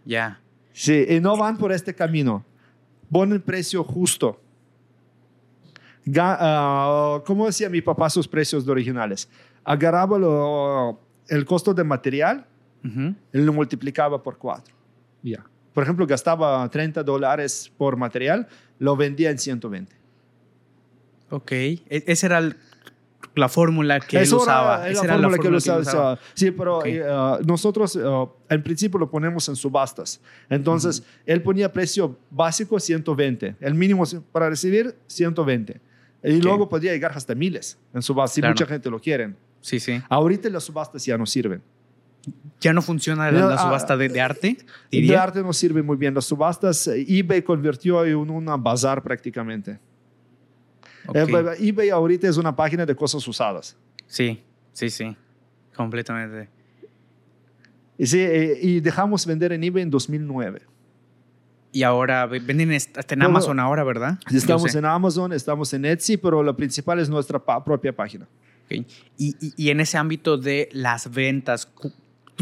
ya. 0.04 0.40
Sí, 0.72 1.04
y 1.08 1.20
no 1.20 1.36
van 1.36 1.58
por 1.58 1.72
este 1.72 1.94
camino. 1.94 2.44
Pon 3.10 3.32
el 3.32 3.42
precio 3.42 3.84
justo. 3.84 4.40
Ga- 6.06 6.36
ah, 6.40 7.22
¿Cómo 7.26 7.46
decía 7.46 7.68
mi 7.68 7.82
papá 7.82 8.08
sus 8.08 8.26
precios 8.26 8.64
de 8.64 8.72
originales? 8.72 9.28
Agarraba 9.64 10.18
lo- 10.18 11.00
el 11.28 11.44
costo 11.44 11.74
de 11.74 11.84
material 11.84 12.46
Ujú. 12.84 13.14
él 13.32 13.46
lo 13.46 13.52
multiplicaba 13.52 14.22
por 14.22 14.38
cuatro. 14.38 14.74
Ya. 15.22 15.44
Por 15.72 15.84
ejemplo, 15.84 16.06
gastaba 16.06 16.68
30 16.68 17.02
dólares 17.02 17.72
por 17.78 17.96
material, 17.96 18.46
lo 18.78 18.96
vendía 18.96 19.30
en 19.30 19.38
120. 19.38 19.94
Ok, 21.30 21.52
E- 21.52 21.84
esa 22.06 22.26
era 22.26 22.38
el- 22.38 22.56
la 23.34 23.48
fórmula 23.48 23.98
que 24.00 24.18
él 24.18 24.24
Eso 24.24 24.36
usaba. 24.38 24.82
era 24.82 24.90
Esa 24.90 25.00
la 25.00 25.04
era 25.04 25.16
la 25.16 25.22
fórmula 25.22 25.42
que 25.42 25.48
él 25.48 25.60
fórmula 25.62 25.80
usaba. 25.80 26.18
Sí, 26.34 26.50
pero 26.50 26.78
Ok. 26.78 26.86
eh, 26.86 27.02
ah, 27.08 27.38
nosotros 27.46 27.96
eh, 27.96 28.00
en 28.50 28.62
principio 28.62 28.98
lo 28.98 29.10
ponemos 29.10 29.48
en 29.48 29.56
subastas. 29.56 30.20
Entonces, 30.50 31.02
él 31.24 31.40
ponía 31.42 31.72
precio 31.72 32.18
básico 32.30 32.78
120, 32.78 33.56
el 33.60 33.74
mínimo 33.74 34.04
para 34.30 34.50
recibir 34.50 34.94
120. 35.06 35.80
Y 36.22 36.36
Ok. 36.36 36.44
luego 36.44 36.68
podría 36.68 36.92
llegar 36.92 37.12
hasta 37.16 37.34
miles 37.34 37.78
en 37.94 38.02
subastas, 38.02 38.34
si 38.34 38.40
Claro. 38.42 38.52
mucha 38.54 38.66
gente 38.66 38.90
lo 38.90 39.00
quiere. 39.00 39.34
Sí, 39.62 39.80
sí. 39.80 40.02
Ahorita 40.10 40.50
las 40.50 40.64
subastas 40.64 41.04
ya 41.06 41.16
no 41.16 41.24
sirven. 41.24 41.62
Ya 42.60 42.72
no 42.72 42.80
funciona 42.82 43.30
la, 43.32 43.46
la 43.48 43.54
ah, 43.54 43.58
subasta 43.58 43.96
de, 43.96 44.08
de 44.08 44.20
arte, 44.20 44.48
De 44.56 44.66
diría. 44.90 45.22
arte 45.22 45.42
no 45.42 45.52
sirve 45.52 45.82
muy 45.82 45.96
bien. 45.96 46.14
Las 46.14 46.26
subastas, 46.26 46.86
eh, 46.86 47.04
eBay 47.08 47.42
convirtió 47.42 48.04
en 48.04 48.16
una 48.30 48.56
bazar 48.56 49.02
prácticamente. 49.02 49.78
Ok. 51.08 51.16
Eh, 51.16 51.56
eBay 51.60 51.90
ahorita 51.90 52.28
es 52.28 52.36
una 52.36 52.54
página 52.54 52.86
de 52.86 52.94
cosas 52.94 53.26
usadas. 53.26 53.76
Sí, 54.06 54.40
sí, 54.72 54.90
sí. 54.90 55.16
Completamente. 55.74 56.48
Y, 57.98 58.06
sí, 58.06 58.20
eh, 58.20 58.58
y 58.62 58.80
dejamos 58.80 59.26
vender 59.26 59.52
en 59.52 59.64
eBay 59.64 59.82
en 59.82 59.90
2009. 59.90 60.62
Y 61.72 61.82
ahora 61.82 62.26
ve- 62.26 62.38
venden 62.40 62.70
hasta 62.72 63.14
en. 63.14 63.22
Amazon 63.22 63.58
ahora, 63.58 63.82
¿verdad? 63.82 64.18
Estamos 64.32 64.74
en 64.74 64.84
Amazon, 64.84 65.32
estamos 65.32 65.72
en 65.72 65.84
Etsy, 65.86 66.16
pero 66.16 66.42
la 66.42 66.54
principal 66.54 66.98
es 67.00 67.08
nuestra 67.08 67.38
pa- 67.38 67.64
propia 67.64 67.92
página. 67.94 68.28
Ok. 68.66 68.72
Y, 68.72 68.86
y- 69.40 69.54
y 69.56 69.70
en 69.70 69.80
ese 69.80 69.96
ámbito 69.98 70.36
de 70.36 70.68
las 70.72 71.10
ventas, 71.10 71.66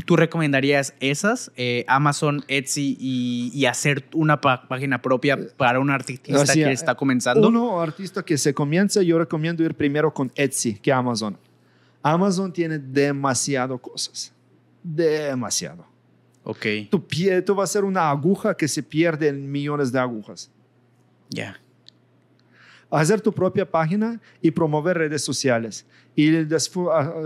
¿tú 0.07 0.16
recomendarías 0.16 0.95
esas? 1.01 1.51
Eh, 1.57 1.84
Amazon, 1.88 2.45
Etsy 2.49 2.97
y, 2.99 3.51
y 3.55 3.66
hacer 3.66 4.05
una 4.14 4.41
página 4.41 5.03
propia 5.03 5.38
para 5.57 5.80
un 5.80 5.91
artista 5.91 6.45
que 6.45 6.62
eh, 6.62 6.72
está 6.72 6.95
comenzando. 6.95 7.49
Uno 7.49 7.80
artista 7.80 8.22
que 8.22 8.38
se 8.38 8.55
comienza, 8.55 9.03
yo 9.03 9.18
recomiendo 9.18 9.62
ir 9.62 9.74
primero 9.74 10.12
con 10.12 10.32
Etsy 10.34 10.74
que 10.74 10.93
Amazon. 10.93 11.36
Amazon 12.03 12.53
tiene 12.53 12.78
demasiado 12.78 13.78
cosas. 13.78 14.32
Demasiado. 14.82 15.86
Ok, 16.43 16.66
Tu, 16.91 17.07
pie, 17.07 17.43
tú 17.43 17.55
vas 17.55 17.68
a 17.68 17.72
ser 17.74 17.84
una 17.84 18.11
aguja 18.11 18.57
que 18.57 18.66
se 18.66 18.82
pierde 18.82 19.28
en 19.28 19.51
millones 19.51 19.93
de 19.93 19.99
agujas. 19.99 20.51
ya. 21.28 21.61
Hacer 22.91 23.20
tu 23.20 23.32
propia 23.32 23.70
página 23.70 24.20
y 24.43 24.51
promover 24.51 24.99
redes 24.99 25.22
sociales. 25.22 25.86
Y 26.16 26.32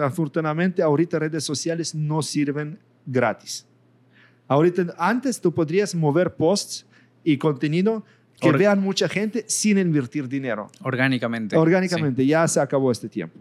afortunadamente 0.03 0.83
ahorita 0.83 1.19
redes 1.19 1.45
sociales 1.45 1.95
no 1.95 2.23
sirven 2.23 2.79
gratis. 3.07 3.67
Ahorita, 4.47 4.95
antes 4.99 5.41
tú 5.41 5.53
podrías 5.53 5.95
mover 5.95 6.35
posts 6.35 6.87
y 7.23 7.39
contenido 7.39 8.05
que 8.41 8.53
vean 8.53 8.81
mucha 8.81 9.09
gente 9.09 9.45
sin 9.49 9.79
invertir 9.79 10.29
dinero. 10.29 10.69
Orgánicamente. 10.83 11.57
Orgánicamente, 11.57 12.27
ya 12.27 12.47
se 12.47 12.61
acabó 12.61 12.93
este 12.93 13.09
tiempo. 13.09 13.41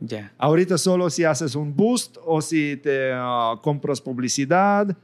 Ya. 0.00 0.32
Ahorita 0.36 0.76
solo 0.76 1.08
si 1.08 1.24
haces 1.24 1.54
un 1.54 1.74
boost 1.74 2.18
o 2.24 2.42
si 2.42 2.76
te 2.76 3.10
ah, 3.14 3.54
compras 3.62 4.00
publicidad, 4.00 4.94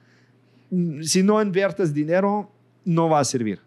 mm, 0.71 1.03
si 1.03 1.23
no 1.23 1.41
inviertes 1.41 1.95
dinero, 1.95 2.51
no 2.85 3.09
va 3.09 3.21
a 3.21 3.25
servir. 3.25 3.61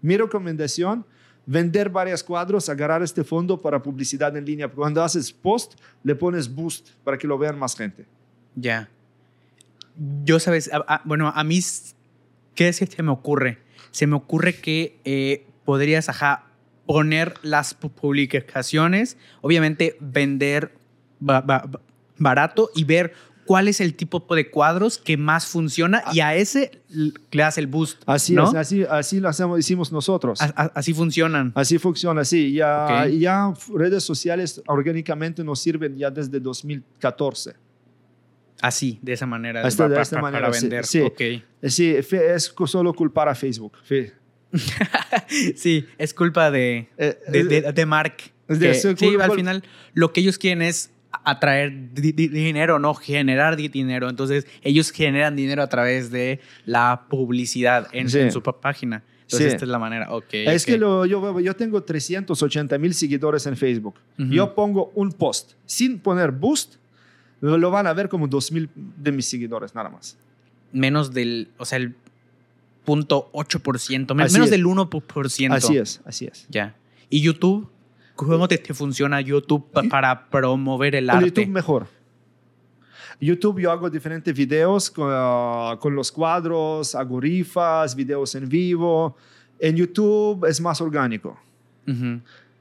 Mi 0.00 0.16
recomendación, 0.16 1.04
vender 1.50 1.90
varios 1.90 2.22
cuadros, 2.22 2.68
agarrar 2.68 3.02
este 3.02 3.24
fondo 3.24 3.60
para 3.60 3.82
publicidad 3.82 4.36
en 4.36 4.44
línea. 4.44 4.68
Cuando 4.68 5.02
haces 5.02 5.32
post, 5.32 5.74
le 6.04 6.14
pones 6.14 6.48
boost 6.54 6.90
para 7.02 7.18
que 7.18 7.26
lo 7.26 7.36
vean 7.38 7.58
más 7.58 7.74
gente. 7.76 8.06
Ya. 8.54 8.88
Yo, 10.24 10.38
sabes, 10.38 10.72
a- 10.72 10.84
a- 10.86 11.02
bueno, 11.04 11.32
a 11.34 11.42
mí, 11.44 11.58
¿qué 12.54 12.72
se 12.72 12.86
se 12.86 13.02
me 13.02 13.10
ocurre? 13.10 13.58
Se 13.90 14.06
me 14.06 14.14
ocurre 14.14 14.54
que 14.54 15.00
eh, 15.04 15.44
podrías, 15.64 16.08
ajá, 16.08 16.46
poner 16.86 17.34
las 17.42 17.78
pu- 17.78 17.90
publicaciones, 17.90 19.16
obviamente 19.40 19.96
vender 20.00 20.72
ba- 21.18 21.40
ba- 21.40 21.68
barato 22.16 22.70
y 22.76 22.84
ver 22.84 23.12
cuál 23.46 23.68
es 23.68 23.80
el 23.80 23.94
tipo 23.94 24.24
de 24.34 24.50
cuadros 24.50 24.98
que 24.98 25.16
más 25.16 25.46
funciona 25.46 26.02
y 26.12 26.20
a 26.20 26.34
ese 26.34 26.80
le 26.88 27.12
das 27.32 27.58
el 27.58 27.66
boost. 27.66 28.02
Así 28.06 28.34
¿no? 28.34 28.48
es, 28.48 28.54
así, 28.54 28.84
así 28.88 29.20
lo 29.20 29.28
hacemos, 29.28 29.58
hicimos 29.58 29.90
nosotros. 29.92 30.40
A- 30.40 30.46
a- 30.56 30.72
así 30.74 30.92
funcionan. 30.94 31.52
Así 31.54 31.78
funciona, 31.78 32.24
sí. 32.24 32.52
Ya, 32.52 33.04
Ok. 33.06 33.10
ya 33.18 33.52
redes 33.74 34.04
sociales 34.04 34.62
orgánicamente 34.66 35.42
nos 35.44 35.60
sirven 35.60 35.96
ya 35.96 36.10
desde 36.10 36.38
2014. 36.40 37.54
Así, 38.62 38.98
de 39.02 39.14
esa 39.14 39.24
manera. 39.26 39.66
Hasta 39.66 39.88
de 39.88 39.94
pa- 39.96 40.02
esta 40.02 40.20
manera, 40.20 40.46
para 40.48 40.58
sí, 40.58 40.66
vender. 40.66 40.84
sí. 40.86 41.00
Ok. 41.00 41.20
Eh, 41.20 41.42
Sí, 41.68 41.94
es 41.94 42.54
solo 42.66 42.92
culpar 42.94 43.28
a 43.28 43.34
Facebook. 43.34 43.72
Sí, 45.56 45.86
es 45.98 46.12
culpa 46.14 46.50
de, 46.50 46.88
Eh, 46.98 47.18
de, 47.28 47.44
de- 47.44 47.72
de 47.72 47.86
Mark. 47.86 48.16
de- 48.48 48.58
que- 48.58 48.74
sí, 48.74 48.88
sí, 48.96 49.16
al 49.20 49.32
final 49.32 49.62
lo 49.94 50.12
que 50.12 50.20
ellos 50.20 50.38
quieren 50.38 50.62
es 50.62 50.90
atraer 51.24 51.92
di- 51.92 52.12
di- 52.12 52.28
dinero, 52.28 52.78
no 52.78 52.94
generar 52.94 53.56
di- 53.56 53.68
dinero. 53.68 54.08
Entonces, 54.08 54.46
ellos 54.62 54.90
generan 54.90 55.36
dinero 55.36 55.62
a 55.62 55.68
través 55.68 56.10
de 56.10 56.40
la 56.66 57.06
publicidad 57.08 57.88
en, 57.92 58.08
Sí. 58.08 58.18
en 58.20 58.32
su 58.32 58.42
página. 58.42 59.02
Entonces, 59.22 59.48
Sí. 59.50 59.54
esta 59.54 59.64
es 59.64 59.70
la 59.70 59.78
manera. 59.78 60.12
Ok. 60.12 60.26
Es 60.32 60.62
ok. 60.64 60.66
que 60.66 60.78
lo- 60.78 61.06
yo, 61.06 61.38
yo 61.40 61.54
tengo 61.54 61.82
380 61.82 62.78
mil 62.78 62.94
seguidores 62.94 63.46
en 63.46 63.56
Facebook. 63.56 63.94
Ujú. 64.18 64.28
Yo 64.30 64.54
pongo 64.54 64.90
un 64.94 65.12
post 65.12 65.52
sin 65.66 65.98
poner 66.00 66.32
boost, 66.32 66.74
lo, 67.40 67.56
lo 67.56 67.70
van 67.70 67.86
a 67.86 67.92
ver 67.92 68.08
como 68.08 68.26
2 68.26 68.50
mil 68.52 68.68
de 68.74 69.12
mis 69.12 69.26
seguidores 69.26 69.74
nada 69.74 69.88
más. 69.88 70.16
Menos 70.72 71.12
del, 71.12 71.48
o 71.58 71.64
sea, 71.64 71.78
el 71.78 71.94
punto 72.84 73.28
8%, 73.32 74.14
men- 74.14 74.26
Así 74.26 74.34
menos 74.34 74.46
es. 74.46 74.50
del 74.50 74.64
1%. 74.66 75.54
Así 75.54 75.76
es, 75.76 76.00
así 76.04 76.26
es. 76.26 76.46
Ya. 76.48 76.74
¿Y 77.08 77.20
YouTube? 77.20 77.68
¿Cómo 78.28 78.46
te, 78.48 78.58
te 78.58 78.74
funciona 78.74 79.20
YouTube 79.20 79.70
pa- 79.72 79.82
para 79.84 80.28
promover 80.28 80.94
el 80.94 81.04
En 81.04 81.10
arte? 81.10 81.26
YouTube 81.26 81.48
mejor. 81.48 81.86
YouTube 83.20 83.60
yo 83.60 83.70
hago 83.70 83.90
diferentes 83.90 84.34
videos 84.34 84.90
con, 84.90 85.08
ah, 85.12 85.76
con 85.80 85.94
los 85.94 86.10
cuadros, 86.10 86.94
hago 86.94 87.20
rifas, 87.20 87.94
videos 87.94 88.34
en 88.34 88.48
vivo. 88.48 89.16
En 89.58 89.76
YouTube 89.76 90.46
es 90.46 90.60
más 90.60 90.80
orgánico. 90.80 91.38
Ujú. 91.86 92.20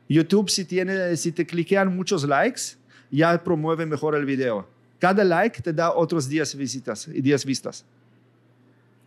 YouTube 0.10 0.49
si, 0.49 0.66
tiene, 0.66 1.16
si 1.16 1.32
te 1.32 1.45
cliquean 1.45 1.95
muchos 1.95 2.24
likes, 2.26 2.62
ya 3.12 3.41
promueve 3.43 3.86
mejor 3.86 4.16
el 4.16 4.26
video. 4.26 4.68
Cada 4.99 5.24
like 5.24 5.62
te 5.62 5.72
da 5.72 5.93
otros 5.93 6.28
10 6.28 6.55
visitas 6.55 7.07
y 7.07 7.22
10 7.22 7.45
vistas. 7.45 7.86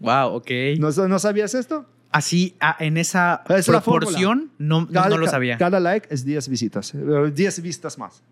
Wow, 0.00 0.34
ok. 0.36 0.50
¿No, 0.78 0.90
¿No 1.08 1.18
sabías 1.18 1.54
esto? 1.54 1.84
Así, 2.12 2.54
ah, 2.60 2.76
en 2.78 2.98
esa 2.98 3.42
Es 3.48 3.66
proporción, 3.66 4.50
no, 4.58 4.86
Cada, 4.86 5.08
no 5.08 5.16
lo 5.16 5.26
sabía. 5.26 5.56
Cada 5.56 5.80
like 5.80 6.06
es 6.10 6.24
10 6.24 6.48
visitas, 6.48 6.94
eh, 6.94 7.32
10 7.34 7.62
vistas 7.62 7.98
más. 7.98 8.22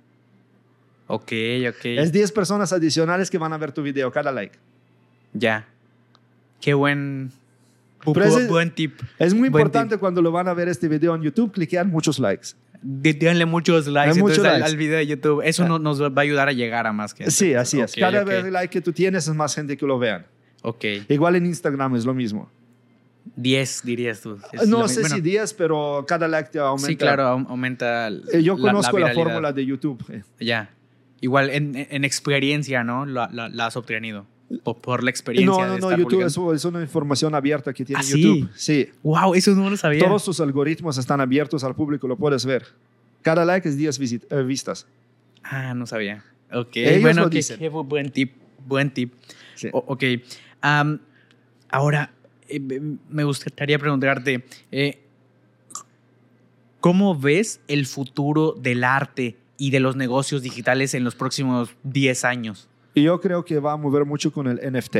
Ok, 1.07 1.33
ok. 1.69 1.85
Es 1.87 2.13
10 2.13 2.31
personas 2.33 2.73
adicionales 2.73 3.31
que 3.31 3.39
van 3.39 3.53
a 3.53 3.59
ver 3.59 3.73
tu 3.73 3.83
video, 3.83 4.13
cada 4.13 4.31
like. 4.33 4.59
Ya. 5.33 5.67
Qué 6.61 6.75
buen, 6.75 7.31
bu- 8.05 8.13
Pero 8.13 8.49
buen 8.49 8.71
tip. 8.75 9.01
Es 9.19 9.33
muy 9.35 9.49
Buen 9.49 9.63
importante 9.63 9.97
cuando 9.97 10.21
lo 10.23 10.31
van 10.31 10.47
a 10.49 10.55
ver 10.55 10.69
este 10.69 10.87
video 10.87 11.15
en 11.15 11.23
YouTube, 11.23 11.51
cliquean 11.51 11.89
muchos 11.91 12.19
likes. 12.19 12.49
De- 12.83 13.15
Denle 13.15 13.47
muchos 13.47 13.87
likes, 13.87 14.19
muchos 14.21 14.39
entonces, 14.39 14.45
al- 14.45 14.61
likes. 14.61 14.71
Al, 14.73 14.77
video 14.77 14.99
de 14.99 15.07
YouTube. 15.07 15.43
Eso 15.45 15.67
no- 15.67 15.79
nos 15.79 16.03
va 16.03 16.13
a 16.15 16.21
ayudar 16.21 16.49
a 16.49 16.53
llegar 16.53 16.87
a 16.87 16.93
más 16.93 17.15
gente. 17.15 17.31
Sí, 17.31 17.55
así 17.55 17.81
es. 17.81 17.93
Ok, 17.93 17.99
Cada 17.99 18.23
ok. 18.23 18.29
vez 18.29 18.45
like 18.53 18.69
que 18.69 18.81
tú 18.83 18.93
tienes 18.93 19.27
es 19.27 19.35
más 19.35 19.55
gente 19.55 19.77
que 19.77 19.87
lo 19.87 19.99
vean. 19.99 20.27
Ok. 20.63 20.85
Igual 21.09 21.37
en 21.37 21.47
Instagram 21.47 21.97
es 21.97 22.05
lo 22.05 22.13
mismo. 22.15 22.51
10 23.37 23.83
dirías 23.85 24.21
tú. 24.21 24.39
Es 24.53 24.69
no 24.69 24.87
sé 24.89 25.01
mi- 25.01 25.05
si 25.07 25.11
bueno, 25.13 25.25
10, 25.25 25.55
pero 25.55 26.05
cada 26.07 26.29
like 26.29 26.51
te 26.51 26.59
aumenta. 26.59 26.87
Sí, 26.89 26.97
claro, 26.97 27.25
aum- 27.25 27.47
aumenta. 27.49 28.09
Eh, 28.09 28.43
Yo 28.43 28.57
conozco 28.59 28.99
la, 28.99 29.07
viralidad. 29.09 29.25
fórmula 29.25 29.53
de 29.53 29.67
YouTube. 29.67 30.05
eh. 30.11 30.23
Ya. 30.41 30.71
Igual 31.21 31.51
en, 31.51 31.87
en 31.91 32.05
experiencia, 32.05 32.83
¿no? 32.85 33.05
La, 33.07 33.29
la- 33.33 33.49
la 33.49 33.67
has 33.67 33.77
obtenido. 33.77 34.27
Por, 34.65 34.79
por 34.81 35.05
la 35.05 35.11
experiencia. 35.11 35.51
No, 35.53 35.59
de 35.63 35.67
no, 35.67 35.79
no, 35.79 35.91
estar 35.91 35.99
YouTube 35.99 36.23
es, 36.55 36.57
es 36.57 36.65
una 36.65 36.81
información 36.83 37.35
abierta 37.37 37.73
que 37.73 37.85
tiene 37.85 38.01
¿Ah, 38.01 38.03
sí? 38.03 38.21
YouTube. 38.21 38.51
Sí. 38.57 38.89
Wow, 39.03 39.35
eso 39.35 39.55
no 39.55 39.71
lo 39.71 39.77
sabía. 39.77 40.05
Todos 40.05 40.25
sus 40.25 40.41
algoritmos 40.41 40.99
están 40.99 41.21
abiertos 41.21 41.63
al 41.63 41.75
público, 41.77 42.09
lo 42.09 42.17
puedes 42.17 42.45
ver. 42.45 42.67
Cada 43.23 43.45
like 43.45 43.69
es 43.69 43.77
10 43.77 44.01
visit- 44.01 44.27
eh, 44.31 44.43
vistas. 44.43 44.87
Ah, 45.45 45.73
no 45.75 45.87
sabía. 45.87 46.25
Ok. 46.53 46.71
Ellos 46.77 47.03
bueno, 47.03 47.23
lo 47.25 47.31
qué, 47.31 47.37
dicen. 47.37 47.59
qué 47.61 47.71
bu- 47.71 47.87
buen 47.87 48.11
tip. 48.11 48.33
Buen 48.67 48.91
tip. 48.93 49.13
Sí. 49.55 49.69
O- 49.73 49.85
ok. 49.87 50.03
Am, 50.63 50.99
ahora, 51.69 52.11
eh, 52.51 52.61
me- 53.09 53.25
gustaría 53.25 53.79
preguntarte, 53.79 54.45
eh, 54.71 54.99
¿cómo 56.81 57.19
ves 57.19 57.61
el 57.69 57.87
futuro 57.87 58.53
del 58.53 58.85
arte 58.85 59.37
y 59.57 59.71
de 59.71 59.81
los 59.81 59.97
negocios 59.97 60.43
digitales 60.43 60.95
en 60.95 61.05
los 61.05 61.15
próximos 61.15 61.75
10 61.83 62.25
años? 62.25 62.69
Yo 62.95 63.21
creo 63.21 63.45
que 63.45 63.59
va 63.61 63.73
a 63.73 63.77
mover 63.77 64.05
mucho 64.05 64.33
con 64.33 64.47
el 64.47 64.59
NFT. 64.59 64.97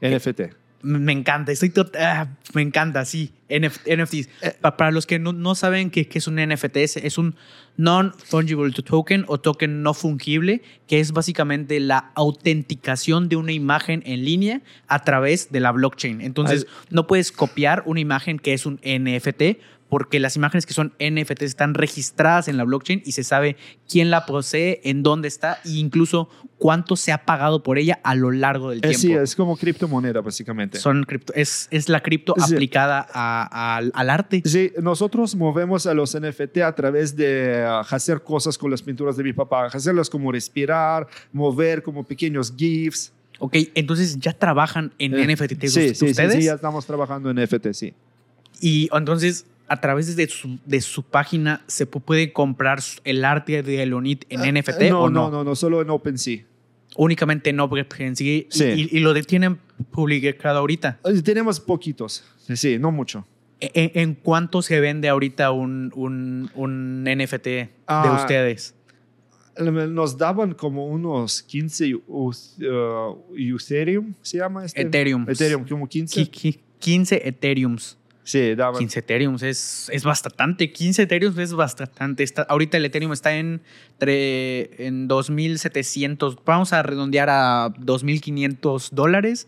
NFT. 0.00 0.40
Me 0.84 1.12
encanta, 1.12 1.50
estoy 1.50 1.72
ah, 1.98 2.28
me 2.52 2.62
encanta, 2.62 3.04
sí, 3.04 3.32
NF 3.48 3.78
NFTs. 3.86 4.28
Eh. 4.42 4.56
Pa- 4.60 4.76
para 4.76 4.90
los 4.90 5.06
que 5.06 5.18
no, 5.18 5.32
no 5.32 5.54
saben 5.54 5.90
qué, 5.90 6.06
qué 6.06 6.18
es 6.18 6.28
un 6.28 6.36
NFT, 6.36 6.76
es, 6.76 6.96
es 6.98 7.18
un 7.18 7.34
non-fungible 7.76 8.70
token 8.70 9.24
o 9.26 9.40
token 9.40 9.82
no 9.82 9.94
fungible, 9.94 10.62
que 10.86 11.00
es 11.00 11.12
básicamente 11.12 11.80
la 11.80 12.12
autenticación 12.14 13.28
de 13.28 13.36
una 13.36 13.52
imagen 13.52 14.02
en 14.06 14.24
línea 14.24 14.60
a 14.86 15.04
través 15.04 15.50
de 15.50 15.60
la 15.60 15.72
blockchain. 15.72 16.20
Entonces, 16.20 16.66
no 16.90 17.06
puedes 17.06 17.32
copiar 17.32 17.82
una 17.86 18.00
imagen 18.00 18.38
que 18.38 18.52
es 18.52 18.66
un 18.66 18.78
NFT 18.84 19.58
porque 19.88 20.18
las 20.18 20.34
imágenes 20.34 20.66
que 20.66 20.74
son 20.74 20.92
NFT 20.98 21.42
están 21.42 21.74
registradas 21.74 22.48
en 22.48 22.56
la 22.56 22.64
blockchain 22.64 23.02
y 23.04 23.12
se 23.12 23.22
sabe 23.22 23.56
quién 23.88 24.10
la 24.10 24.26
posee, 24.26 24.80
en 24.82 25.02
dónde 25.02 25.28
está 25.28 25.60
e 25.64 25.70
incluso 25.70 26.28
cuánto 26.64 26.96
se 26.96 27.12
ha 27.12 27.26
pagado 27.26 27.62
por 27.62 27.76
ella 27.76 28.00
a 28.02 28.14
lo 28.14 28.30
largo 28.30 28.70
del 28.70 28.78
Eh, 28.78 28.80
tiempo. 28.96 28.98
sí, 28.98 29.12
es 29.12 29.36
como 29.36 29.54
criptomoneda, 29.54 30.22
básicamente. 30.22 30.78
Son 30.78 31.04
cripto, 31.04 31.34
es, 31.34 31.68
es 31.70 31.90
la 31.90 32.02
cripto 32.02 32.34
Sí. 32.38 32.54
aplicada 32.54 33.06
a- 33.12 33.76
al- 33.76 33.92
al 33.94 34.08
arte. 34.08 34.40
Sí, 34.46 34.72
nosotros 34.80 35.34
movemos 35.34 35.84
a 35.84 35.92
los 35.92 36.14
NFT 36.14 36.62
a 36.62 36.74
través 36.74 37.14
de 37.16 37.62
ah, 37.68 37.80
hacer 37.90 38.22
cosas 38.22 38.56
con 38.56 38.70
las 38.70 38.80
pinturas 38.80 39.18
de 39.18 39.24
mi 39.24 39.34
papá, 39.34 39.66
hacerlas 39.66 40.08
como 40.08 40.32
respirar, 40.32 41.06
mover 41.34 41.82
como 41.82 42.02
pequeños 42.02 42.50
GIFs. 42.56 43.12
Ok, 43.40 43.56
entonces 43.74 44.18
ya 44.18 44.32
trabajan 44.32 44.90
en 44.98 45.12
Eh, 45.18 45.26
NFT 45.36 45.68
sí, 45.68 45.88
sí, 45.90 45.94
sí, 45.94 46.06
ustedes. 46.12 46.32
sí, 46.32 46.44
ya 46.44 46.54
estamos 46.54 46.86
trabajando 46.86 47.28
en 47.30 47.36
NFT, 47.40 47.74
sí. 47.74 47.92
Y 48.62 48.88
entonces 48.90 49.44
a 49.68 49.82
través 49.82 50.16
de 50.16 50.26
su, 50.28 50.58
de 50.64 50.80
su 50.80 51.02
página 51.02 51.60
se 51.66 51.86
pu- 51.90 52.00
puede 52.00 52.32
comprar 52.32 52.80
el 53.04 53.22
arte 53.26 53.62
de 53.62 53.82
Elonit 53.82 54.24
en 54.30 54.40
Ah, 54.40 54.46
NFT 54.46 54.88
no, 54.88 55.02
o 55.02 55.10
no? 55.10 55.24
no, 55.24 55.30
no, 55.30 55.44
no, 55.44 55.54
solo 55.54 55.82
en 55.82 55.90
OpenSea. 55.90 56.44
Únicamente 56.96 57.50
en 57.50 57.58
sí, 58.16 58.46
y- 58.50 58.52
Sí. 58.56 58.88
Y, 58.92 58.98
y 58.98 59.00
lo 59.00 59.14
de- 59.14 59.22
tienen 59.22 59.58
publicado 59.90 60.58
ahorita. 60.60 61.00
Tenemos 61.24 61.58
poquitos, 61.60 62.24
sí, 62.46 62.56
sí, 62.56 62.78
no 62.78 62.90
mucho. 62.92 63.26
¿En, 63.60 63.70
E, 63.74 63.92
en 64.02 64.14
cuánto 64.14 64.62
se 64.62 64.78
vende 64.80 65.08
ahorita 65.08 65.50
un, 65.50 65.90
un, 65.94 66.50
un 66.54 67.04
NFT 67.04 67.44
de 67.46 67.70
Ah, 67.86 68.18
ustedes? 68.20 68.74
Nos 69.58 70.18
daban 70.18 70.52
como 70.54 70.86
unos 70.88 71.42
15 71.42 71.94
us- 72.08 72.56
uh, 72.60 73.16
Ethereum, 73.36 74.12
¿se 74.20 74.38
llama 74.38 74.64
este? 74.64 74.80
Ethereum. 74.82 75.24
Ethereum, 75.28 75.64
como 75.68 75.88
15. 75.88 76.20
Qui- 76.22 76.30
qui- 76.30 76.58
15 76.80 77.26
Ethereums. 77.28 77.96
Sí, 78.24 78.54
daban. 78.54 78.78
15 78.78 79.00
Ethereums 79.00 79.42
es, 79.42 79.90
es 79.92 80.02
bastante. 80.02 80.72
15 80.72 81.02
Ethereums 81.02 81.36
es 81.38 81.52
bastante. 81.52 82.22
Está, 82.22 82.42
ahorita 82.42 82.78
el 82.78 82.86
Ethereum 82.86 83.12
está 83.12 83.36
en, 83.36 83.60
tre- 84.00 84.70
en 84.78 85.08
2.700. 85.08 86.38
Vamos 86.44 86.72
a 86.72 86.82
redondear 86.82 87.28
a 87.30 87.68
2.500 87.78 88.90
dólares. 88.92 89.46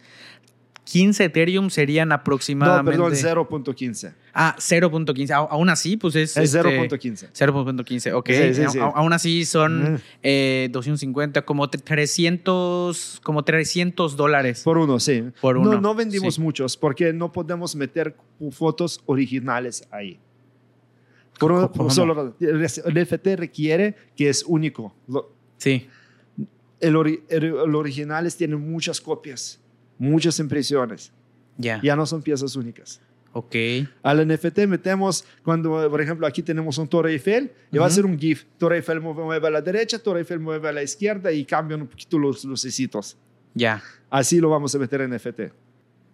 15 0.88 1.24
Ethereum 1.24 1.68
serían 1.68 2.10
No, 2.10 2.14
aproximadamente. 2.14 2.92
perdón, 2.96 3.12
0.15. 3.12 4.14
Ah, 4.32 4.54
0.15. 4.56 5.32
A- 5.32 5.36
Aún 5.38 5.68
así, 5.68 5.96
pues 5.96 6.14
es. 6.14 6.36
Es 6.36 6.54
este, 6.54 6.60
0.15. 6.88 7.28
0.15, 7.32 8.12
ok. 8.14 8.28
Sí, 8.30 8.54
sí, 8.54 8.62
sí. 8.70 8.78
Aún 8.78 9.12
así 9.12 9.44
son 9.44 9.94
Mm. 9.94 9.98
eh, 10.22 10.68
250, 10.70 11.42
como 11.42 11.68
300, 11.68 13.20
como 13.24 13.44
300 13.44 14.16
dólares. 14.16 14.62
Por 14.62 14.78
uno, 14.78 15.00
sí. 15.00 15.24
Por 15.40 15.56
No, 15.56 15.62
uno, 15.70 15.80
no 15.80 15.94
vendimos 15.94 16.36
sí. 16.36 16.40
muchos 16.40 16.76
porque 16.76 17.12
no 17.12 17.32
podemos 17.32 17.74
meter 17.74 18.16
fotos 18.52 19.00
originales 19.06 19.86
ahí. 19.90 20.18
Por 21.38 21.52
uno, 21.52 21.70
¿Cómo? 21.72 21.90
solo, 21.90 22.34
el 22.40 22.62
NFT 22.94 23.36
requiere 23.36 23.94
que 24.16 24.28
es 24.28 24.44
único. 24.46 24.94
Sí. 25.58 25.88
El, 26.80 26.94
ori- 26.94 27.22
el 27.28 27.52
originales 27.74 28.36
tienen 28.36 28.60
muchas 28.70 29.00
copias, 29.00 29.60
muchas 29.98 30.38
impresiones. 30.38 31.12
Ya. 31.58 31.80
Ya 31.82 31.96
no 31.96 32.04
son 32.06 32.22
piezas 32.22 32.54
únicas. 32.56 33.00
Ok. 33.32 33.54
Al 34.02 34.26
NFT 34.26 34.60
metemos, 34.66 35.24
cuando, 35.42 35.90
por 35.90 36.00
ejemplo, 36.00 36.26
aquí 36.26 36.42
tenemos 36.42 36.78
un 36.78 36.88
Torre 36.88 37.12
Eiffel, 37.12 37.52
y 37.70 37.76
va 37.78 37.86
a 37.86 37.90
ser 37.90 38.06
un 38.06 38.18
GIF. 38.18 38.44
Torre 38.58 38.76
Eiffel 38.76 39.00
mueve, 39.00 39.22
mueve 39.24 39.46
a 39.46 39.50
la 39.50 39.60
derecha, 39.60 39.98
Torre 39.98 40.20
Eiffel 40.20 40.40
mueve 40.40 40.68
a 40.68 40.72
la 40.72 40.82
izquierda 40.82 41.30
y 41.32 41.44
cambian 41.44 41.82
un 41.82 41.86
poquito 41.86 42.18
los 42.18 42.44
lucecitos. 42.44 43.16
Ya. 43.54 43.82
Así 44.10 44.40
lo 44.40 44.48
vamos 44.48 44.74
a 44.74 44.78
meter 44.78 45.02
en 45.02 45.10
NFT. 45.14 45.40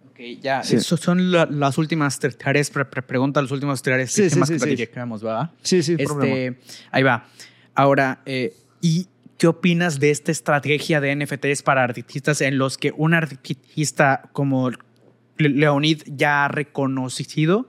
Ok, 0.09 0.19
ya. 0.41 0.63
Sí. 0.63 0.75
Eso 0.75 0.97
son 0.97 1.31
la- 1.31 1.45
las 1.49 1.77
últimas 1.77 2.21
tre- 2.21 2.35
tareas, 2.37 2.69
pre- 2.69 2.85
pre- 2.85 3.01
preguntas, 3.01 3.41
los 3.43 3.51
últimos 3.51 3.81
tres 3.81 4.11
Sí, 4.11 4.23
sí, 4.29 4.33
temas 4.35 4.47
sí, 4.49 4.55
que 4.55 4.59
sí. 4.59 4.65
platicamos, 4.75 5.23
¿verdad? 5.23 5.51
Sí, 5.61 5.81
sí, 5.81 5.95
problema. 5.97 6.35
Este, 6.35 6.59
ahí 6.91 7.03
va. 7.03 7.25
Ahora, 7.73 8.21
eh, 8.25 8.53
¿y 8.81 9.07
¿qué 9.43 9.47
opinas 9.49 9.99
de 9.99 10.09
esta 10.09 10.31
estrategia 10.31 11.01
de 11.01 11.13
NFTs 11.17 11.63
para 11.63 11.83
artistas 11.83 12.39
en 12.39 12.57
los 12.57 12.77
que 12.77 12.93
un 12.95 13.13
artista 13.13 14.29
como 14.31 14.69
Le- 14.69 15.49
Leonid 15.49 16.01
ya 16.05 16.47
reconocido 16.47 17.67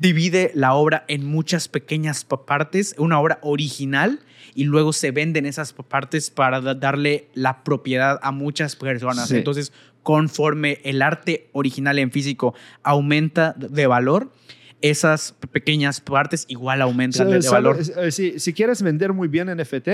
divide 0.00 0.50
la 0.54 0.74
obra 0.74 1.04
en 1.06 1.24
muchas 1.24 1.68
pequeñas 1.68 2.24
pa- 2.24 2.44
partes, 2.44 2.96
una 2.98 3.20
obra 3.20 3.38
original, 3.42 4.18
y 4.56 4.64
luego 4.64 4.92
se 4.92 5.12
venden 5.12 5.46
esas 5.46 5.72
pa- 5.72 5.84
partes 5.84 6.30
para 6.30 6.60
da- 6.60 6.74
darle 6.74 7.28
la 7.34 7.62
propiedad 7.62 8.18
a 8.20 8.32
muchas 8.32 8.74
personas. 8.74 9.28
Sí. 9.28 9.36
Entonces, 9.36 9.72
conforme 10.02 10.80
el 10.82 11.02
arte 11.02 11.50
original 11.52 12.00
en 12.00 12.10
físico 12.10 12.52
aumenta 12.82 13.54
de 13.56 13.86
valor, 13.86 14.32
esas 14.80 15.34
pe- 15.38 15.46
pequeñas 15.46 16.00
partes 16.00 16.46
igual 16.48 16.82
aumentan 16.82 17.30
de, 17.30 17.38
de 17.38 17.48
valor. 17.48 17.78
eh, 17.96 18.10
si, 18.10 18.40
si 18.40 18.52
quieres 18.52 18.82
vender 18.82 19.12
muy 19.12 19.28
bien 19.28 19.46
NFT, 19.56 19.88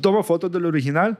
toma 0.00 0.22
foto 0.22 0.48
del 0.48 0.66
original, 0.66 1.18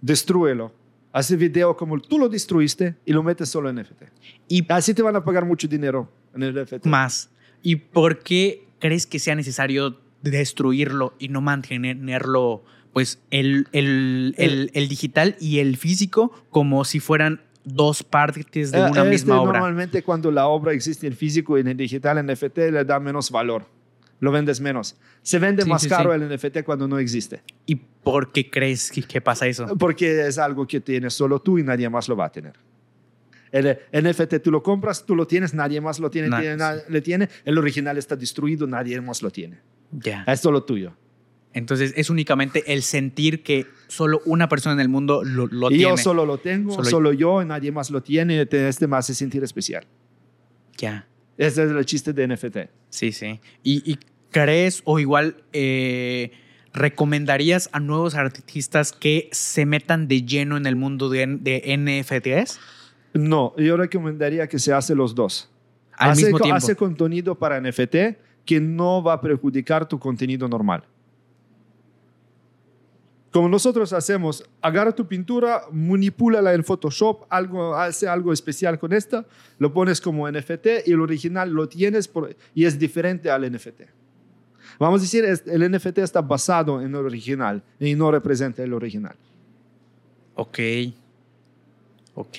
destrúelo. 0.00 0.72
Hace 1.12 1.36
video 1.36 1.76
como 1.76 2.00
tú 2.00 2.18
lo 2.18 2.28
destruiste 2.28 2.96
y 3.04 3.12
lo 3.12 3.22
metes 3.22 3.48
solo 3.48 3.68
en 3.68 3.76
NFT. 3.76 4.02
Y 4.48 4.64
Así 4.72 4.94
te 4.94 5.02
van 5.02 5.16
a 5.16 5.22
pagar 5.24 5.44
mucho 5.44 5.68
dinero 5.68 6.10
en 6.34 6.42
el 6.42 6.54
NFT. 6.54 6.86
más. 6.86 7.30
¿Y 7.62 7.76
por 7.76 8.20
qué 8.20 8.66
crees 8.78 9.06
que 9.06 9.18
sea 9.18 9.34
necesario 9.34 9.98
destruirlo 10.22 11.14
y 11.18 11.28
no 11.28 11.40
mantenerlo, 11.40 12.64
pues, 12.92 13.20
el, 13.30 13.68
el, 13.72 14.34
el, 14.38 14.70
el 14.74 14.88
digital 14.88 15.36
y 15.38 15.58
el 15.58 15.76
físico 15.76 16.32
como 16.50 16.84
si 16.84 16.98
fueran 16.98 17.40
dos 17.64 18.02
partes 18.02 18.72
de 18.72 18.78
Eh, 18.78 18.82
una 18.82 19.00
este, 19.00 19.10
misma 19.10 19.40
obra? 19.40 19.52
Normalmente 19.60 20.02
cuando 20.02 20.30
la 20.30 20.46
obra 20.46 20.72
existe 20.72 21.06
en 21.06 21.14
físico 21.14 21.58
y 21.58 21.60
en 21.60 21.68
el 21.68 21.76
digital, 21.76 22.18
en 22.18 22.26
NFT 22.26 22.58
le 22.72 22.84
da 22.84 22.98
menos 22.98 23.30
valor. 23.30 23.66
Lo 24.22 24.30
vendes 24.30 24.60
menos. 24.60 24.96
Se 25.22 25.38
vende 25.40 25.64
Sí, 25.64 25.68
más 25.68 25.82
sí, 25.82 25.88
caro 25.88 26.14
sí. 26.16 26.22
el 26.22 26.28
NFT 26.34 26.62
cuando 26.64 26.86
no 26.86 26.98
existe. 27.00 27.42
¿Y 27.66 27.74
por 27.74 28.30
qué 28.30 28.48
crees 28.48 28.90
que, 28.92 29.02
que 29.02 29.20
pasa 29.20 29.48
eso? 29.48 29.76
Porque 29.76 30.26
es 30.28 30.38
algo 30.38 30.64
que 30.66 30.80
tienes 30.80 31.12
solo 31.12 31.40
tú 31.42 31.58
y 31.58 31.64
nadie 31.64 31.90
más 31.90 32.08
lo 32.08 32.14
va 32.16 32.26
a 32.26 32.30
tener. 32.32 32.52
El 33.50 33.76
NFT 33.92 34.40
tú 34.42 34.50
lo 34.52 34.62
compras, 34.62 35.04
tú 35.04 35.16
lo 35.16 35.26
tienes, 35.26 35.52
nadie 35.54 35.80
más 35.80 35.98
lo 35.98 36.08
tiene, 36.08 36.28
Na- 36.28 36.40
tiene- 36.40 36.56
le 36.88 37.00
tiene. 37.02 37.28
El 37.44 37.58
original 37.58 37.98
está 37.98 38.14
destruido, 38.16 38.64
nadie 38.66 39.00
más 39.00 39.22
lo 39.22 39.30
tiene. 39.30 39.58
Ya. 39.90 40.22
Es 40.28 40.38
solo 40.40 40.62
tuyo. 40.62 40.94
Entonces 41.52 41.92
es 41.96 42.08
únicamente 42.08 42.72
el 42.72 42.82
sentir 42.84 43.42
que 43.42 43.66
solo 43.88 44.22
una 44.24 44.48
persona 44.48 44.74
en 44.74 44.80
el 44.80 44.88
mundo 44.88 45.22
lo, 45.24 45.48
lo 45.48 45.66
y 45.66 45.78
tiene. 45.78 45.90
yo 45.90 45.96
solo 45.98 46.24
lo 46.24 46.38
tengo, 46.38 46.72
Solo- 46.74 46.88
solo, 46.88 47.12
yo, 47.12 47.44
nadie 47.44 47.72
más 47.72 47.90
lo 47.90 48.02
tiene. 48.02 48.46
te- 48.46 48.68
Este 48.68 48.86
me 48.86 48.96
hace 48.96 49.14
sentir 49.14 49.42
especial. 49.42 49.84
Ya. 50.78 51.08
Ese 51.36 51.64
es 51.64 51.70
el 51.72 51.84
chiste 51.84 52.12
de 52.12 52.28
NFT. 52.28 52.70
Sí, 52.88 53.10
sí. 53.12 53.40
¿Y, 53.62 53.92
y 53.92 53.98
crees 54.32 54.82
o 54.84 54.98
igual 54.98 55.36
eh, 55.52 56.32
recomendarías 56.72 57.68
a 57.72 57.78
nuevos 57.80 58.14
artistas 58.16 58.90
que 58.92 59.28
se 59.32 59.66
metan 59.66 60.08
de 60.08 60.22
lleno 60.22 60.56
en 60.56 60.66
el 60.66 60.74
mundo 60.74 61.08
de, 61.08 61.26
de 61.40 61.76
NFTs? 61.78 62.58
No, 63.14 63.54
yo 63.56 63.76
recomendaría 63.76 64.48
que 64.48 64.58
se 64.58 64.72
hace 64.72 64.94
los 64.94 65.14
dos. 65.14 65.48
Al 65.92 66.10
hace, 66.12 66.24
mismo 66.24 66.38
tiempo. 66.38 66.56
hace 66.56 66.74
contenido 66.74 67.34
para 67.34 67.60
NFT 67.60 68.16
que 68.44 68.58
no 68.60 69.02
va 69.02 69.12
a 69.12 69.20
perjudicar 69.20 69.86
tu 69.86 69.98
contenido 69.98 70.48
normal. 70.48 70.82
Como 73.30 73.48
nosotros 73.48 73.92
hacemos, 73.94 74.44
agarra 74.60 74.92
tu 74.94 75.06
pintura, 75.06 75.62
manipúlala 75.72 76.52
en 76.52 76.62
Photoshop, 76.64 77.24
algo, 77.30 77.74
hace 77.74 78.06
algo 78.06 78.30
especial 78.30 78.78
con 78.78 78.92
esta, 78.92 79.24
lo 79.58 79.72
pones 79.72 80.02
como 80.02 80.30
NFT 80.30 80.66
y 80.86 80.92
el 80.92 81.00
original 81.00 81.50
lo 81.50 81.66
tienes 81.66 82.08
por- 82.08 82.36
y 82.54 82.66
es 82.66 82.78
diferente 82.78 83.30
al 83.30 83.50
NFT. 83.50 83.82
Vamos 84.82 85.00
a 85.00 85.04
decir, 85.04 85.24
el 85.24 85.70
NFT 85.72 85.98
está 85.98 86.20
basado 86.20 86.80
en 86.80 86.88
el 86.88 86.96
original 86.96 87.62
y 87.78 87.94
no 87.94 88.10
representa 88.10 88.62
el 88.62 88.72
original. 88.72 89.14
Ok. 90.34 90.58
Ok. 92.14 92.38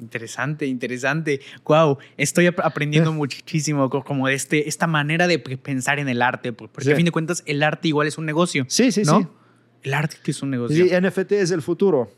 Interesante, 0.00 0.66
interesante. 0.66 1.40
Wow, 1.64 1.98
estoy 2.16 2.46
ap- 2.46 2.60
aprendiendo 2.60 3.12
muchísimo 3.14 3.90
co- 3.90 4.02
como 4.04 4.28
de 4.28 4.34
este, 4.34 4.68
esta 4.68 4.86
manera 4.86 5.26
de 5.26 5.38
pensar 5.38 5.98
en 5.98 6.08
el 6.08 6.22
arte, 6.22 6.52
por- 6.52 6.68
porque 6.70 6.86
Sí. 6.86 6.92
a 6.92 6.96
fin 6.96 7.04
de 7.04 7.12
cuentas 7.12 7.42
el 7.46 7.62
arte 7.62 7.88
igual 7.88 8.06
es 8.06 8.16
un 8.18 8.24
negocio. 8.26 8.64
Sí, 8.68 8.92
sí, 8.92 9.02
¿no? 9.04 9.20
sí. 9.20 9.26
El 9.82 9.94
arte 9.94 10.16
es 10.26 10.42
un 10.42 10.50
negocio. 10.50 10.84
Sí, 10.86 10.90
NFT 10.94 11.32
es 11.32 11.50
el 11.50 11.62
futuro. 11.62 12.10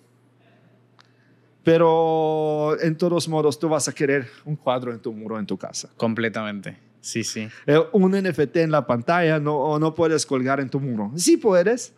Pero 1.65 2.77
en 2.81 2.97
todos 2.97 3.29
modos, 3.29 3.59
tú 3.59 3.69
vas 3.69 3.87
a 3.89 3.93
querer 3.95 4.29
un 4.45 4.57
cuadro 4.57 4.93
en 4.93 4.99
tu 5.01 5.13
muro 5.13 5.39
en 5.39 5.47
tu 5.47 5.57
casa. 5.57 5.89
Completamente. 5.97 6.77
Sí, 7.01 7.25
sí. 7.25 7.49
Eh, 7.67 7.79
un 7.93 8.13
NFT 8.13 8.57
en 8.59 8.71
la 8.71 8.87
pantalla 8.87 9.39
no, 9.39 9.57
o 9.57 9.79
no 9.79 9.95
puedes 9.95 10.27
colgar 10.27 10.61
en 10.61 10.69
tu 10.71 10.81
muro. 10.81 11.13
Sí 11.17 11.37
puedes, 11.37 11.95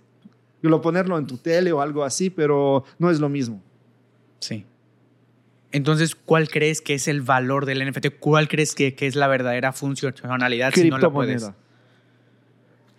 lo 0.63 0.81
ponerlo 0.81 1.19
en 1.19 1.27
tu 1.27 1.37
tele 1.39 1.73
o 1.73 1.81
algo 1.81 2.05
así, 2.05 2.31
pero 2.31 2.85
no 2.99 3.11
es 3.11 3.21
lo 3.21 3.29
mismo. 3.29 3.63
Sí. 4.41 4.65
Entonces, 5.73 6.15
¿cuál 6.15 6.49
crees 6.49 6.81
que 6.81 6.95
es 6.95 7.09
el 7.09 7.21
valor 7.23 7.67
del 7.67 7.87
NFT? 7.91 8.19
¿Cuál 8.21 8.49
crees 8.49 8.75
que, 8.75 8.95
que 8.95 9.07
es 9.07 9.17
la 9.17 9.27
verdadera 9.29 9.73
funcionalidad 9.73 10.73
si 10.73 10.89
no 10.89 10.99
la 10.99 11.11
puedes 11.11 11.51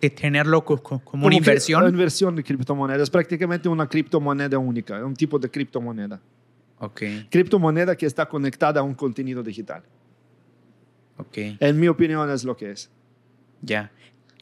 de 0.00 0.10
tenerlo 0.10 0.62
co- 0.64 0.76
co- 0.82 0.98
como, 1.02 1.26
una 1.26 1.30
Como 1.30 1.30
que- 1.30 1.36
inversión? 1.36 1.88
Inversión 1.88 2.36
de 2.36 2.44
criptomoneda. 2.44 3.02
Es 3.02 3.08
prácticamente 3.10 3.68
una 3.68 3.88
criptomoneda 3.88 4.58
única, 4.58 5.02
un 5.04 5.14
tipo 5.14 5.38
de 5.38 5.50
criptomoneda. 5.50 6.20
Ok, 6.78 7.02
Criptomoneda 7.30 7.96
que 7.96 8.06
está 8.06 8.26
conectada 8.28 8.80
a 8.80 8.82
un 8.82 8.94
contenido 8.94 9.42
digital. 9.42 9.82
ok. 11.18 11.38
En 11.60 11.80
mi 11.80 11.88
opinión 11.88 12.30
es 12.30 12.44
lo 12.44 12.56
que 12.56 12.70
es. 12.72 12.90
Ya. 13.62 13.90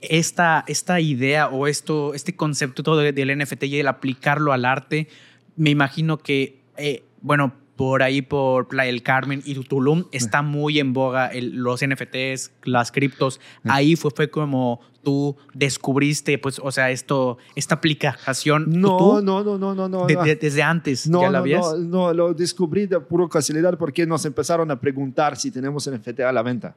Esta, 0.01 0.65
esta 0.67 1.01
idea 1.01 1.49
o 1.49 1.67
esto, 1.67 2.13
este 2.15 2.35
concepto 2.37 2.83
todo 2.83 2.99
de- 2.99 3.13
del 3.13 3.31
NFT 3.39 3.63
y 3.65 3.79
el 3.79 3.87
aplicarlo 3.89 4.53
al 4.53 4.65
arte, 4.65 5.09
me 5.57 5.71
imagino 5.71 6.19
que, 6.19 6.61
eh, 6.77 7.05
bueno, 7.23 7.55
por 7.77 8.03
ahí, 8.03 8.23
por 8.23 8.69
Playa 8.69 8.93
del 8.93 9.03
Carmen 9.03 9.43
y 9.45 9.55
Tulum, 9.65 10.05
está 10.13 10.43
muy 10.43 10.79
en 10.79 10.93
boga 10.93 11.27
el- 11.29 11.57
los 11.57 11.83
NFTs, 11.83 12.53
las 12.65 12.93
criptos. 12.93 13.41
Ahí 13.65 13.97
fue, 13.97 14.11
fue 14.15 14.31
como 14.31 14.81
tú 15.03 15.37
descubriste, 15.53 16.39
pues, 16.39 16.61
o 16.63 16.71
sea, 16.71 16.91
esto, 16.91 17.37
esta 17.57 17.75
aplicación. 17.75 18.67
No, 18.81 18.97
tú, 18.97 19.23
no, 19.23 19.43
no, 19.45 19.59
no, 19.59 19.75
no, 19.75 19.89
no. 19.89 20.07
de- 20.07 20.15
no. 20.15 20.23
de- 20.23 20.37
desde 20.37 20.63
antes, 20.63 21.09
No, 21.09 21.21
¿ya 21.23 21.27
la 21.31 21.39
no, 21.39 21.39
habías? 21.39 21.61
no, 21.61 21.77
no, 21.79 22.15
lo 22.15 22.33
descubrí 22.33 22.87
de 22.87 23.01
pura 23.01 23.29
casualidad 23.29 23.77
porque 23.77 24.07
nos 24.07 24.25
empezaron 24.25 24.71
a 24.71 24.81
preguntar 24.81 25.37
si 25.37 25.51
tenemos 25.51 25.87
NFT 25.89 26.21
a 26.21 26.33
la 26.33 26.43
venta. 26.43 26.77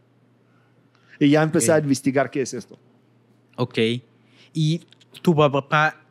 Y 1.19 1.29
ya 1.29 1.41
empecé 1.43 1.71
Ok. 1.71 1.77
a 1.77 1.79
investigar 1.79 2.29
qué 2.31 2.41
es 2.41 2.53
esto. 2.53 2.77
Ok. 3.55 3.77
Y 4.53 4.81
tu 5.21 5.35
papá 5.35 6.01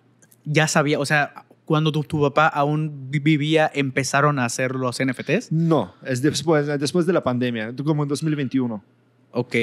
ya 0.45 0.66
sabía, 0.68 0.99
o 0.99 1.07
sea, 1.07 1.45
cuando 1.67 1.93
tu, 1.93 2.03
tu 2.05 2.23
papá 2.23 2.47
aún 2.47 3.11
vi- 3.11 3.19
vivía, 3.19 3.71
empezaron 3.75 4.39
a 4.39 4.47
hacer 4.47 4.75
los 4.75 4.99
NFTs. 4.99 5.53
No, 5.53 5.93
es 6.05 6.23
después, 6.23 6.67
después 6.81 7.05
de 7.07 7.12
la 7.12 7.23
pandemia, 7.23 7.75
como 7.85 8.03
en 8.05 8.09
2021. 8.09 8.83
Ok, 9.33 9.55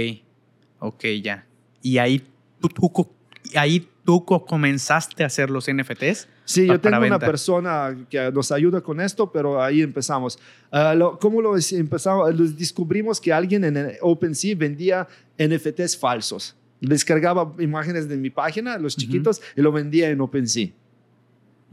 ok, 0.79 1.03
ya. 1.23 1.47
Y 1.81 1.97
ahí 1.97 2.21
tú, 2.61 2.67
tú 2.69 3.09
ahí 3.55 3.87
tú 4.05 4.23
co- 4.25 4.45
comenzaste 4.45 5.23
a 5.23 5.27
hacer 5.27 5.49
los 5.49 5.67
NFTs. 5.67 6.27
Sí, 6.45 6.67
yo 6.67 6.77
tengo 6.79 6.97
una 6.97 6.99
venta. 6.99 7.19
persona 7.25 7.87
persona 7.89 8.07
que 8.09 8.31
nos 8.33 8.51
ayuda 8.51 8.81
con 8.81 8.99
esto, 8.99 9.31
pero 9.31 9.61
ahí 9.63 9.81
empezamos. 9.81 10.37
Ah, 10.71 10.93
lo- 10.93 11.17
¿Cómo 11.17 11.41
lo 11.41 11.55
empezamos? 11.55 12.35
Los 12.35 12.57
descubrimos 12.57 13.19
que 13.21 13.31
alguien 13.31 13.63
en 13.63 13.93
OpenSea 14.01 14.55
vendía 14.57 15.07
NFTs 15.37 15.97
falsos. 15.97 16.55
Descargaba 16.81 17.53
imágenes 17.59 18.09
de 18.09 18.17
mi 18.17 18.29
página, 18.29 18.77
los 18.77 18.97
chiquitos, 18.97 19.41
y 19.55 19.61
lo 19.61 19.71
vendía 19.71 20.09
en 20.09 20.19
OpenSea. 20.19 20.67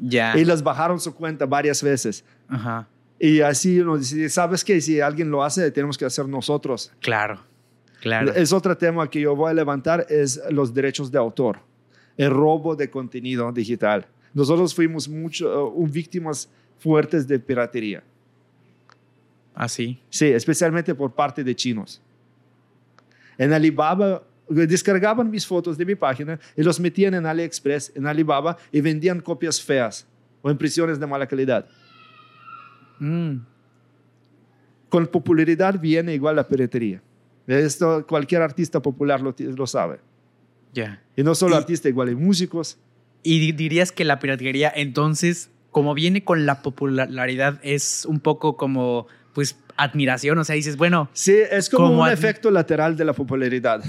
Ya. 0.02 0.36
Y 0.36 0.44
las 0.44 0.62
bajaron 0.62 0.98
su 0.98 1.14
cuenta 1.14 1.44
varias 1.46 1.82
veces. 1.82 2.24
Ajá, 2.48 2.88
Y 3.18 3.40
así 3.42 3.76
nos 3.78 4.00
dice, 4.00 4.28
¿sabes 4.30 4.64
qué? 4.64 4.80
Si 4.80 5.00
alguien 5.00 5.30
lo 5.30 5.44
hace, 5.44 5.70
tenemos 5.70 5.98
que 5.98 6.06
hacer 6.06 6.26
nosotros. 6.26 6.90
claro, 7.00 7.40
claro. 8.00 8.32
Es 8.34 8.52
otro 8.52 8.74
tema 8.76 9.08
que 9.10 9.20
yo 9.20 9.36
voy 9.36 9.50
a 9.50 9.54
levantar, 9.54 10.06
es 10.08 10.40
los 10.50 10.72
derechos 10.72 11.10
de 11.12 11.18
autor, 11.18 11.58
el 12.16 12.30
robo 12.30 12.74
de 12.74 12.88
contenido 12.88 13.52
digital. 13.52 14.06
Nosotros 14.32 14.74
fuimos 14.74 15.06
mucho, 15.08 15.68
uh, 15.68 15.86
víctimas 15.86 16.48
fuertes 16.78 17.28
de 17.28 17.38
piratería, 17.38 18.02
Así. 19.54 20.00
sí, 20.08 20.26
especialmente 20.26 20.94
por 20.94 21.12
parte 21.12 21.44
de 21.44 21.54
chinos. 21.54 22.00
En 23.36 23.52
Alibaba, 23.52 24.22
descargaban 24.50 25.30
mis 25.30 25.46
fotos 25.46 25.78
de 25.78 25.84
mi 25.86 25.94
página 25.94 26.38
y 26.56 26.62
los 26.62 26.78
metían 26.80 27.14
en 27.14 27.24
AliExpress, 27.26 27.92
en 27.94 28.06
Alibaba, 28.06 28.56
y 28.72 28.80
vendían 28.80 29.20
copias 29.20 29.60
feas 29.62 30.06
o 30.42 30.50
impresiones 30.50 30.98
de 31.00 31.06
mala 31.06 31.26
calidad. 31.26 31.66
Mm, 32.98 33.36
Con 34.88 35.06
popularidad 35.06 35.78
viene 35.80 36.14
igual 36.14 36.36
la 36.36 36.46
piratería. 36.48 37.00
Esto 37.46 38.04
cualquier 38.06 38.42
artista 38.42 38.80
popular 38.82 39.20
lo, 39.20 39.34
lo 39.38 39.66
sabe. 39.66 40.00
ya. 40.72 41.02
Y 41.16 41.22
no 41.22 41.34
solo 41.34 41.54
Y- 41.54 41.58
artistas, 41.58 41.90
igual 41.90 42.08
hay 42.08 42.14
músicos. 42.14 42.78
Y 43.22 43.38
di- 43.40 43.52
dirías 43.52 43.92
que 43.92 44.04
la 44.04 44.18
piratería, 44.18 44.72
entonces, 44.74 45.50
como 45.70 45.94
viene 45.94 46.24
con 46.24 46.46
la 46.46 46.62
popularidad, 46.62 47.60
es 47.62 48.04
un 48.06 48.18
poco 48.20 48.56
como, 48.56 49.06
pues, 49.34 49.56
admiración. 49.76 50.38
O 50.38 50.44
sea, 50.44 50.54
dices, 50.56 50.76
bueno, 50.76 51.08
Sí, 51.12 51.36
es 51.50 51.68
como 51.70 51.88
Como 51.88 52.02
un 52.02 52.08
efecto 52.08 52.50
lateral 52.50 52.96
de 52.96 53.04
la 53.04 53.12
popularidad. 53.12 53.82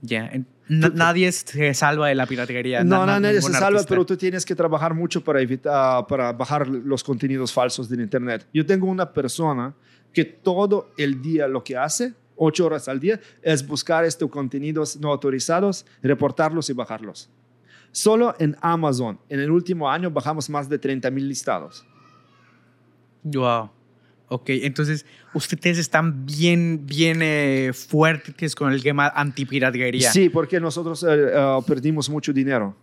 Ya. 0.00 0.30
Na- 0.68 0.90
nadie 0.94 1.32
se 1.32 1.72
salva 1.74 2.08
de 2.08 2.14
la 2.14 2.26
piratería. 2.26 2.84
No, 2.84 3.06
na- 3.06 3.18
nadie 3.20 3.40
se 3.40 3.52
salva, 3.52 3.66
artista. 3.68 3.88
pero 3.88 4.04
tú 4.04 4.16
tienes 4.16 4.44
que 4.44 4.54
trabajar 4.54 4.92
mucho 4.94 5.24
para 5.24 5.40
evitar, 5.40 6.06
para 6.06 6.32
bajar 6.32 6.68
los 6.68 7.02
contenidos 7.02 7.52
falsos 7.52 7.88
del 7.88 8.00
Internet. 8.00 8.46
Yo 8.52 8.64
tengo 8.66 8.86
una 8.86 9.10
persona 9.12 9.74
que 10.12 10.24
todo 10.24 10.90
el 10.98 11.22
día 11.22 11.48
lo 11.48 11.64
que 11.64 11.76
hace, 11.76 12.12
ocho 12.36 12.66
horas 12.66 12.86
al 12.88 13.00
día, 13.00 13.18
es 13.42 13.66
buscar 13.66 14.04
estos 14.04 14.30
contenidos 14.30 14.96
no 15.00 15.10
autorizados, 15.10 15.86
reportarlos 16.02 16.68
y 16.70 16.74
bajarlos. 16.74 17.30
Solo 17.90 18.34
en 18.38 18.54
Amazon, 18.60 19.18
en 19.30 19.40
el 19.40 19.50
último 19.50 19.90
año, 19.90 20.10
bajamos 20.10 20.50
más 20.50 20.68
de 20.68 20.78
30 20.78 21.10
mil 21.10 21.26
listados. 21.28 21.86
Wow. 23.22 23.70
Ok, 24.28 24.50
entonces 24.50 25.06
ustedes 25.32 25.78
están 25.78 26.26
bien, 26.26 26.82
bien 26.86 27.20
eh, 27.22 27.72
fuertes 27.72 28.54
con 28.54 28.72
el 28.72 28.82
tema 28.82 29.08
antipiratería. 29.08 30.12
Sí, 30.12 30.28
porque 30.28 30.60
nosotros 30.60 31.02
eh, 31.02 31.06
eh, 31.10 31.58
perdimos 31.66 32.10
mucho 32.10 32.32
dinero. 32.32 32.76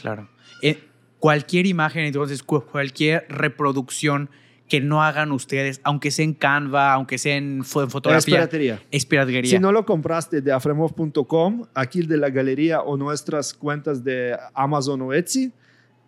Claro. 0.00 0.28
Eh, 0.62 0.78
cualquier 1.18 1.66
imagen, 1.66 2.04
entonces, 2.04 2.42
cu- 2.42 2.64
cualquier 2.64 3.26
reproducción 3.28 4.30
que 4.68 4.80
no 4.80 5.02
hagan 5.02 5.30
ustedes, 5.32 5.80
aunque 5.84 6.10
sea 6.10 6.24
en 6.24 6.34
Canva, 6.34 6.92
aunque 6.92 7.18
sea 7.18 7.36
en, 7.36 7.62
fo- 7.62 7.80
en 7.82 7.86
Es 7.86 7.92
fotografía, 7.92 8.34
piratería. 8.36 8.82
es 8.90 9.06
piratería. 9.06 9.50
Si 9.50 9.58
no 9.58 9.70
lo 9.72 9.84
compraste 9.86 10.40
de 10.40 10.52
afremov.com, 10.52 11.66
aquí 11.74 12.02
de 12.02 12.16
la 12.16 12.30
galería 12.30 12.80
o 12.80 12.96
nuestras 12.96 13.54
cuentas 13.54 14.02
de 14.04 14.36
Amazon 14.54 15.02
o 15.02 15.12
Etsy, 15.12 15.52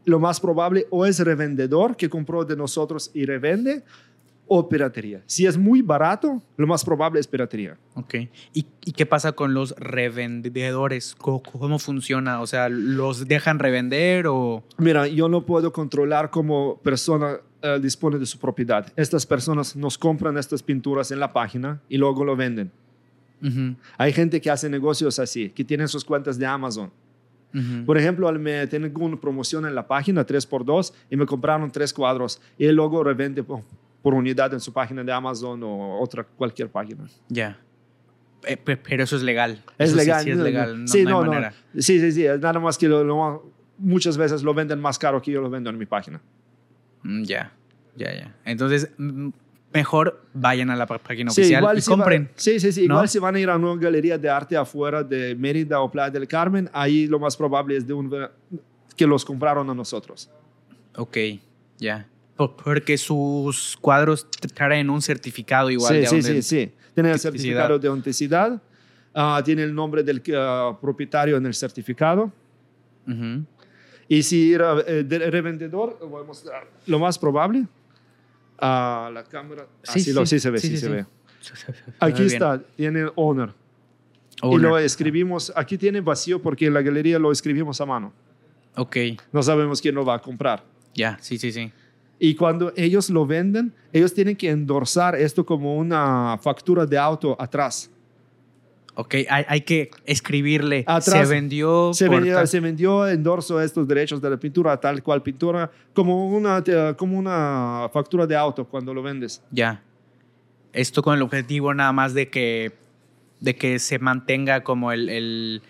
lo 0.04 0.18
más 0.18 0.40
probable 0.40 0.86
o 0.90 1.04
es 1.06 1.20
revendedor 1.20 1.96
que 1.96 2.08
compró 2.08 2.44
de 2.44 2.56
nosotros 2.56 3.10
y 3.14 3.26
revende 3.26 3.82
o 4.48 4.68
piratería. 4.68 5.22
Si 5.26 5.46
es 5.46 5.56
muy 5.56 5.82
barato, 5.82 6.42
lo 6.56 6.66
más 6.66 6.84
probable 6.84 7.20
es 7.20 7.26
piratería. 7.26 7.76
Ok. 7.94 8.14
¿Y, 8.52 8.66
y 8.84 8.92
qué 8.92 9.06
pasa 9.06 9.32
con 9.32 9.54
los 9.54 9.74
revendedores? 9.78 11.14
¿Cómo, 11.14 11.42
cómo 11.42 11.78
funciona? 11.78 12.40
O 12.40 12.46
sea, 12.46 12.68
¿los 12.68 13.28
dejan 13.28 13.58
revender 13.58 14.26
o...? 14.26 14.64
Mira, 14.78 15.06
yo 15.06 15.28
no 15.28 15.44
puedo 15.44 15.72
controlar 15.72 16.30
cómo 16.30 16.78
persona 16.82 17.38
eh, 17.60 17.78
dispone 17.80 18.18
de 18.18 18.26
su 18.26 18.38
propiedad. 18.38 18.92
Estas 18.94 19.26
personas 19.26 19.74
nos 19.74 19.98
compran 19.98 20.38
estas 20.38 20.62
pinturas 20.62 21.10
en 21.10 21.18
la 21.18 21.32
página 21.32 21.80
y 21.88 21.98
luego 21.98 22.24
lo 22.24 22.36
venden. 22.36 22.70
Hay 23.96 24.12
gente 24.12 24.40
que 24.40 24.50
hace 24.50 24.68
negocios 24.68 25.18
así, 25.18 25.50
que 25.50 25.64
tienen 25.64 25.86
sus 25.86 26.04
cuentas 26.04 26.38
de 26.38 26.46
Amazon. 26.46 26.90
Por 27.86 27.96
ejemplo, 27.96 28.28
al 28.28 28.38
me 28.38 28.66
tengo 28.66 29.04
una 29.04 29.18
promoción 29.18 29.64
en 29.66 29.74
la 29.74 29.86
página 29.86 30.26
3x2 30.26 30.92
y 31.10 31.16
me 31.16 31.26
compraron 31.26 31.70
tres 31.70 31.92
cuadros 31.92 32.40
y 32.58 32.68
luego 32.68 33.02
revende 33.02 33.42
por, 34.02 34.14
unidad 34.14 34.52
en 34.54 34.60
su 34.60 34.72
página 34.72 35.02
de 35.04 35.12
Amazon 35.12 35.62
o 35.62 36.00
otra 36.00 36.24
cualquier 36.24 36.68
página. 36.70 37.06
Ya. 37.28 37.58
Eh, 38.44 38.56
pe- 38.56 38.76
pero 38.76 39.02
eso 39.04 39.16
es 39.16 39.22
legal. 39.22 39.62
Es 39.78 39.90
Eso 39.90 39.98
sí- 39.98 40.04
legal. 40.06 40.22
Sí, 40.24 40.30
es 40.30 40.36
no, 40.36 40.42
no. 40.42 40.48
legal. 40.48 40.80
No, 40.82 40.86
sí, 40.88 41.04
no 41.04 41.24
no, 41.24 41.40
no. 41.40 41.48
Sí, 41.74 42.00
sí, 42.00 42.12
sí. 42.12 42.24
es 42.24 42.38
Nada 42.40 42.58
más 42.60 42.78
que 42.78 42.88
lo- 42.88 43.02
lo- 43.04 43.52
muchas 43.78 44.16
veces 44.16 44.42
lo 44.42 44.54
venden 44.54 44.80
más 44.80 44.98
caro 44.98 45.20
que 45.20 45.30
yo 45.32 45.40
lo 45.40 45.50
vendo 45.50 45.70
en 45.70 45.76
mi 45.78 45.86
página. 45.86 46.20
Mm, 47.02 47.22
Ya, 47.24 47.52
ya, 47.96 48.12
ya. 48.14 48.34
Entonces, 48.44 48.90
mm, 48.96 49.28
mejor 49.72 50.22
vayan 50.32 50.70
a 50.70 50.76
la 50.76 50.86
pá- 50.86 50.98
página 50.98 51.30
Sí, 51.30 51.40
oficial 51.42 51.60
igual 51.62 51.78
y 51.78 51.80
si 51.80 51.90
compren. 51.90 52.30
sí, 52.36 52.58
sí, 52.60 52.72
sí. 52.72 52.86
¿no? 52.88 52.94
Igual 52.94 53.08
si 53.08 53.18
van 53.18 53.34
a 53.34 53.40
ir 53.40 53.50
a 53.50 53.56
una 53.56 53.74
galería 53.80 54.16
de 54.16 54.28
arte 54.30 54.56
afuera 54.56 55.02
de 55.02 55.34
Mérida 55.34 55.80
o 55.80 55.90
Playa 55.90 56.10
del 56.10 56.26
Carmen, 56.26 56.70
ahí 56.72 57.06
lo 57.06 57.18
más 57.18 57.36
probable 57.36 57.76
es 57.76 57.86
de 57.86 57.92
un, 57.92 58.10
que 58.96 59.06
los 59.06 59.24
compraron 59.24 59.68
a 59.68 59.74
nosotros. 59.74 60.30
Ok, 60.96 61.16
ya. 61.78 62.06
Po- 62.08 62.17
Porque 62.64 62.96
sus 62.96 63.76
cuadros 63.80 64.26
traen 64.54 64.88
un 64.90 65.02
certificado 65.02 65.70
igual 65.70 65.94
sí, 65.94 66.00
de 66.00 66.06
sí, 66.06 66.22
sí, 66.22 66.42
sí. 66.42 66.72
Tiene 66.94 67.10
el 67.10 67.18
certificado 67.18 67.78
de 67.78 67.88
autenticidad, 67.88 68.62
ah, 69.14 69.42
tiene 69.44 69.64
el 69.64 69.74
nombre 69.74 70.02
del 70.02 70.22
ah, 70.36 70.76
propietario 70.80 71.36
en 71.36 71.46
el 71.46 71.54
certificado. 71.54 72.32
Ujú. 73.06 73.44
Y 74.08 74.22
si 74.22 74.52
era 74.54 74.76
eh, 74.86 75.02
de 75.04 75.18
revendedor, 75.30 75.98
lo 76.86 76.98
más 76.98 77.18
probable, 77.18 77.66
a 78.58 79.10
la 79.12 79.24
cámara, 79.24 79.66
Sí, 79.82 80.00
así 80.00 80.12
lo, 80.12 80.24
sí, 80.26 80.36
sí 80.36 80.40
se 80.40 80.50
ve, 80.50 80.58
sí, 80.58 80.68
sí, 80.68 80.74
sí, 80.76 80.80
se 80.80 80.86
sí. 80.86 80.92
ve. 80.92 81.06
Aquí 82.00 82.22
bien. 82.22 82.32
está, 82.34 82.60
tiene 82.76 83.00
el 83.00 83.12
owner. 83.16 83.50
Y 84.42 84.46
Owner. 84.46 84.60
lo 84.60 84.78
escribimos, 84.78 85.52
aquí 85.56 85.76
tiene 85.76 86.00
vacío 86.00 86.40
porque 86.40 86.66
en 86.66 86.74
la 86.74 86.82
galería 86.82 87.18
lo 87.18 87.32
escribimos 87.32 87.80
a 87.80 87.86
mano. 87.86 88.12
Ok, 88.76 88.96
No 89.32 89.42
sabemos 89.42 89.80
quién 89.80 89.94
lo 89.94 90.04
va 90.04 90.14
a 90.14 90.18
comprar. 90.20 90.64
ya, 90.94 91.18
sí, 91.20 91.36
sí, 91.38 91.50
sí. 91.52 91.72
Y 92.18 92.34
cuando 92.34 92.72
ellos 92.76 93.10
lo 93.10 93.26
venden, 93.26 93.72
ellos 93.92 94.12
tienen 94.12 94.36
que 94.36 94.50
endorsar 94.50 95.14
esto 95.14 95.46
como 95.46 95.76
una 95.76 96.38
factura 96.42 96.84
de 96.84 96.98
auto 96.98 97.36
atrás. 97.40 97.90
Ok, 98.96 99.14
hay, 99.30 99.44
hay 99.46 99.60
que 99.60 99.90
escribirle. 100.04 100.82
Atrás. 100.84 101.04
se 101.28 101.32
vendió. 101.32 101.94
Se 101.94 102.08
vendió, 102.08 102.34
tal- 102.34 102.48
se 102.48 102.58
vendió, 102.58 103.06
endorso 103.06 103.60
estos 103.60 103.86
derechos 103.86 104.20
de 104.20 104.28
la 104.30 104.36
pintura, 104.36 104.76
tal 104.80 105.00
cual 105.04 105.22
pintura, 105.22 105.70
como 105.94 106.28
una, 106.36 106.60
eh, 106.66 106.94
como 106.96 107.16
una 107.16 107.88
factura 107.92 108.26
de 108.26 108.34
auto 108.34 108.64
cuando 108.64 108.92
lo 108.92 109.00
vendes. 109.00 109.40
Ya. 109.52 109.80
Esto 110.72 111.00
con 111.02 111.14
el 111.14 111.22
objetivo 111.22 111.72
nada 111.72 111.92
más 111.92 112.12
de 112.12 112.28
que, 112.28 112.72
de 113.38 113.54
que 113.54 113.78
se 113.78 114.00
mantenga 114.00 114.64
como 114.64 114.90
el, 114.90 115.08
el, 115.08 115.62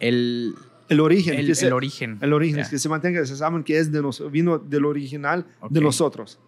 el, 0.00 0.54
El 0.88 1.00
origen. 1.00 1.34
el- 1.38 1.46
que 1.46 1.54
se- 1.54 1.66
el 1.66 1.72
origen. 1.72 2.18
el 2.20 2.32
origen, 2.32 2.60
es 2.60 2.68
que 2.68 2.78
se 2.78 2.88
mantenga, 2.88 3.20
que 3.20 3.26
se 3.26 3.36
saben 3.36 3.64
que 3.64 3.78
es 3.78 3.90
de 3.92 4.02
nos, 4.02 4.30
vino 4.30 4.58
del 4.58 4.84
original 4.84 5.46
de 5.70 5.78
Ok. 5.80 5.84
nosotros. 5.84 6.38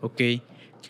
Ok. 0.00 0.20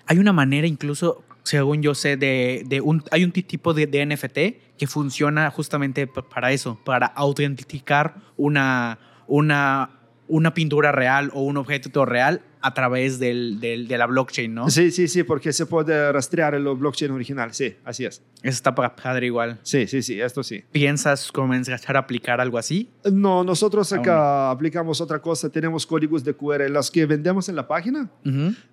Hay 0.06 0.18
una 0.18 0.32
manera 0.32 0.66
incluso, 0.66 1.22
según 1.42 1.82
yo 1.82 1.94
sé, 1.94 2.16
de, 2.16 2.62
de 2.66 2.80
un, 2.80 3.02
hay 3.10 3.24
un 3.24 3.32
ti- 3.32 3.42
tipo 3.42 3.74
de, 3.74 3.86
de 3.86 4.02
NFT 4.06 4.76
que 4.78 4.86
funciona 4.86 5.50
justamente 5.50 6.06
para 6.06 6.52
eso, 6.52 6.78
para 6.84 7.06
autenticar 7.06 8.14
una, 8.36 8.98
una, 9.26 9.90
una 10.28 10.54
pintura 10.54 10.90
real 10.92 11.30
o 11.34 11.42
un 11.42 11.56
objeto 11.56 12.04
real 12.04 12.42
a 12.62 12.74
través 12.74 13.18
del, 13.18 13.58
del- 13.60 13.88
de 13.88 13.96
la 13.98 14.06
blockchain, 14.06 14.52
¿no? 14.54 14.68
Sí, 14.70 14.90
sí, 14.90 15.08
sí, 15.08 15.22
porque 15.22 15.52
se 15.52 15.66
puede 15.66 16.12
rastrear 16.12 16.54
el 16.54 16.64
blockchain 16.64 17.10
original. 17.10 17.54
Sí, 17.54 17.74
así 17.84 18.04
es. 18.04 18.22
Eso 18.42 18.48
está 18.50 18.74
pa- 18.74 18.94
padre 18.94 19.26
igual. 19.26 19.58
Sí, 19.62 19.86
sí, 19.86 20.02
sí, 20.02 20.20
esto 20.20 20.42
sí. 20.42 20.62
¿Piensas 20.70 21.32
comenzar 21.32 21.96
a 21.96 22.00
aplicar 22.00 22.40
algo 22.40 22.58
así? 22.58 22.90
No, 23.10 23.42
nosotros 23.44 23.92
Aún 23.92 24.00
acá 24.02 24.50
aplicamos 24.50 25.00
otra 25.00 25.20
cosa. 25.20 25.48
Tenemos 25.48 25.86
códigos 25.86 26.22
de 26.24 26.34
QR. 26.34 26.68
Los 26.70 26.90
que 26.90 27.06
vendemos 27.06 27.48
en 27.48 27.56
la 27.56 27.66
página, 27.66 28.10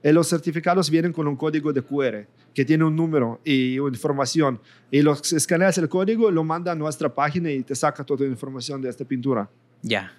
eh, 0.04 0.12
los 0.14 0.28
certificados 0.30 0.90
vienen 0.90 1.14
con 1.14 1.28
un 1.28 1.36
código 1.36 1.72
de 1.72 1.82
QR 1.82 2.28
que 2.54 2.66
tiene 2.66 2.84
un 2.84 2.96
número 2.96 3.40
y 3.46 3.78
una 3.80 3.96
información. 3.96 4.60
Y 4.92 5.02
los 5.02 5.32
escaneas 5.32 5.78
el 5.78 5.88
código, 5.90 6.32
lo 6.32 6.44
manda 6.44 6.72
a 6.72 6.76
nuestra 6.76 7.14
página 7.14 7.52
y 7.52 7.62
te 7.64 7.76
saca 7.76 8.04
toda 8.04 8.26
la 8.26 8.32
información 8.32 8.82
de 8.82 8.90
esta 8.90 9.06
pintura. 9.06 9.50
Ya. 9.82 10.12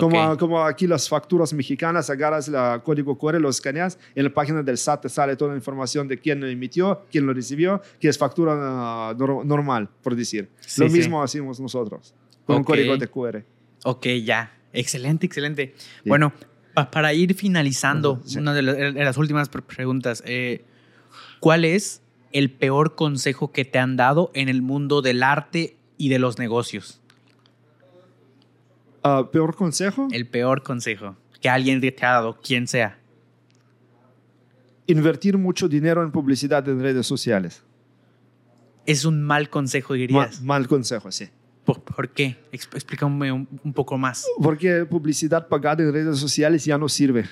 Como, 0.00 0.36
como 0.36 0.62
aquí 0.62 0.86
las 0.86 1.08
facturas 1.08 1.52
mexicanas, 1.52 2.10
agarras 2.10 2.48
el 2.48 2.82
código 2.82 3.16
QR, 3.16 3.40
lo 3.40 3.48
escaneas, 3.48 3.98
en 4.14 4.24
la 4.24 4.30
página 4.30 4.62
del 4.62 4.76
SAT 4.78 5.02
te 5.02 5.08
sale 5.08 5.36
toda 5.36 5.52
la 5.52 5.56
información 5.56 6.06
de 6.08 6.18
quién 6.18 6.40
lo 6.40 6.46
emitió, 6.46 7.02
quién 7.10 7.26
lo 7.26 7.32
recibió, 7.32 7.80
que 8.00 8.08
es 8.08 8.18
factura 8.18 8.52
ah, 8.56 9.14
nor- 9.16 9.44
normal, 9.44 9.88
por 10.02 10.14
decir. 10.16 10.48
Sí, 10.60 10.80
lo 10.82 10.88
sí. 10.88 10.96
mismo 10.98 11.22
hacemos 11.22 11.58
nosotros, 11.60 12.14
con 12.44 12.56
un 12.56 12.64
código 12.64 12.96
de 12.96 13.08
QR. 13.08 13.42
Ok, 13.84 14.06
ya. 14.24 14.52
Excelente, 14.72 15.24
excelente. 15.26 15.74
Bueno, 16.04 16.32
pa- 16.74 16.90
para 16.90 17.14
ir 17.14 17.34
finalizando, 17.34 18.20
sí. 18.24 18.38
una 18.38 18.52
de, 18.52 18.62
la- 18.62 18.72
de 18.74 19.04
las 19.04 19.16
últimas 19.16 19.48
pre- 19.48 19.62
preguntas. 19.62 20.22
eh, 20.26 20.64
¿Cuál 21.40 21.64
es 21.64 22.02
el 22.32 22.50
peor 22.50 22.94
consejo 22.94 23.52
que 23.52 23.64
te 23.64 23.78
han 23.78 23.96
dado 23.96 24.30
en 24.34 24.48
el 24.48 24.60
mundo 24.62 25.00
del 25.00 25.22
arte 25.22 25.76
y 25.96 26.08
de 26.10 26.18
los 26.18 26.38
negocios? 26.38 27.00
Ah, 29.08 29.28
peor 29.30 29.54
consejo, 29.54 30.08
El 30.10 30.26
peor 30.26 30.62
consejo 30.62 31.16
que 31.40 31.48
alguien 31.48 31.80
te 31.80 31.94
ha 32.04 32.12
dado, 32.12 32.40
quien 32.40 32.66
sea. 32.66 32.98
invertir 34.86 35.36
mucho 35.36 35.68
dinero 35.68 36.02
en 36.02 36.10
publicidad 36.12 36.66
en 36.68 36.80
redes 36.80 37.06
sociales. 37.06 37.62
Es 38.86 39.04
un 39.04 39.22
mal 39.22 39.50
consejo, 39.50 39.94
Ma- 39.94 39.96
dirías. 39.98 40.40
mal 40.42 40.66
consejo, 40.68 41.10
sí. 41.10 41.28
¿Por, 41.64 41.82
por 41.82 42.08
qué? 42.10 42.36
Ex- 42.52 42.68
Explícame 42.72 43.32
un, 43.32 43.48
un 43.64 43.72
poco 43.72 43.98
más. 43.98 44.24
Porque 44.40 44.84
publicidad 44.84 45.48
pagada 45.48 45.82
en 45.82 45.92
redes 45.92 46.18
sociales 46.18 46.64
ya 46.64 46.78
no 46.78 46.88
sirve. 46.88 47.24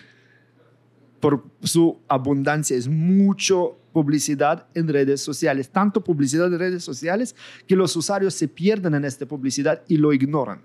Por 1.20 1.44
su 1.62 2.00
abundancia, 2.08 2.76
es 2.76 2.88
mucho 2.88 3.78
publicidad 3.92 4.66
en 4.74 4.88
redes 4.88 5.20
sociales. 5.20 5.70
Tanto 5.70 6.02
publicidad 6.02 6.48
en 6.48 6.58
redes 6.58 6.82
sociales 6.82 7.36
que 7.68 7.76
los 7.76 7.94
usuarios 7.94 8.34
se 8.34 8.48
pierden 8.48 8.94
en 8.96 9.04
esta 9.04 9.24
publicidad 9.26 9.82
y 9.86 9.96
lo 9.96 10.12
ignoran. 10.12 10.60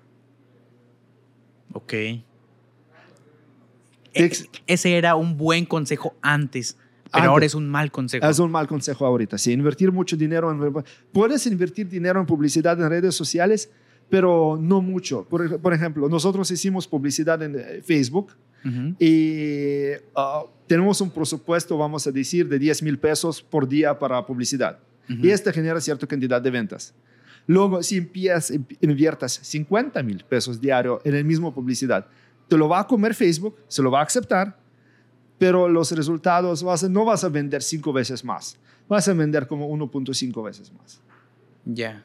Ok. 1.74 1.94
E- 1.94 2.24
Ex- 4.14 4.50
ese 4.68 4.98
era 4.98 5.16
un 5.16 5.38
buen 5.38 5.66
consejo 5.66 6.16
antes, 6.22 6.76
pero 7.12 7.18
Antes. 7.18 7.30
ahora 7.30 7.46
es 7.46 7.56
un 7.56 7.70
mal 7.70 7.92
consejo. 7.92 8.28
Es 8.28 8.40
un 8.40 8.52
mal 8.52 8.68
consejo 8.68 9.06
ahorita. 9.06 9.38
Sí, 9.38 9.52
invertir 9.52 9.92
mucho 9.92 10.16
dinero 10.18 10.52
en... 10.52 10.84
Puedes 11.12 11.46
invertir 11.48 11.88
dinero 11.88 12.20
en 12.20 12.26
publicidad 12.26 12.80
en 12.82 12.90
redes 12.90 13.16
sociales, 13.16 13.70
pero 14.10 14.58
no 14.60 14.82
mucho. 14.82 15.24
Por, 15.30 15.60
por 15.60 15.74
ejemplo, 15.74 16.10
nosotros 16.10 16.50
hicimos 16.52 16.88
publicidad 16.88 17.42
en 17.44 17.56
eh, 17.60 17.82
Facebook 17.84 18.32
Ujú. 18.66 18.96
y 19.00 19.92
ah, 20.16 20.44
tenemos 20.68 21.00
un 21.02 21.12
presupuesto, 21.12 21.78
vamos 21.78 22.06
a 22.08 22.12
decir, 22.12 22.48
de 22.48 22.58
10 22.60 22.84
mil 22.84 22.98
pesos 22.98 23.42
por 23.42 23.68
día 23.68 23.98
para 23.98 24.26
publicidad. 24.26 24.80
Ujú. 25.10 25.20
Y 25.26 25.30
este 25.32 25.54
genera 25.54 25.80
cierta 25.82 26.06
cantidad 26.08 26.42
de 26.42 26.50
ventas. 26.50 26.94
Luego, 27.50 27.82
si 27.82 27.98
empiezas, 27.98 28.54
inviertas 28.80 29.40
50 29.42 30.04
mil 30.04 30.24
pesos 30.24 30.62
diario 30.62 31.02
en 31.04 31.16
el 31.16 31.26
mismo 31.26 31.52
publicidad, 31.52 32.06
te 32.48 32.56
lo 32.56 32.70
va 32.70 32.82
a 32.82 32.86
comer 32.88 33.16
Facebook, 33.16 33.56
se 33.68 33.82
lo 33.82 33.90
va 33.90 34.02
a 34.02 34.04
aceptar, 34.04 34.56
pero 35.40 35.68
los 35.68 35.92
resultados 35.94 36.62
vas 36.62 36.84
a- 36.84 36.90
no 36.90 37.06
vas 37.06 37.24
a 37.24 37.30
vender 37.30 37.64
cinco 37.64 37.92
veces 37.92 38.24
más, 38.24 38.56
vas 38.88 39.08
a 39.08 39.14
vender 39.14 39.48
como 39.48 39.68
1.5 39.68 40.44
veces 40.44 40.72
más. 40.74 41.02
Ya. 41.66 42.04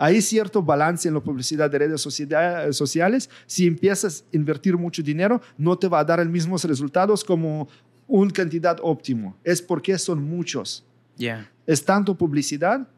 Hay 0.00 0.20
cierto 0.20 0.60
balance 0.64 1.06
en 1.06 1.14
la 1.14 1.20
publicidad 1.20 1.70
de 1.70 1.78
redes 1.78 2.00
socia- 2.00 2.72
sociales. 2.72 3.30
Si 3.46 3.68
empiezas 3.68 4.24
a 4.32 4.36
invertir 4.36 4.76
mucho 4.76 5.00
dinero, 5.00 5.40
no 5.56 5.78
te 5.78 5.86
va 5.86 6.00
a 6.00 6.04
dar 6.04 6.18
los 6.18 6.28
mismos 6.28 6.64
resultados 6.64 7.22
como 7.22 7.68
una 8.08 8.32
cantidad 8.32 8.78
óptimo. 8.82 9.36
Es 9.44 9.62
porque 9.62 9.96
son 9.96 10.24
muchos. 10.24 10.84
Ya. 11.16 11.48
Es 11.68 11.84
tanto 11.84 12.16
publicidad 12.16 12.88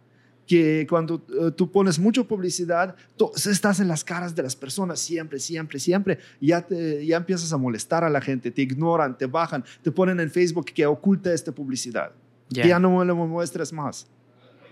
que 0.47 0.87
cuando 0.89 1.25
eh, 1.41 1.51
tú 1.57 1.71
pones 1.71 1.99
mucha 1.99 2.23
publicidad, 2.23 2.95
tú 3.17 3.31
estás 3.35 3.81
en 3.81 3.89
las 3.89 4.05
caras 4.05 4.35
de 4.35 4.43
las 4.43 4.55
personas 4.55 5.01
siempre, 5.01 5.39
siempre, 5.39 5.79
siempre. 5.79 6.19
Ya, 6.41 6.61
te, 6.61 7.05
ya 7.07 7.17
empiezas 7.17 7.53
a 7.53 7.57
molestar 7.57 8.05
a 8.05 8.11
la 8.11 8.21
gente, 8.21 8.51
te 8.51 8.63
ignoran, 8.63 9.17
te 9.17 9.27
bajan, 9.27 9.65
te 9.83 9.91
ponen 9.91 10.21
en 10.21 10.31
Facebook 10.31 10.67
que 10.67 10.85
oculta 10.87 11.33
esta 11.33 11.51
publicidad. 11.53 12.13
Ya. 12.51 12.79
No 12.79 12.99
me 12.99 13.05
lo 13.07 13.17
muestres 13.17 13.73
más. 13.73 14.07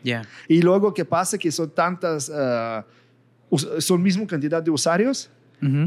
Ya. 0.05 0.23
Y 0.47 0.61
luego, 0.61 0.93
¿qué 0.93 1.05
pasa? 1.05 1.39
Que 1.39 1.51
son 1.51 1.71
tantas, 1.71 2.31
us- 3.51 3.69
son 3.79 4.03
misma 4.03 4.27
cantidad 4.27 4.63
de 4.63 4.71
usuarios, 4.71 5.31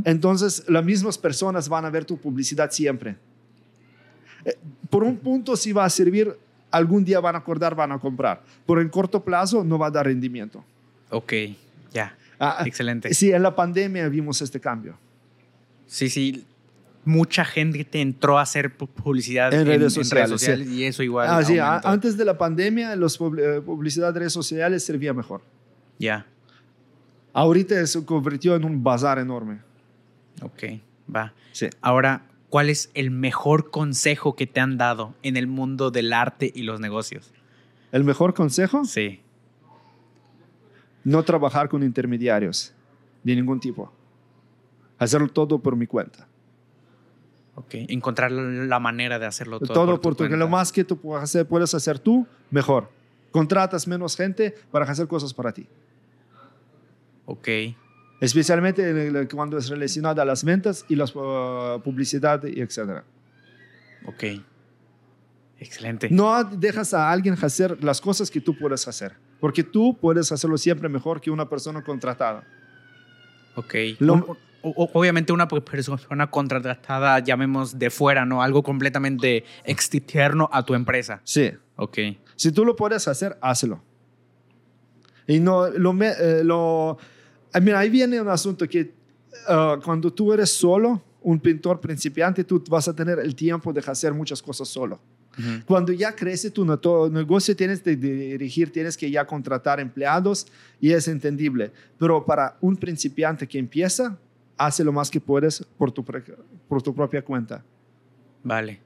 entonces 0.05 0.63
las 0.69 0.85
mismas 0.85 1.17
personas 1.17 1.67
van 1.67 1.83
a 1.85 1.89
ver 1.89 2.05
tu 2.05 2.17
publicidad 2.17 2.71
siempre. 2.71 3.17
Eh, 4.45 4.57
Por 4.89 5.03
un 5.03 5.17
punto 5.17 5.55
sí 5.57 5.73
va 5.73 5.83
a 5.85 5.89
servir, 5.89 6.33
algún 6.75 7.03
día 7.05 7.19
van 7.19 7.35
a 7.35 7.39
acordar, 7.39 7.75
van 7.75 7.91
a 7.91 7.99
comprar, 7.99 8.41
pero 8.67 8.81
en 8.81 8.89
corto 8.89 9.23
plazo 9.23 9.63
no 9.63 9.77
va 9.77 9.87
a 9.87 9.91
dar 9.91 10.05
rendimiento. 10.05 10.63
Ok. 11.09 11.33
Ya. 11.93 12.15
Ah, 12.39 12.63
Excelente. 12.65 13.13
sí, 13.13 13.31
en 13.31 13.41
la 13.43 13.55
pandemia 13.55 14.09
vimos 14.09 14.41
este 14.41 14.59
cambio. 14.59 14.97
Sí, 15.87 16.09
sí. 16.09 16.45
Mucha 17.05 17.45
gente 17.45 17.85
te 17.85 18.01
entró 18.01 18.39
a 18.39 18.41
hacer 18.41 18.75
pu- 18.75 18.87
publicidad 18.89 19.53
En 19.53 19.67
redes 19.67 19.93
sociales, 19.93 20.41
sí. 20.41 20.51
y 20.73 20.83
eso 20.85 21.03
igual. 21.03 21.27
Ah, 21.29 21.43
sí, 21.43 21.59
a- 21.59 21.67
aumentó. 21.67 21.87
antes 21.89 22.17
de 22.17 22.25
la 22.25 22.35
pandemia, 22.37 22.95
la 22.95 23.07
publicidad 23.63 24.11
de 24.11 24.19
redes 24.19 24.33
sociales 24.33 24.83
servía 24.83 25.13
mejor. 25.13 25.41
Ya. 25.99 26.25
Ahorita 27.33 27.85
se 27.85 28.03
convirtió 28.05 28.55
en 28.55 28.65
un 28.65 28.83
bazar 28.83 29.19
enorme. 29.19 29.59
Ok. 30.41 30.63
Va. 31.13 31.31
Sí. 31.51 31.67
Ahora, 31.81 32.23
¿cuál 32.55 32.69
es 32.69 32.89
el 32.93 33.11
mejor 33.11 33.69
consejo 33.69 34.37
que 34.37 34.47
te 34.47 34.61
han 34.61 34.77
dado 34.77 35.13
en 35.23 35.35
el 35.35 35.45
mundo 35.45 35.91
del 35.91 36.13
arte 36.13 36.53
y 36.55 36.63
los 36.63 36.79
negocios? 36.79 37.33
¿El 37.91 38.05
mejor 38.05 38.33
consejo? 38.33 38.85
Sí. 38.85 39.19
no 41.03 41.21
trabajar 41.23 41.67
con 41.67 41.83
intermediarios 41.83 42.73
de 43.25 43.35
ningún 43.35 43.59
tipo. 43.59 43.91
Hacerlo 44.97 45.27
todo 45.27 45.59
por 45.59 45.75
mi 45.75 45.85
cuenta. 45.85 46.29
Ok. 47.55 47.73
Encontrar 47.89 48.31
la 48.31 48.79
manera 48.79 49.19
de 49.19 49.25
hacerlo 49.25 49.59
todo. 49.59 49.73
Todo, 49.73 49.87
por 49.87 49.95
tu 49.95 50.01
por 50.03 50.13
tu 50.13 50.17
cuenta. 50.19 50.37
Lo 50.37 50.47
más 50.47 50.71
que 50.71 50.85
tú 50.85 50.95
puedas 50.95 51.25
hacer, 51.25 51.45
puedes 51.45 51.73
hacer 51.73 51.99
tú, 51.99 52.25
mejor. 52.51 52.89
Contratas 53.31 53.85
menos 53.85 54.15
gente 54.15 54.55
para 54.71 54.85
hacer 54.85 55.09
cosas 55.09 55.33
para 55.33 55.51
ti. 55.51 55.67
Ok. 57.25 57.49
Especialmente 58.25 59.27
cuando 59.33 59.57
es 59.57 59.69
relacionada 59.69 60.21
a 60.23 60.25
las 60.25 60.43
ventas 60.43 60.85
y 60.89 60.95
la 60.95 61.05
publicidad 61.83 62.43
y 62.45 62.59
etcétera. 62.61 63.03
Ok. 64.05 64.23
Excelente. 65.59 66.09
No 66.09 66.43
dejas 66.43 66.93
a 66.93 67.09
alguien 67.11 67.35
hacer 67.41 67.81
las 67.83 68.01
cosas 68.01 68.29
que 68.29 68.41
tú 68.41 68.57
puedes 68.57 68.87
hacer, 68.87 69.13
porque 69.39 69.63
tú 69.63 69.97
puedes 69.99 70.31
hacerlo 70.31 70.57
siempre 70.57 70.89
mejor 70.89 71.21
que 71.21 71.31
una 71.31 71.47
persona 71.47 71.81
contratada. 71.83 72.43
Ok. 73.55 73.73
Lo- 73.99 74.37
obviamente 74.61 75.31
una 75.31 75.47
pe- 75.47 75.61
persona 75.61 76.29
contratada, 76.29 77.19
llamemos 77.19 77.77
de 77.77 77.89
fuera, 77.89 78.25
¿no? 78.25 78.41
Algo 78.41 78.63
completamente 78.63 79.45
externo 79.63 80.49
a 80.51 80.63
tu 80.63 80.73
empresa. 80.73 81.21
Sí. 81.23 81.51
Ok. 81.77 81.99
Si 82.35 82.51
tú 82.51 82.65
lo 82.65 82.75
puedes 82.75 83.07
hacer, 83.07 83.37
hazlo. 83.41 83.81
Y 85.27 85.39
no, 85.39 85.69
lo, 85.69 85.93
eh, 86.03 86.43
lo, 86.43 86.97
I 87.55 87.61
mean, 87.61 87.77
ahí 87.77 87.89
viene 87.89 88.19
un 88.19 88.27
asunto 88.27 88.67
que 88.67 88.91
uh, 89.47 89.81
cuando 89.83 90.11
tú 90.11 90.33
eres 90.33 90.49
solo, 90.49 91.01
un 91.21 91.39
pintor 91.39 91.79
principiante, 91.79 92.43
tú 92.43 92.63
vas 92.69 92.87
a 92.87 92.95
tener 92.95 93.17
el 93.19 93.33
tiempo 93.33 93.73
de 93.73 93.81
hacer 93.85 94.13
muchas 94.13 94.41
cosas 94.41 94.67
solo. 94.67 94.99
Cuando 95.65 95.91
ya 95.91 96.15
crece 96.15 96.49
tu 96.49 96.63
negocio, 96.63 97.55
tienes 97.57 97.81
que 97.81 97.95
dirigir, 97.97 98.71
tienes 98.71 98.95
que 98.95 99.11
ya 99.11 99.25
contratar 99.27 99.81
empleados 99.81 100.47
y 100.79 100.91
es 100.91 101.09
entendible. 101.09 101.71
Pero 101.97 102.25
para 102.25 102.55
un 102.61 102.77
principiante 102.77 103.45
que 103.45 103.59
empieza, 103.59 104.17
hace 104.57 104.83
lo 104.85 104.93
más 104.93 105.11
que 105.11 105.19
puedes 105.19 105.61
por 105.77 105.91
tu, 105.91 106.05
por 106.05 106.81
tu 106.81 106.95
propia 106.95 107.21
cuenta. 107.21 107.65
Vale. 108.43 108.79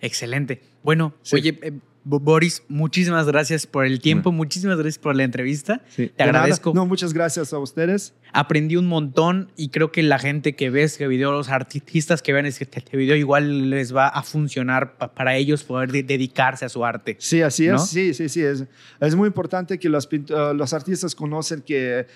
Excelente. 0.00 0.60
Bueno, 0.84 1.14
Sí. 1.22 1.34
oye, 1.34 1.58
eh, 1.62 1.72
Boris, 2.08 2.62
muchísimas 2.68 3.26
gracias 3.26 3.66
por 3.66 3.84
el 3.84 4.00
tiempo, 4.00 4.30
muchísimas 4.30 4.76
gracias 4.76 4.98
por 4.98 5.16
la 5.16 5.24
entrevista. 5.24 5.82
Te 5.96 6.06
Te 6.08 6.22
agradezco. 6.22 6.72
No, 6.72 6.86
muchas 6.86 7.12
gracias 7.12 7.52
a 7.52 7.58
ustedes. 7.58 8.14
Aprendí 8.32 8.76
un 8.76 8.86
montón 8.86 9.50
y 9.56 9.70
creo 9.70 9.90
que 9.90 10.04
la 10.04 10.20
gente 10.20 10.54
que 10.54 10.70
ve 10.70 10.84
este 10.84 11.08
video, 11.08 11.32
los 11.32 11.48
artistas 11.48 12.22
que 12.22 12.32
ven 12.32 12.46
este, 12.46 12.68
este 12.72 12.96
video, 12.96 13.16
igual 13.16 13.70
les 13.70 13.92
va 13.94 14.06
a 14.06 14.22
funcionar 14.22 14.96
pa- 14.98 15.12
para 15.14 15.36
ellos 15.36 15.64
poder 15.64 15.90
de- 15.90 16.04
dedicarse 16.04 16.64
a 16.64 16.68
su 16.68 16.84
arte. 16.84 17.16
Sí, 17.18 17.42
así 17.42 17.66
¿No? 17.66 17.74
es. 17.74 17.88
Sí, 17.88 18.14
sí, 18.14 18.28
sí. 18.28 18.40
Es, 18.42 18.64
es 19.00 19.14
muy 19.16 19.26
importante 19.26 19.78
que 19.80 19.88
los, 19.88 20.06
uh, 20.12 20.54
los 20.54 20.72
artistas 20.72 21.14
conocen 21.16 21.60
que 21.60 22.06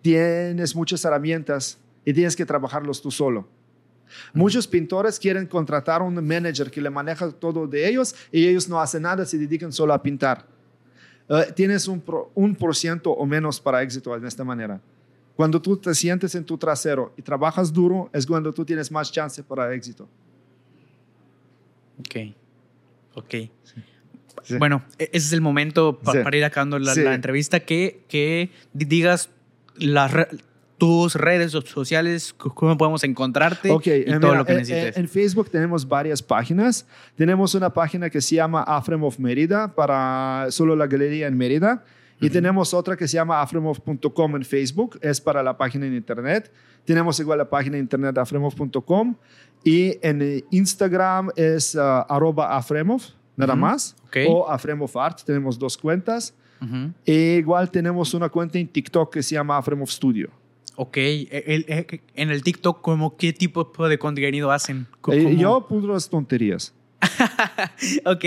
tienes 0.00 0.76
muchas 0.76 1.04
herramientas 1.04 1.78
y 2.04 2.12
tienes 2.12 2.36
que 2.36 2.46
trabajarlos 2.46 3.02
tú 3.02 3.10
solo. 3.10 3.48
Muchos 4.32 4.66
pintores 4.66 5.18
quieren 5.18 5.46
contratar 5.46 6.00
a 6.00 6.04
un 6.04 6.14
manager 6.26 6.70
que 6.70 6.80
le 6.80 6.90
maneja 6.90 7.30
todo 7.32 7.66
de 7.66 7.88
ellos 7.88 8.14
y 8.32 8.46
ellos 8.46 8.68
no 8.68 8.80
hacen 8.80 9.02
nada, 9.02 9.24
se 9.26 9.38
dedican 9.38 9.72
solo 9.72 9.92
a 9.94 10.02
pintar. 10.02 10.46
Eh, 11.28 11.52
tienes 11.54 11.86
un, 11.88 12.00
pro- 12.00 12.30
un 12.34 12.54
por 12.54 12.74
ciento 12.74 13.10
o 13.10 13.26
menos 13.26 13.60
para 13.60 13.82
éxito 13.82 14.18
de 14.18 14.26
esta 14.28 14.44
manera. 14.44 14.80
Cuando 15.36 15.60
tú 15.62 15.76
te 15.76 15.94
sientes 15.94 16.34
en 16.34 16.44
tu 16.44 16.56
trasero 16.58 17.12
y 17.16 17.22
trabajas 17.22 17.72
duro, 17.72 18.10
es 18.12 18.26
cuando 18.26 18.52
tú 18.52 18.64
tienes 18.64 18.90
más 18.90 19.12
chance 19.12 19.42
para 19.42 19.72
éxito. 19.74 20.08
Ok. 22.00 22.34
Ok. 23.14 23.34
Sí. 24.44 24.56
Bueno, 24.58 24.82
e- 24.98 25.10
ese 25.12 25.26
es 25.26 25.32
el 25.32 25.40
momento 25.40 25.98
pa- 25.98 26.12
Sí. 26.12 26.18
para 26.22 26.36
ir 26.36 26.44
acabando 26.44 26.78
la, 26.78 26.94
Sí. 26.94 27.02
la 27.02 27.14
entrevista, 27.14 27.60
que, 27.60 28.04
que 28.08 28.50
digas 28.72 29.30
las 29.76 30.12
tus 30.78 31.14
redes 31.16 31.52
so- 31.52 31.60
sociales, 31.62 32.32
cómo 32.32 32.78
podemos 32.78 33.02
encontrarte 33.04 33.70
Ok, 33.70 33.86
y 33.86 33.90
eh, 33.90 34.04
todo 34.20 34.30
mira, 34.32 34.38
lo 34.38 34.44
que 34.44 34.52
eh, 34.52 34.56
necesites. 34.58 34.96
eh, 34.96 35.00
en 35.00 35.08
Facebook 35.08 35.50
tenemos 35.50 35.86
varias 35.86 36.22
páginas. 36.22 36.86
Tenemos 37.16 37.54
una 37.54 37.70
página 37.74 38.08
que 38.10 38.20
se 38.20 38.36
llama 38.36 38.62
Afremov 38.62 39.18
Mérida 39.18 39.74
para 39.74 40.46
solo 40.50 40.76
la 40.76 40.86
galería 40.86 41.26
en 41.26 41.36
Mérida. 41.36 41.84
Y 42.20 42.30
tenemos 42.30 42.74
otra 42.74 42.96
que 42.96 43.06
se 43.06 43.14
llama 43.14 43.40
afremov.com 43.40 44.34
en 44.36 44.44
Facebook, 44.44 44.98
es 45.02 45.20
para 45.20 45.40
la 45.40 45.56
página 45.56 45.86
en 45.86 45.94
internet. 45.94 46.50
Tenemos 46.84 47.20
igual 47.20 47.38
la 47.38 47.48
página 47.48 47.76
en 47.76 47.84
internet 47.84 48.18
afremov.com 48.18 49.14
y 49.62 49.96
en 50.02 50.42
Instagram 50.50 51.30
es 51.36 51.76
ah, 51.76 52.00
arroba 52.08 52.56
afremov, 52.56 53.02
nada 53.36 53.54
más, 53.54 53.94
ok. 54.08 54.16
o 54.28 54.50
afremov 54.50 54.98
art, 54.98 55.20
tenemos 55.24 55.56
dos 55.58 55.76
cuentas. 55.78 56.34
E 57.06 57.36
igual 57.38 57.70
tenemos 57.70 58.12
una 58.14 58.28
cuenta 58.28 58.58
en 58.58 58.66
TikTok 58.66 59.12
que 59.14 59.22
se 59.22 59.36
llama 59.36 59.56
Afremov 59.56 59.88
Studio. 59.88 60.28
Ok, 60.80 60.96
e- 60.96 61.28
el- 61.48 61.64
e- 61.66 62.00
en 62.14 62.30
el 62.30 62.44
TikTok, 62.44 62.80
¿cómo, 62.82 63.16
¿qué 63.16 63.32
tipo 63.32 63.64
de 63.88 63.98
contenido 63.98 64.52
hacen? 64.52 64.86
Eh, 65.10 65.34
yo 65.36 65.66
puras 65.66 66.08
tonterías. 66.08 66.72
ok, 68.04 68.24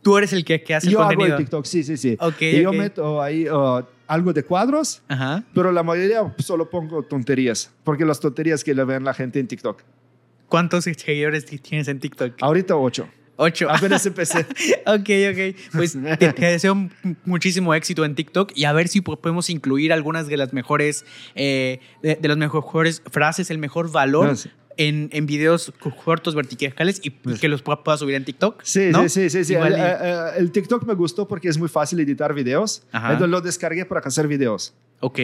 tú 0.00 0.16
eres 0.16 0.32
el 0.32 0.42
que, 0.44 0.62
que 0.62 0.74
hace 0.74 0.86
yo 0.90 0.98
el 0.98 1.02
hago 1.04 1.08
contenido. 1.10 1.36
el 1.36 1.44
TikTok, 1.44 1.64
sí, 1.66 1.82
sí, 1.82 1.96
sí. 1.98 2.16
Ok, 2.18 2.40
y 2.40 2.62
yo 2.62 2.72
meto 2.72 3.20
ahí 3.20 3.46
uh, 3.46 3.84
algo 4.06 4.32
de 4.32 4.42
cuadros, 4.42 5.02
Ajá. 5.08 5.44
pero 5.54 5.70
la 5.70 5.82
mayoría 5.82 6.34
solo 6.38 6.70
pongo 6.70 7.02
tonterías, 7.02 7.70
porque 7.84 8.06
las 8.06 8.20
tonterías 8.20 8.64
que 8.64 8.74
le 8.74 8.84
ven 8.84 9.04
la 9.04 9.12
gente 9.12 9.38
en 9.38 9.46
TikTok. 9.46 9.82
¿Cuántos 10.48 10.84
seguidores 10.84 11.44
ti- 11.44 11.58
tienes 11.58 11.88
en 11.88 11.98
TikTok? 12.00 12.34
Ahorita 12.40 12.74
ocho. 12.76 13.06
Ocho. 13.42 13.70
Apenas 13.70 14.04
empecé. 14.06 14.46
Ok, 14.86 15.08
ok. 15.30 15.56
Pues 15.72 15.96
te, 16.18 16.32
te 16.32 16.46
deseo 16.46 16.88
muchísimo 17.24 17.74
éxito 17.74 18.04
en 18.04 18.14
TikTok 18.14 18.52
y 18.54 18.64
a 18.64 18.72
ver 18.72 18.88
si 18.88 19.00
po- 19.00 19.16
podemos 19.16 19.48
incluir 19.50 19.92
algunas 19.92 20.26
de 20.26 20.36
las 20.36 20.52
mejores, 20.52 21.04
eh, 21.34 21.80
de, 22.02 22.16
de 22.16 22.28
las 22.28 22.36
mejores 22.36 23.02
frases, 23.10 23.50
el 23.50 23.58
mejor 23.58 23.90
valor 23.92 24.26
Gracias. 24.26 24.54
en, 24.76 25.08
en 25.12 25.26
videos 25.26 25.72
co- 25.80 25.94
cortos 25.94 26.34
verticales 26.34 27.00
y, 27.04 27.08
y 27.24 27.38
que 27.40 27.48
los 27.48 27.62
pueda, 27.62 27.96
subir 27.96 28.14
en 28.16 28.24
TikTok. 28.24 28.60
Sí, 28.62 28.90
¿no? 28.92 29.08
sí, 29.08 29.30
sí, 29.30 29.44
sí. 29.44 29.54
El, 29.54 29.74
eh, 29.74 29.78
eh, 29.78 30.26
el 30.38 30.50
TikTok 30.50 30.84
me 30.84 30.94
gustó 30.94 31.26
porque 31.28 31.48
es 31.48 31.58
muy 31.58 31.68
fácil 31.68 32.00
editar 32.00 32.34
videos. 32.34 32.82
Ajá. 32.92 33.08
Entonces 33.12 33.30
lo 33.30 33.40
descargué 33.40 33.84
para 33.84 34.00
hacer 34.00 34.26
videos. 34.28 34.74
ok, 35.00 35.18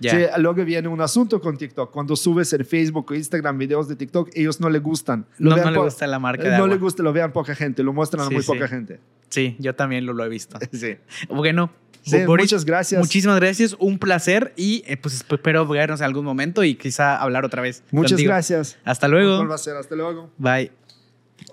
ya. 0.00 0.10
Sí, 0.10 0.40
luego 0.40 0.64
viene 0.64 0.88
un 0.88 1.00
asunto 1.00 1.40
con 1.40 1.56
TikTok. 1.56 1.90
Cuando 1.90 2.16
subes 2.16 2.52
en 2.52 2.64
Facebook 2.64 3.10
o 3.10 3.14
Instagram 3.14 3.58
videos 3.58 3.88
de 3.88 3.96
TikTok, 3.96 4.30
ellos 4.34 4.60
no 4.60 4.68
le 4.70 4.78
gustan. 4.78 5.26
Lo 5.38 5.50
no, 5.50 5.56
vean 5.56 5.66
no 5.66 5.72
le 5.72 5.78
gusta 5.86 6.06
la 6.06 6.18
marca 6.18 6.42
de 6.44 6.50
No 6.50 6.56
agua. 6.56 6.68
le 6.68 6.76
gusta, 6.76 7.02
lo 7.02 7.12
vean 7.12 7.32
poca 7.32 7.54
gente, 7.54 7.82
lo 7.82 7.92
muestran 7.92 8.26
a 8.26 8.30
muy 8.30 8.42
sí. 8.42 8.46
poca 8.52 8.68
gente. 8.68 9.00
Sí, 9.28 9.56
yo 9.58 9.74
también 9.74 10.06
lo, 10.06 10.12
lo 10.12 10.24
he 10.24 10.28
visto. 10.28 10.58
Sí. 10.72 10.96
Bueno, 11.28 11.70
Sí, 12.02 12.24
Boris, 12.24 12.44
muchas 12.46 12.64
gracias. 12.64 13.00
Muchísimas 13.00 13.38
gracias, 13.38 13.76
un 13.78 13.98
placer 13.98 14.54
y 14.56 14.82
eh, 14.86 14.96
pues 14.96 15.14
espero 15.28 15.66
vernos 15.66 16.00
en 16.00 16.06
algún 16.06 16.24
momento 16.24 16.64
y 16.64 16.74
quizá 16.74 17.20
hablar 17.20 17.44
otra 17.44 17.60
vez. 17.60 17.82
Muchas 17.90 18.12
contigo. 18.12 18.28
gracias. 18.30 18.78
Hasta 18.84 19.08
Un 19.08 19.12
luego. 19.12 19.46
placer. 19.46 19.76
Hasta 19.76 19.94
luego. 19.94 20.30
Bye. 20.38 20.87